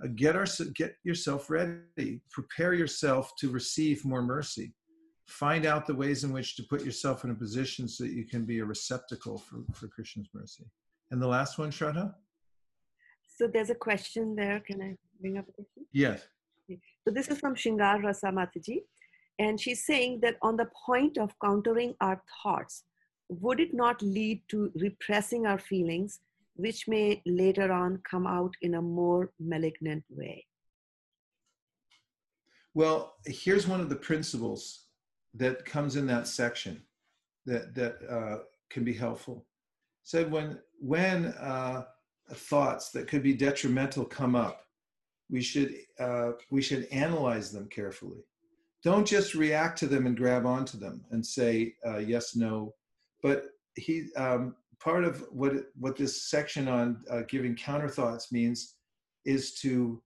Uh, 0.02 0.08
get 0.14 0.36
our 0.36 0.46
get 0.74 0.96
yourself 1.04 1.48
ready. 1.48 2.20
Prepare 2.30 2.74
yourself 2.74 3.32
to 3.38 3.50
receive 3.50 4.04
more 4.04 4.22
mercy. 4.22 4.74
Find 5.26 5.66
out 5.66 5.86
the 5.86 5.94
ways 5.94 6.24
in 6.24 6.32
which 6.32 6.56
to 6.56 6.62
put 6.62 6.84
yourself 6.84 7.24
in 7.24 7.30
a 7.30 7.34
position 7.34 7.88
so 7.88 8.04
that 8.04 8.12
you 8.12 8.24
can 8.24 8.44
be 8.44 8.60
a 8.60 8.64
receptacle 8.64 9.38
for, 9.38 9.58
for 9.74 9.88
Krishna's 9.88 10.28
mercy. 10.32 10.64
And 11.10 11.20
the 11.20 11.26
last 11.26 11.58
one, 11.58 11.70
Shraddha? 11.70 12.14
So 13.36 13.48
there's 13.52 13.70
a 13.70 13.74
question 13.74 14.34
there. 14.36 14.60
Can 14.60 14.80
I 14.80 14.96
bring 15.20 15.36
up 15.38 15.48
a 15.48 15.52
question? 15.52 15.84
Yes. 15.92 16.22
So 16.68 17.12
this 17.12 17.28
is 17.28 17.38
from 17.38 17.54
Shingar 17.54 18.02
Rasa 18.02 18.26
Mataji. 18.26 18.82
And 19.38 19.60
she's 19.60 19.84
saying 19.84 20.20
that 20.22 20.36
on 20.42 20.56
the 20.56 20.68
point 20.86 21.18
of 21.18 21.34
countering 21.44 21.94
our 22.00 22.22
thoughts, 22.42 22.84
would 23.28 23.60
it 23.60 23.74
not 23.74 24.00
lead 24.00 24.42
to 24.48 24.70
repressing 24.76 25.46
our 25.46 25.58
feelings, 25.58 26.20
which 26.54 26.88
may 26.88 27.20
later 27.26 27.70
on 27.72 28.00
come 28.08 28.26
out 28.26 28.54
in 28.62 28.76
a 28.76 28.82
more 28.82 29.30
malignant 29.38 30.04
way? 30.08 30.46
Well, 32.74 33.16
here's 33.26 33.66
one 33.66 33.80
of 33.80 33.88
the 33.88 33.96
principles 33.96 34.85
that 35.38 35.64
comes 35.64 35.96
in 35.96 36.06
that 36.06 36.26
section 36.26 36.82
that 37.46 37.74
that 37.74 37.98
uh, 38.08 38.38
can 38.70 38.84
be 38.84 38.92
helpful. 38.94 39.46
Said 40.02 40.30
when 40.30 40.58
when 40.80 41.26
uh, 41.26 41.84
thoughts 42.32 42.90
that 42.90 43.08
could 43.08 43.22
be 43.22 43.34
detrimental 43.34 44.04
come 44.04 44.34
up, 44.34 44.62
we 45.30 45.40
should 45.40 45.74
uh, 45.98 46.32
we 46.50 46.62
should 46.62 46.86
analyze 46.92 47.52
them 47.52 47.68
carefully. 47.68 48.24
Don't 48.82 49.06
just 49.06 49.34
react 49.34 49.78
to 49.78 49.86
them 49.86 50.06
and 50.06 50.16
grab 50.16 50.46
onto 50.46 50.78
them 50.78 51.04
and 51.10 51.24
say 51.24 51.74
uh, 51.86 51.98
yes, 51.98 52.36
no. 52.36 52.74
But 53.22 53.46
he 53.74 54.08
um, 54.16 54.54
part 54.80 55.04
of 55.04 55.24
what 55.30 55.52
what 55.78 55.96
this 55.96 56.30
section 56.30 56.68
on 56.68 57.02
uh, 57.10 57.22
giving 57.28 57.56
counter 57.56 57.88
thoughts 57.88 58.30
means 58.32 58.74
is 59.24 59.54
to 59.54 60.00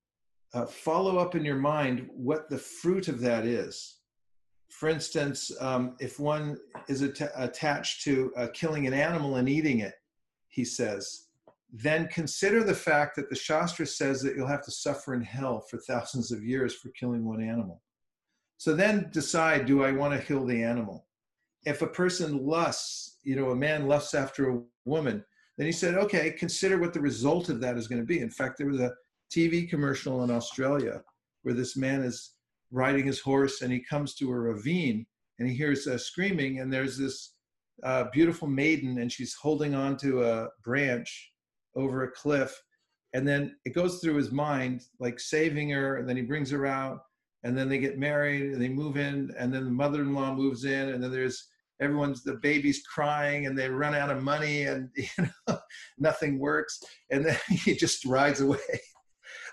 uh, 0.55 0.67
follow 0.67 1.19
up 1.19 1.35
in 1.35 1.45
your 1.45 1.57
mind 1.57 2.09
what 2.13 2.49
the 2.49 2.59
fruit 2.59 3.09
of 3.09 3.21
that 3.21 3.45
is. 3.45 4.00
For 4.71 4.89
instance, 4.89 5.53
um, 5.61 5.97
if 6.01 6.19
one 6.19 6.59
is 6.89 7.03
at- 7.03 7.33
attached 7.37 8.03
to 8.05 8.33
uh, 8.37 8.47
killing 8.55 8.87
an 8.87 8.95
animal 8.95 9.37
and 9.37 9.49
eating 9.49 9.81
it, 9.81 9.95
he 10.49 10.65
says, 10.65 11.27
then 11.73 12.09
consider 12.09 12.65
the 12.65 12.75
fact 12.75 13.15
that 13.17 13.31
the 13.31 13.37
Shastra 13.37 13.87
says 13.87 14.23
that 14.23 14.35
you'll 14.35 14.47
have 14.47 14.65
to 14.65 14.71
suffer 14.71 15.15
in 15.15 15.23
hell 15.23 15.61
for 15.61 15.79
thousands 15.79 16.33
of 16.33 16.45
years 16.45 16.75
for 16.75 16.89
killing 16.91 17.25
one 17.25 17.43
animal. 17.43 17.83
So 18.57 18.75
then 18.75 19.09
decide 19.13 19.67
do 19.67 19.85
I 19.85 19.93
want 19.93 20.19
to 20.19 20.27
kill 20.27 20.45
the 20.45 20.63
animal? 20.63 21.07
If 21.65 21.83
a 21.83 21.87
person 21.87 22.45
lusts, 22.45 23.19
you 23.23 23.37
know, 23.37 23.51
a 23.51 23.57
man 23.57 23.87
lusts 23.87 24.15
after 24.15 24.51
a 24.51 24.61
woman, 24.85 25.25
then 25.57 25.67
he 25.67 25.73
said, 25.73 25.95
okay, 25.95 26.33
consider 26.33 26.79
what 26.79 26.93
the 26.93 27.01
result 27.01 27.49
of 27.49 27.61
that 27.61 27.77
is 27.77 27.87
going 27.87 28.01
to 28.01 28.07
be. 28.07 28.21
In 28.21 28.31
fact, 28.31 28.57
there 28.59 28.67
was 28.67 28.81
a 28.81 28.95
TV 29.31 29.69
commercial 29.69 30.25
in 30.25 30.31
Australia 30.31 31.03
where 31.43 31.55
this 31.55 31.77
man 31.77 32.03
is 32.03 32.33
riding 32.71 33.07
his 33.07 33.21
horse 33.21 33.63
and 33.63 33.73
he 33.73 33.81
comes 33.81 34.15
to 34.15 34.31
a 34.31 34.35
ravine 34.35 35.07
and 35.39 35.49
he 35.49 35.55
hears 35.55 35.87
uh, 35.87 35.99
screaming 35.99 36.61
and 36.61 36.73
there's 36.73 36.97
this 36.97 37.35
uh, 37.83 38.05
beautiful 38.13 38.47
maiden 38.47 38.99
and 38.99 39.11
she's 39.11 39.35
holding 39.35 39.75
on 39.75 39.97
to 39.97 40.23
a 40.23 40.49
branch 40.63 41.33
over 41.77 42.05
a 42.05 42.11
cliff 42.11 42.61
and 43.13 43.27
then 43.27 43.57
it 43.65 43.75
goes 43.75 43.99
through 43.99 44.15
his 44.15 44.31
mind 44.31 44.83
like 44.99 45.19
saving 45.19 45.71
her 45.71 45.97
and 45.97 46.09
then 46.09 46.17
he 46.17 46.23
brings 46.23 46.51
her 46.51 46.67
out 46.67 47.01
and 47.43 47.57
then 47.57 47.69
they 47.69 47.79
get 47.79 47.99
married 47.99 48.53
and 48.53 48.61
they 48.61 48.69
move 48.69 48.97
in 48.97 49.33
and 49.39 49.53
then 49.53 49.65
the 49.65 49.71
mother-in-law 49.71 50.35
moves 50.35 50.65
in 50.65 50.91
and 50.91 51.03
then 51.03 51.11
there's 51.11 51.49
everyone's 51.81 52.23
the 52.23 52.35
baby's 52.35 52.83
crying 52.83 53.47
and 53.47 53.59
they 53.59 53.69
run 53.69 53.95
out 53.95 54.11
of 54.11 54.23
money 54.23 54.65
and 54.65 54.91
you 54.97 55.07
know 55.49 55.59
nothing 55.99 56.39
works 56.39 56.83
and 57.11 57.25
then 57.25 57.39
he 57.49 57.75
just 57.75 58.05
rides 58.05 58.41
away 58.41 58.59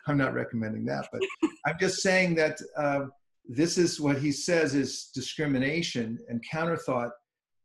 i'm 0.08 0.18
not 0.18 0.34
recommending 0.34 0.86
that 0.86 1.08
but 1.12 1.22
i'm 1.66 1.78
just 1.80 2.02
saying 2.02 2.36
that 2.36 2.60
uh, 2.78 3.06
this 3.48 3.78
is 3.78 4.00
what 4.00 4.18
he 4.18 4.32
says 4.32 4.76
is 4.76 5.10
discrimination 5.14 6.18
and 6.30 6.44
counter 6.50 6.78
thought 6.78 7.12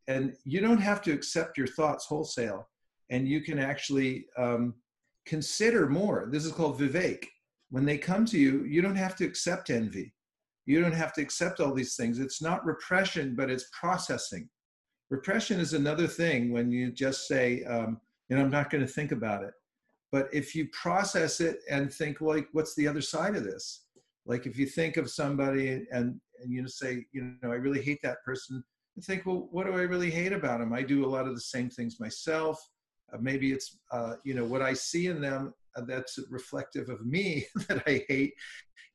and 0.08 0.34
you 0.44 0.60
don't 0.60 0.80
have 0.80 1.00
to 1.02 1.12
accept 1.12 1.56
your 1.56 1.66
thoughts 1.66 2.06
wholesale. 2.06 2.68
And 3.10 3.28
you 3.28 3.40
can 3.40 3.58
actually 3.58 4.26
um, 4.38 4.74
consider 5.26 5.88
more. 5.88 6.28
This 6.30 6.44
is 6.44 6.52
called 6.52 6.78
vivek. 6.78 7.26
When 7.70 7.84
they 7.84 7.98
come 7.98 8.24
to 8.26 8.38
you 8.38 8.64
you 8.64 8.82
don't 8.82 8.96
have 8.96 9.16
to 9.16 9.24
accept 9.24 9.70
envy. 9.70 10.12
You 10.66 10.80
don't 10.80 10.94
have 10.94 11.12
to 11.14 11.22
accept 11.22 11.60
all 11.60 11.74
these 11.74 11.96
things. 11.96 12.18
It's 12.18 12.42
not 12.42 12.64
repression 12.64 13.34
but 13.34 13.50
it's 13.50 13.68
processing. 13.78 14.48
Repression 15.10 15.60
is 15.60 15.74
another 15.74 16.06
thing 16.06 16.52
when 16.52 16.70
you 16.70 16.90
just 16.90 17.28
say 17.28 17.64
um, 17.64 18.00
you 18.28 18.36
know 18.36 18.42
i'm 18.42 18.50
not 18.50 18.70
going 18.70 18.80
to 18.80 18.90
think 18.90 19.12
about 19.12 19.44
it 19.44 19.52
but 20.12 20.28
if 20.30 20.54
you 20.54 20.68
process 20.68 21.40
it 21.40 21.60
and 21.70 21.92
think 21.92 22.20
like 22.20 22.46
what's 22.52 22.74
the 22.74 22.86
other 22.86 23.00
side 23.00 23.34
of 23.34 23.44
this? 23.44 23.86
Like 24.26 24.46
if 24.46 24.58
you 24.58 24.66
think 24.66 24.98
of 24.98 25.10
somebody 25.10 25.86
and 25.90 26.20
and 26.40 26.52
you 26.52 26.68
say 26.68 27.06
you 27.12 27.34
know 27.42 27.50
i 27.50 27.54
really 27.54 27.82
hate 27.82 28.00
that 28.02 28.22
person 28.24 28.62
and 28.94 29.04
think 29.04 29.24
well 29.24 29.48
what 29.50 29.66
do 29.66 29.72
i 29.72 29.82
really 29.82 30.10
hate 30.10 30.32
about 30.32 30.60
them? 30.60 30.72
I 30.72 30.82
do 30.82 31.04
a 31.04 31.08
lot 31.08 31.26
of 31.26 31.34
the 31.34 31.40
same 31.40 31.70
things 31.70 31.98
myself. 31.98 32.60
Uh, 33.12 33.18
maybe 33.20 33.52
it's 33.52 33.78
uh, 33.90 34.14
you 34.22 34.34
know 34.34 34.44
what 34.44 34.62
i 34.62 34.74
see 34.74 35.06
in 35.06 35.20
them 35.20 35.54
uh, 35.76 35.82
that's 35.88 36.18
reflective 36.28 36.90
of 36.90 37.04
me 37.06 37.46
that 37.68 37.82
i 37.86 38.04
hate. 38.08 38.34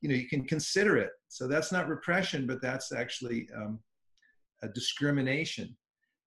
You 0.00 0.08
know 0.08 0.14
you 0.14 0.28
can 0.28 0.44
consider 0.44 0.96
it. 0.96 1.10
So 1.26 1.48
that's 1.48 1.72
not 1.72 1.88
repression 1.88 2.46
but 2.46 2.62
that's 2.62 2.92
actually 2.92 3.48
um, 3.56 3.80
a 4.62 4.68
discrimination. 4.68 5.76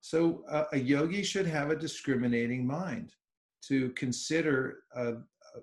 So 0.01 0.43
uh, 0.49 0.65
a 0.73 0.79
yogi 0.79 1.23
should 1.23 1.47
have 1.47 1.69
a 1.69 1.75
discriminating 1.75 2.67
mind 2.67 3.13
to 3.67 3.89
consider 3.91 4.79
uh, 4.95 5.13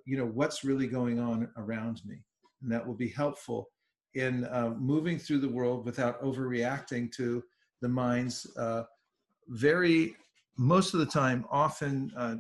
you 0.05 0.17
know 0.17 0.27
what's 0.27 0.65
really 0.65 0.87
going 0.87 1.19
on 1.19 1.49
around 1.57 2.01
me 2.05 2.23
and 2.63 2.71
that 2.71 2.87
will 2.87 2.95
be 2.95 3.09
helpful 3.09 3.69
in 4.15 4.45
uh, 4.47 4.75
moving 4.79 5.19
through 5.19 5.39
the 5.39 5.49
world 5.49 5.85
without 5.85 6.21
overreacting 6.23 7.11
to 7.13 7.43
the 7.81 7.89
mind's 7.89 8.47
very 9.49 10.15
most 10.59 10.93
of 10.93 11.01
the 11.01 11.07
time, 11.07 11.47
often 11.51 12.13
uh, 12.17 12.37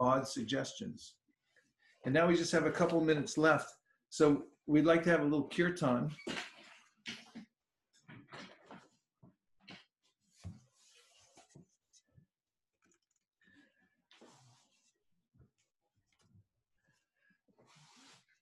odd 0.00 0.26
suggestions. 0.26 1.14
And 2.04 2.14
now 2.14 2.26
we 2.26 2.34
just 2.34 2.52
have 2.52 2.64
a 2.64 2.70
couple 2.70 3.00
minutes 3.00 3.36
left. 3.36 3.70
So 4.08 4.44
we'd 4.66 4.86
like 4.86 5.02
to 5.04 5.10
have 5.10 5.20
a 5.20 5.24
little 5.24 5.48
kirtan. 5.48 6.10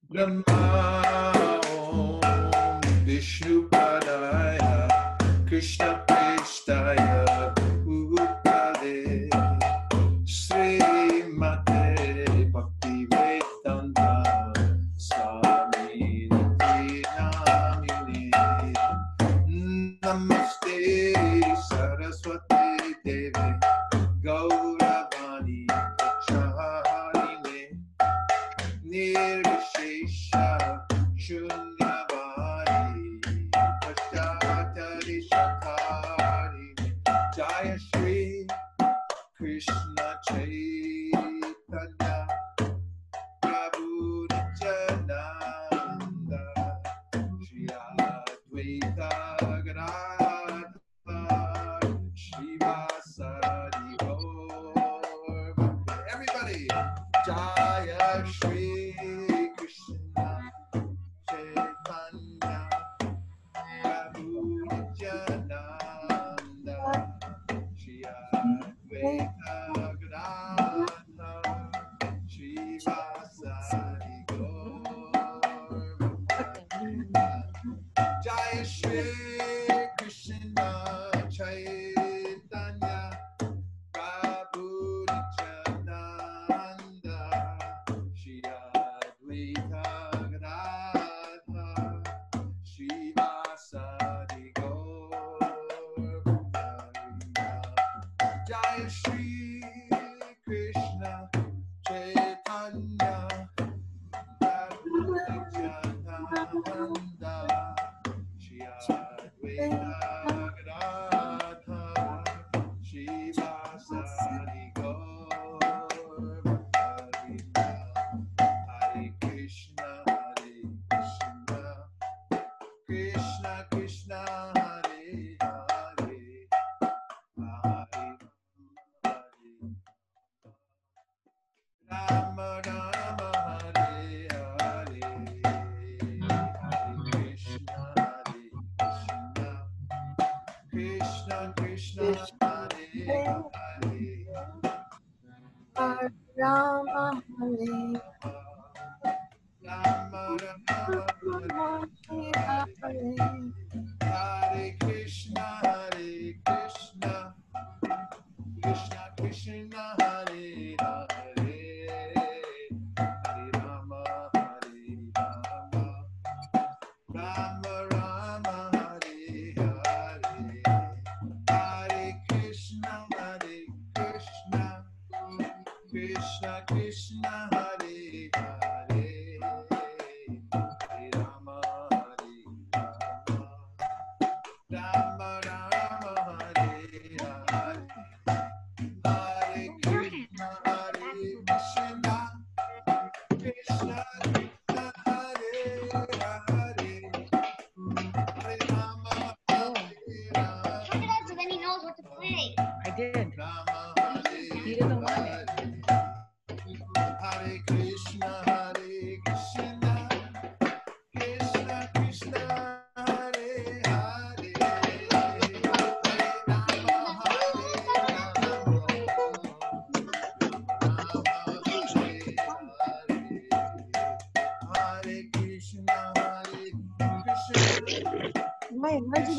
Brahma 0.09 1.33
Om 1.91 2.21
Vishnu 3.05 3.69
Padaya 3.69 4.89
Krishna 5.49 6.05
Prishtaya 6.07 7.26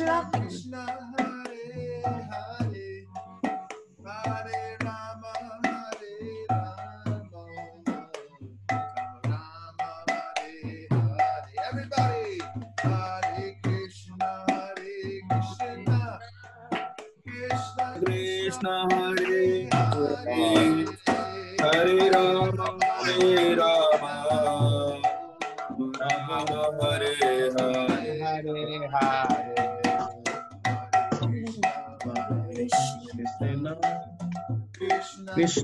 Krishna. 0.08 1.07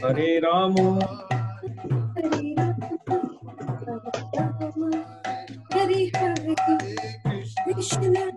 Hare 0.03 0.41
Rama, 0.43 1.01
Hare 5.73 6.11
Hare, 6.15 6.57
Krishna, 7.65 8.33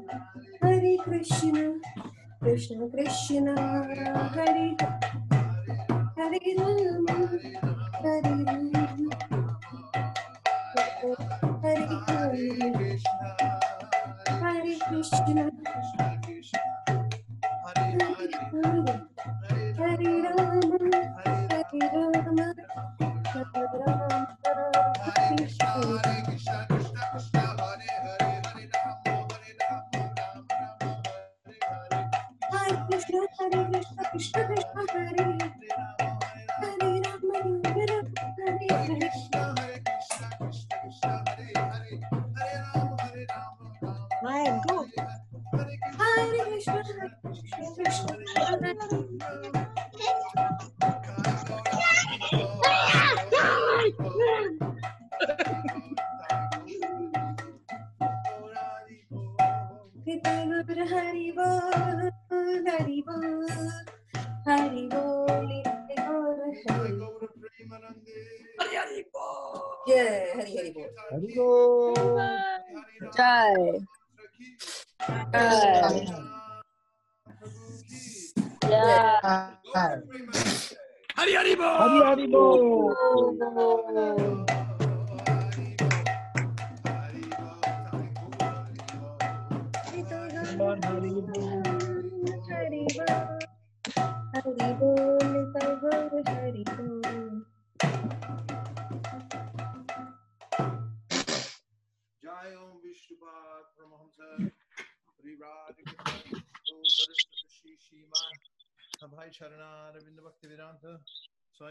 Hare 0.61 0.97
Krishna, 1.03 1.73
Krishna 2.41 2.89
Krishna. 2.89 3.72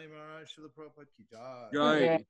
Swami 0.02 0.14
Maharaj 0.14 0.48
Srila 0.50 0.68
Prabhupada 0.74 1.06
Ki 1.14 1.22
Jai 1.30 1.68
Jai. 1.72 2.24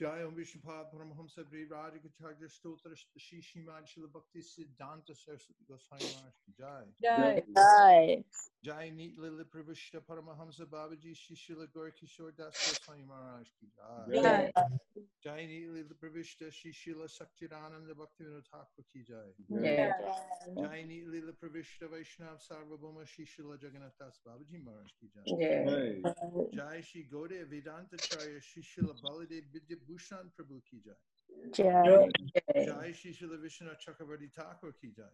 Jai 0.00 0.24
Om 0.24 0.34
Vishnupat 0.34 0.88
Paramahamsa 0.90 1.44
Sri 1.50 1.66
Radhika 1.68 2.08
Charja 2.16 2.48
Stotra 2.48 2.96
Shri 3.18 3.42
Shriman 3.42 3.84
Srila 3.84 4.08
Bhakti 4.10 4.40
Siddhanta 4.40 5.12
Saraswati 5.12 5.60
Goswami 5.68 6.08
Maharaj 6.16 6.36
Ki 6.40 6.52
Jai 6.58 6.86
Jai. 7.02 7.42
Jai. 7.54 8.24
Jai 8.64 8.90
Neat 8.96 9.18
Lila 9.18 9.44
Pravishta 9.44 10.00
Paramahamsa 10.00 10.64
Babaji 10.64 11.14
Shri 11.14 11.36
Srila 11.36 11.66
Gaur 11.74 11.92
Kishore 11.92 12.32
Das 12.34 12.56
Goswami 12.64 13.04
Maharaj 13.06 13.48
Ki 13.60 13.66
Jai 13.76 14.22
Jai. 14.22 14.52
Jai 15.22 15.44
Neatly 15.44 15.84
Pravishta 16.00 16.50
Shri 16.50 16.72
Shila 16.72 17.04
Sakchirananda 17.04 17.92
Bhaktivinoda 17.92 18.40
Thakur 18.50 18.84
Ki 18.90 19.04
Jai. 19.04 19.36
Jai. 19.52 19.92
Jai 20.56 20.84
Neatly 20.88 21.20
Pravishta 21.36 21.92
Vaishnav 21.92 22.40
Sarvabhauma 22.40 23.04
Shri 23.04 23.26
Shila 23.26 23.58
Jagannath 23.60 23.98
Das 24.00 24.16
Babaji 24.26 24.64
Maharaj 24.64 24.92
Ki 24.98 25.10
Jai. 25.12 25.28
Jai. 25.36 26.56
Jai 26.56 26.80
Shri 26.80 27.06
Gaudiya 27.12 27.44
Vedanta 27.44 27.96
Charya 27.98 28.40
Shri 28.40 28.62
Shila 28.62 28.94
Baladev 29.04 29.44
Vidya 29.52 29.76
Bhushan 29.90 30.30
Prabhu 30.38 30.60
Ki 30.70 30.78
Jai. 30.84 30.92
Jai. 31.52 32.08
Jai. 32.34 32.64
Jai 32.66 32.92
Shri 32.92 33.12
Srila 33.12 33.40
Vishnu 33.42 33.68
Chakravarti 33.84 34.30
Thakur 34.32 34.72
Ki 34.80 34.92
Jai. 34.96 35.04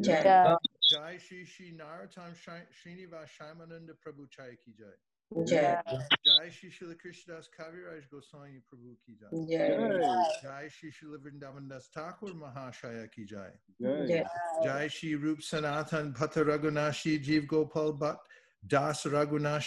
Jai. 0.00 0.56
Jai 0.90 1.18
Shri 1.18 1.44
Shri 1.44 1.72
Narottam 1.78 2.34
Shri- 2.36 2.66
Srinivas 2.76 3.28
Shyamananda 3.38 3.94
Prabhu 4.04 4.28
Chai 4.30 4.56
Ki 4.64 4.72
Jai. 4.78 5.44
Jai. 5.44 5.82
Jai 6.24 6.50
Shri 6.50 6.70
Srila 6.70 6.94
Krishnadas 6.96 7.48
Kaviraj 7.58 8.08
Goswami 8.10 8.60
Prabhu 8.68 8.96
Ki 9.04 9.16
Jai. 9.20 9.46
Jai. 9.48 10.24
Jai 10.42 10.68
Shri 10.68 10.90
Srila 10.90 11.18
Vrindavan 11.18 11.68
Das 11.68 11.88
Thakur 11.88 12.30
Mahashaya 12.30 13.10
Ki 13.10 13.24
Jai. 13.24 13.50
Jai. 13.80 14.24
Jai 14.64 14.88
Shri 14.88 15.14
Rup 15.14 15.42
Sanatan 15.42 16.12
Bhatta 16.12 16.44
Raghunashi 16.44 17.24
Jeev 17.24 17.46
Gopal 17.46 17.92
Bhatt 17.94 18.18
Das 18.66 19.04
Raghunath 19.04 19.62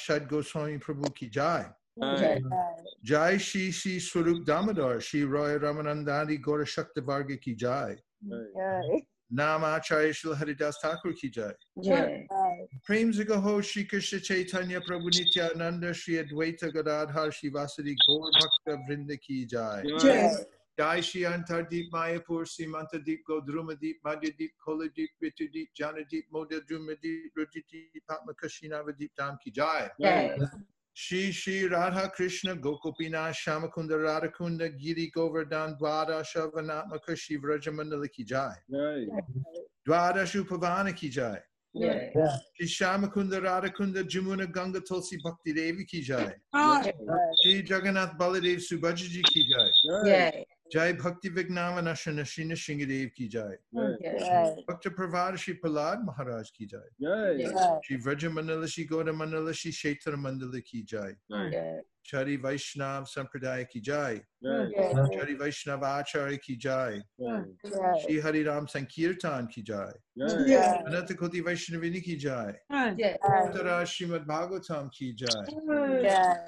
Shad 3.05 3.17
Goswami 3.19 3.33
Prabhu 3.33 3.33
Ki 3.33 3.33
Jai. 3.33 3.33
Jai. 3.33 3.33
Jai 3.33 3.37
Shri 3.37 3.71
Shri 3.71 3.99
Swarup 3.99 4.45
Damodar 4.45 5.01
Shri 5.01 5.23
Roy 5.23 5.57
Ramanandani 5.57 6.41
Gaura 6.41 6.65
Shakta 6.65 7.03
Varga 7.03 7.37
Ki 7.37 7.55
Jai. 7.55 7.95
Jai. 8.29 9.01
Nam 9.31 9.63
Acharya 9.63 10.13
Shri 10.13 10.31
Haridas 10.35 10.75
Thakur 10.81 11.13
Ki 11.13 11.29
Jai. 11.29 11.53
Jai. 11.83 12.25
Prem 12.85 13.11
Zagaho 13.13 13.63
Shri 13.63 13.85
Krishna 13.85 14.19
Chaitanya 14.19 14.81
Prabhu 14.81 15.05
Nityananda 15.05 15.93
Shri 15.93 16.15
Advaita 16.15 16.73
Gadadhar 16.73 17.31
Shri 17.31 17.51
Vasadi 17.51 17.95
Gaur 18.07 18.31
Bhakta 18.33 18.81
Vrinda 18.89 19.19
Ki 19.21 19.45
Jai. 19.45 19.83
Jai. 19.99 20.31
Jai 20.77 21.01
Shri 21.01 21.21
Antardeep 21.21 21.91
Mayapur 21.91 22.45
Simanta 22.45 23.03
Deep 23.03 23.19
Godrumadeep 23.29 23.95
Madhyadeep 24.05 24.51
Koladeep 24.65 25.09
Ritudeep 25.21 25.67
Janadeep 25.79 26.23
Moda 26.33 26.61
Drumadeep 26.71 27.31
Rujideep 27.37 28.03
Patmakashinavadeep 28.09 29.09
Dham 29.19 29.37
Ki 29.43 29.51
Jai. 29.51 29.89
Jai. 30.01 30.37
Shri 31.01 31.31
Shri 31.31 31.65
Radha 31.65 32.09
Krishna 32.09 32.57
Gokopina 32.57 33.31
Shyamakunda 33.31 33.95
Radhakunda 34.05 34.77
Giri 34.77 35.09
Govardhan 35.15 35.77
Dwada 35.79 36.21
Shavanatmaka 36.25 37.15
Shri 37.17 37.37
Vrajamandala 37.39 38.11
Ki 38.11 38.25
Jai. 38.25 38.53
Dwada 39.87 40.25
Shupavana 40.25 40.93
Ki 40.93 41.07
Jai. 41.07 41.37
Jai. 41.73 42.11
Shri 42.53 42.67
Shyamakunda 42.67 43.39
Radhakunda 43.39 44.03
Jamuna 44.03 44.51
Ganga 44.51 44.81
Tulsi 44.81 45.17
Bhakti 45.23 45.53
Devi 45.53 45.85
Ki 45.85 46.01
Jai. 46.01 46.33
Shri 47.41 47.63
Jagannath 47.63 48.17
Baladev 48.17 48.59
Subhaji 48.59 49.23
Ki 49.23 49.45
Jai. 49.49 50.45
Jai. 50.71 50.91
Jai 50.91 50.93
Bhakti 50.93 51.29
Vignama 51.29 51.81
Nashana 51.81 52.21
Shrina 52.21 52.53
Shingadev 52.53 53.13
Ki 53.13 53.27
Jai. 53.27 53.55
Jai. 53.73 54.55
Bhakta 54.67 54.89
Pravada 54.89 55.37
Shri 55.37 55.59
Prahlad 55.59 56.03
Maharaj 56.05 56.49
Ki 56.51 56.65
Jai. 56.65 56.77
Jai. 57.01 57.79
Shri 57.83 57.97
Vraja 57.97 58.29
Mandala 58.31 58.67
Shri 58.67 58.85
Goda 58.85 59.11
Mandala 59.11 59.53
Shri 59.53 59.71
Chari 62.05 62.37
Vaishnav 62.41 63.07
Sampradaya 63.07 63.67
Ki 63.69 63.79
Jai. 63.81 64.21
Chari 64.43 65.35
Vaishnav 65.37 65.81
Acharya 65.83 66.37
Ki 66.37 66.55
Jai. 66.55 67.01
Shri 68.01 68.19
Hari 68.19 68.43
Ram 68.43 68.67
Sankirtan 68.67 69.47
Ki 69.49 69.61
Jai. 69.61 69.91
Ananta 70.19 71.13
Koti 71.15 71.41
Vaishnavini 71.41 72.01
Ki 72.03 72.15
Jai. 72.17 72.53
Uttara 72.71 73.83
Srimad 73.85 74.25
Bhagavatam 74.25 74.89
Ki 74.91 75.13
Jai. 75.13 75.45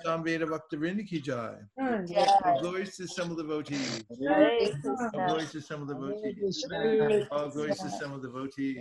Samveda 0.06 0.46
Bhaktivinoda 0.48 1.06
Ki 1.08 1.20
Jai. 1.22 1.56
All 2.44 2.62
glories 2.62 2.96
to 2.98 3.08
some 3.08 3.32
of 3.32 3.38
the 3.38 3.44
devotees. 3.44 4.04
All 4.10 5.28
glories 5.28 5.52
to 5.52 5.62
some 5.62 5.82
of 5.82 5.88
the 5.88 5.94
devotees. 5.94 6.66
Hare 6.72 7.28
All 7.32 7.50
glories 7.50 7.80
to 7.80 7.90
some 7.90 8.14
of 8.14 8.22
the 8.22 8.28
devotees. 8.28 8.78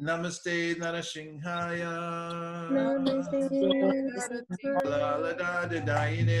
Namaste 0.00 0.74
Narashinghaya. 0.80 1.92
Namaste. 2.72 3.36
Laladadadaine. 4.84 6.40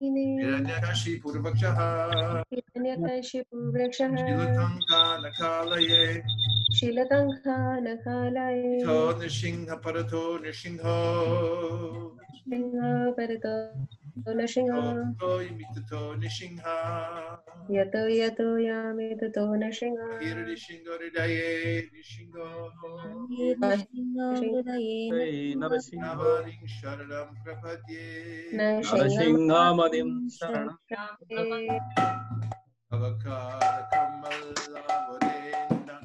Hiranyakashi 0.00 1.12
Purvakshaha. 1.20 2.44
Shilatanka 4.14 5.00
Nakalaye. 5.24 6.04
Shilatankhanakalaya 6.76 8.84
To 8.84 8.96
Nishingha 9.18 9.74
Parato 9.82 10.24
Nishingho. 10.38 10.98
Shingha 12.46 12.90
Nashinga 14.24 15.16
To 15.20 15.26
Yimitato 15.44 16.16
Nishingha. 16.16 17.38
Yato 17.68 18.08
Yato 18.08 18.56
Yami 18.56 19.18
Tato 19.20 19.42
Nashinga 19.56 20.20
Hirishingo 20.20 20.96
Ridaye 21.00 21.90
Nishingo. 21.92 22.46
Navaring 25.94 26.64
Sharanam 26.66 27.28
Prapadye. 27.44 28.54
Narasingamadim 28.54 30.10
Saranam. 30.30 30.78
Avakara 32.92 33.90
Kamala 33.90 34.84
Vadena 35.10 35.96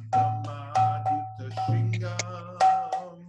Shingam 1.66 3.20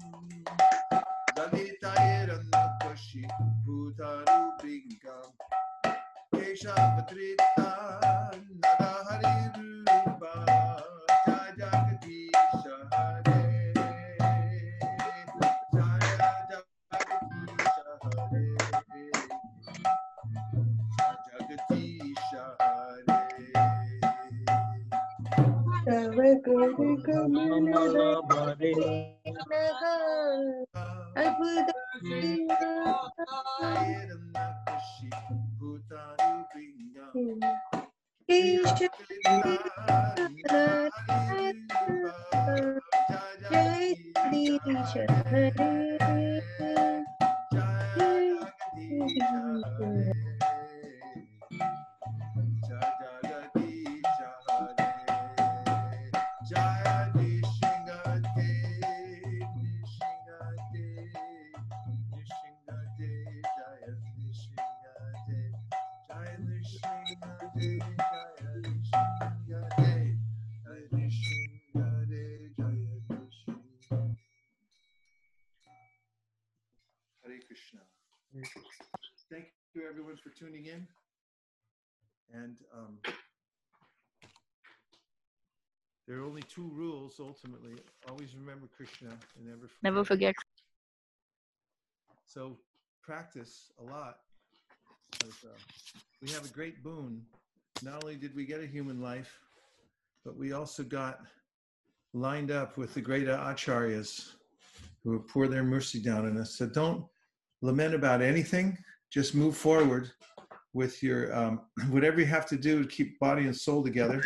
Lalitayeranakashi 1.37 3.23
Bhutaru 3.65 4.52
Trigam 4.63 5.31
Kesha 6.35 6.75
Patrita 6.95 7.71
Nagahari 8.63 9.35
Rupa 9.59 10.35
Jaya 11.27 11.51
Jagatisha 11.59 12.77
Hare 12.93 13.43
Jagatisha 15.75 16.61
Hare 18.03 18.47
Hare 18.71 19.07
Jagatisha 21.27 22.45
Hare 22.61 23.19
Jagatisha 25.87 27.23
Jai 43.51 43.95
Shri 44.31 44.49
Shri 44.91 45.92
Thank 79.31 79.47
you, 79.75 79.89
everyone, 79.89 80.17
for 80.17 80.31
tuning 80.31 80.67
in. 80.67 80.87
And 82.35 82.57
um, 82.77 82.99
there 86.09 86.19
are 86.19 86.25
only 86.25 86.43
two 86.43 86.69
rules 86.75 87.17
ultimately. 87.21 87.75
Always 88.09 88.35
remember 88.35 88.67
Krishna 88.77 89.11
and 89.37 89.47
never 89.47 89.69
forget. 89.69 89.83
Never 89.83 90.05
forget. 90.05 90.35
So 92.27 92.59
practice 93.03 93.71
a 93.79 93.85
lot. 93.85 94.17
because, 95.13 95.45
uh, 95.45 95.59
we 96.21 96.31
have 96.31 96.45
a 96.45 96.49
great 96.49 96.83
boon. 96.83 97.23
Not 97.83 98.05
only 98.05 98.15
did 98.15 98.37
we 98.37 98.45
get 98.45 98.63
a 98.63 98.67
human 98.67 99.03
life, 99.03 99.41
but 100.25 100.37
we 100.37 100.53
also 100.53 100.85
got 100.85 101.19
lined 102.15 102.53
up 102.53 102.77
with 102.77 102.95
the 102.95 103.01
great 103.01 103.27
acharyas 103.27 104.35
who 105.03 105.11
will 105.11 105.21
pour 105.21 105.49
their 105.49 105.65
mercy 105.65 106.01
down 106.01 106.27
on 106.27 106.39
us. 106.39 106.57
So 106.57 106.67
don't 106.67 107.05
lament 107.61 107.95
about 107.95 108.23
anything. 108.23 108.79
Just 109.11 109.35
move 109.35 109.57
forward 109.57 110.13
with 110.75 111.03
your 111.03 111.35
um, 111.35 111.63
whatever 111.91 112.21
you 112.21 112.27
have 112.27 112.47
to 112.47 112.57
do 112.57 112.83
to 112.83 112.89
keep 112.89 113.19
body 113.19 113.47
and 113.47 113.57
soul 113.57 113.83
together. 113.83 114.23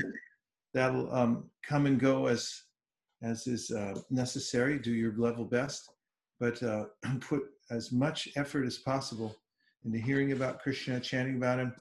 That'll 0.74 1.12
um, 1.14 1.50
come 1.66 1.86
and 1.86 1.98
go 1.98 2.26
as 2.26 2.62
as 3.22 3.46
is 3.46 3.70
uh, 3.70 3.98
necessary. 4.10 4.78
Do 4.78 4.92
your 4.92 5.16
level 5.16 5.46
best, 5.46 5.88
but 6.38 6.62
uh, 6.62 6.84
put 7.20 7.44
as 7.70 7.90
much 7.90 8.28
effort 8.36 8.66
as 8.66 8.78
possible 8.78 9.34
into 9.86 9.98
hearing 9.98 10.32
about 10.32 10.60
Krishna, 10.60 11.00
chanting 11.00 11.36
about 11.36 11.58
him, 11.58 11.72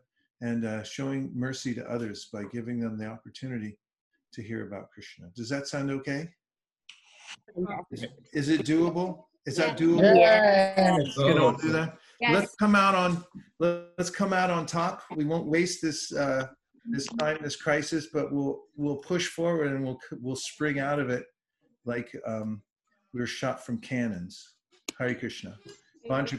and 0.41 0.65
uh, 0.65 0.83
showing 0.83 1.31
mercy 1.33 1.73
to 1.73 1.89
others 1.89 2.27
by 2.31 2.43
giving 2.51 2.79
them 2.79 2.97
the 2.97 3.05
opportunity 3.05 3.77
to 4.33 4.41
hear 4.41 4.67
about 4.67 4.91
Krishna. 4.91 5.27
Does 5.35 5.49
that 5.49 5.67
sound 5.67 5.91
okay? 5.91 6.29
Is, 7.91 8.05
is 8.33 8.49
it 8.49 8.65
doable? 8.65 9.23
Is 9.45 9.57
that 9.57 9.77
doable? 9.77 10.15
Yes. 10.15 11.15
You 11.17 11.25
can 11.25 11.39
all 11.39 11.53
do 11.53 11.71
that. 11.71 11.97
Yes. 12.19 12.33
Let's 12.33 12.55
come 12.55 12.75
out 12.75 12.95
on 12.95 13.23
let's 13.59 14.09
come 14.09 14.33
out 14.33 14.49
on 14.49 14.65
top. 14.65 15.03
We 15.15 15.25
won't 15.25 15.47
waste 15.47 15.81
this 15.81 16.11
uh, 16.13 16.47
this 16.85 17.05
time, 17.19 17.37
this 17.41 17.55
crisis, 17.55 18.07
but 18.11 18.31
we'll 18.31 18.63
we'll 18.75 18.97
push 18.97 19.27
forward 19.27 19.71
and 19.71 19.83
we'll 19.83 19.99
we'll 20.21 20.35
spring 20.35 20.79
out 20.79 20.99
of 20.99 21.09
it 21.09 21.25
like 21.85 22.15
um, 22.25 22.61
we 23.13 23.19
were 23.19 23.27
shot 23.27 23.65
from 23.65 23.79
cannons. 23.79 24.53
Hare 24.97 25.15
Krishna. 25.15 25.57
Thank 26.07 26.31
you 26.31 26.37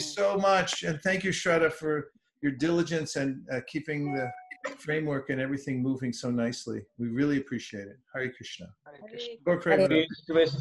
so 0.00 0.36
much, 0.36 0.82
and 0.82 1.00
thank 1.02 1.24
you, 1.24 1.30
Shraddha, 1.30 1.72
for 1.72 2.10
your 2.42 2.52
diligence 2.52 3.16
and 3.16 3.42
uh, 3.52 3.60
keeping 3.66 4.14
the 4.14 4.30
framework 4.78 5.30
and 5.30 5.40
everything 5.40 5.82
moving 5.82 6.12
so 6.12 6.30
nicely. 6.30 6.82
We 6.98 7.08
really 7.08 7.38
appreciate 7.38 7.86
it. 7.86 7.98
Hare 8.12 8.30
Krishna. 8.30 8.66
Gaur 9.44 9.60
Premanand. 9.60 10.06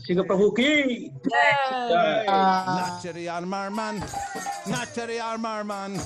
Shiva 0.05 0.23
Prabhu 0.23 0.55
ki. 0.55 1.11
Nachari 1.87 3.27
Armarman, 3.27 3.99
Nachari 4.65 5.19
Armarman, 5.19 5.97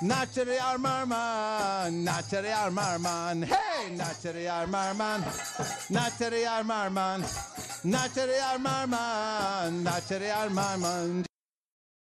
Nachari 0.00 0.56
Armarman, 0.58 2.04
Nachari 2.04 2.52
Armarman, 2.54 3.42
hey, 3.42 3.96
Nachari 3.96 4.46
Armarman, 4.46 5.20
Nachari 5.90 6.46
Armarman, 6.46 7.22
Nachari 7.84 8.38
Armarman, 8.38 9.82
Nachari 9.82 10.30
Armarman. 10.30 11.27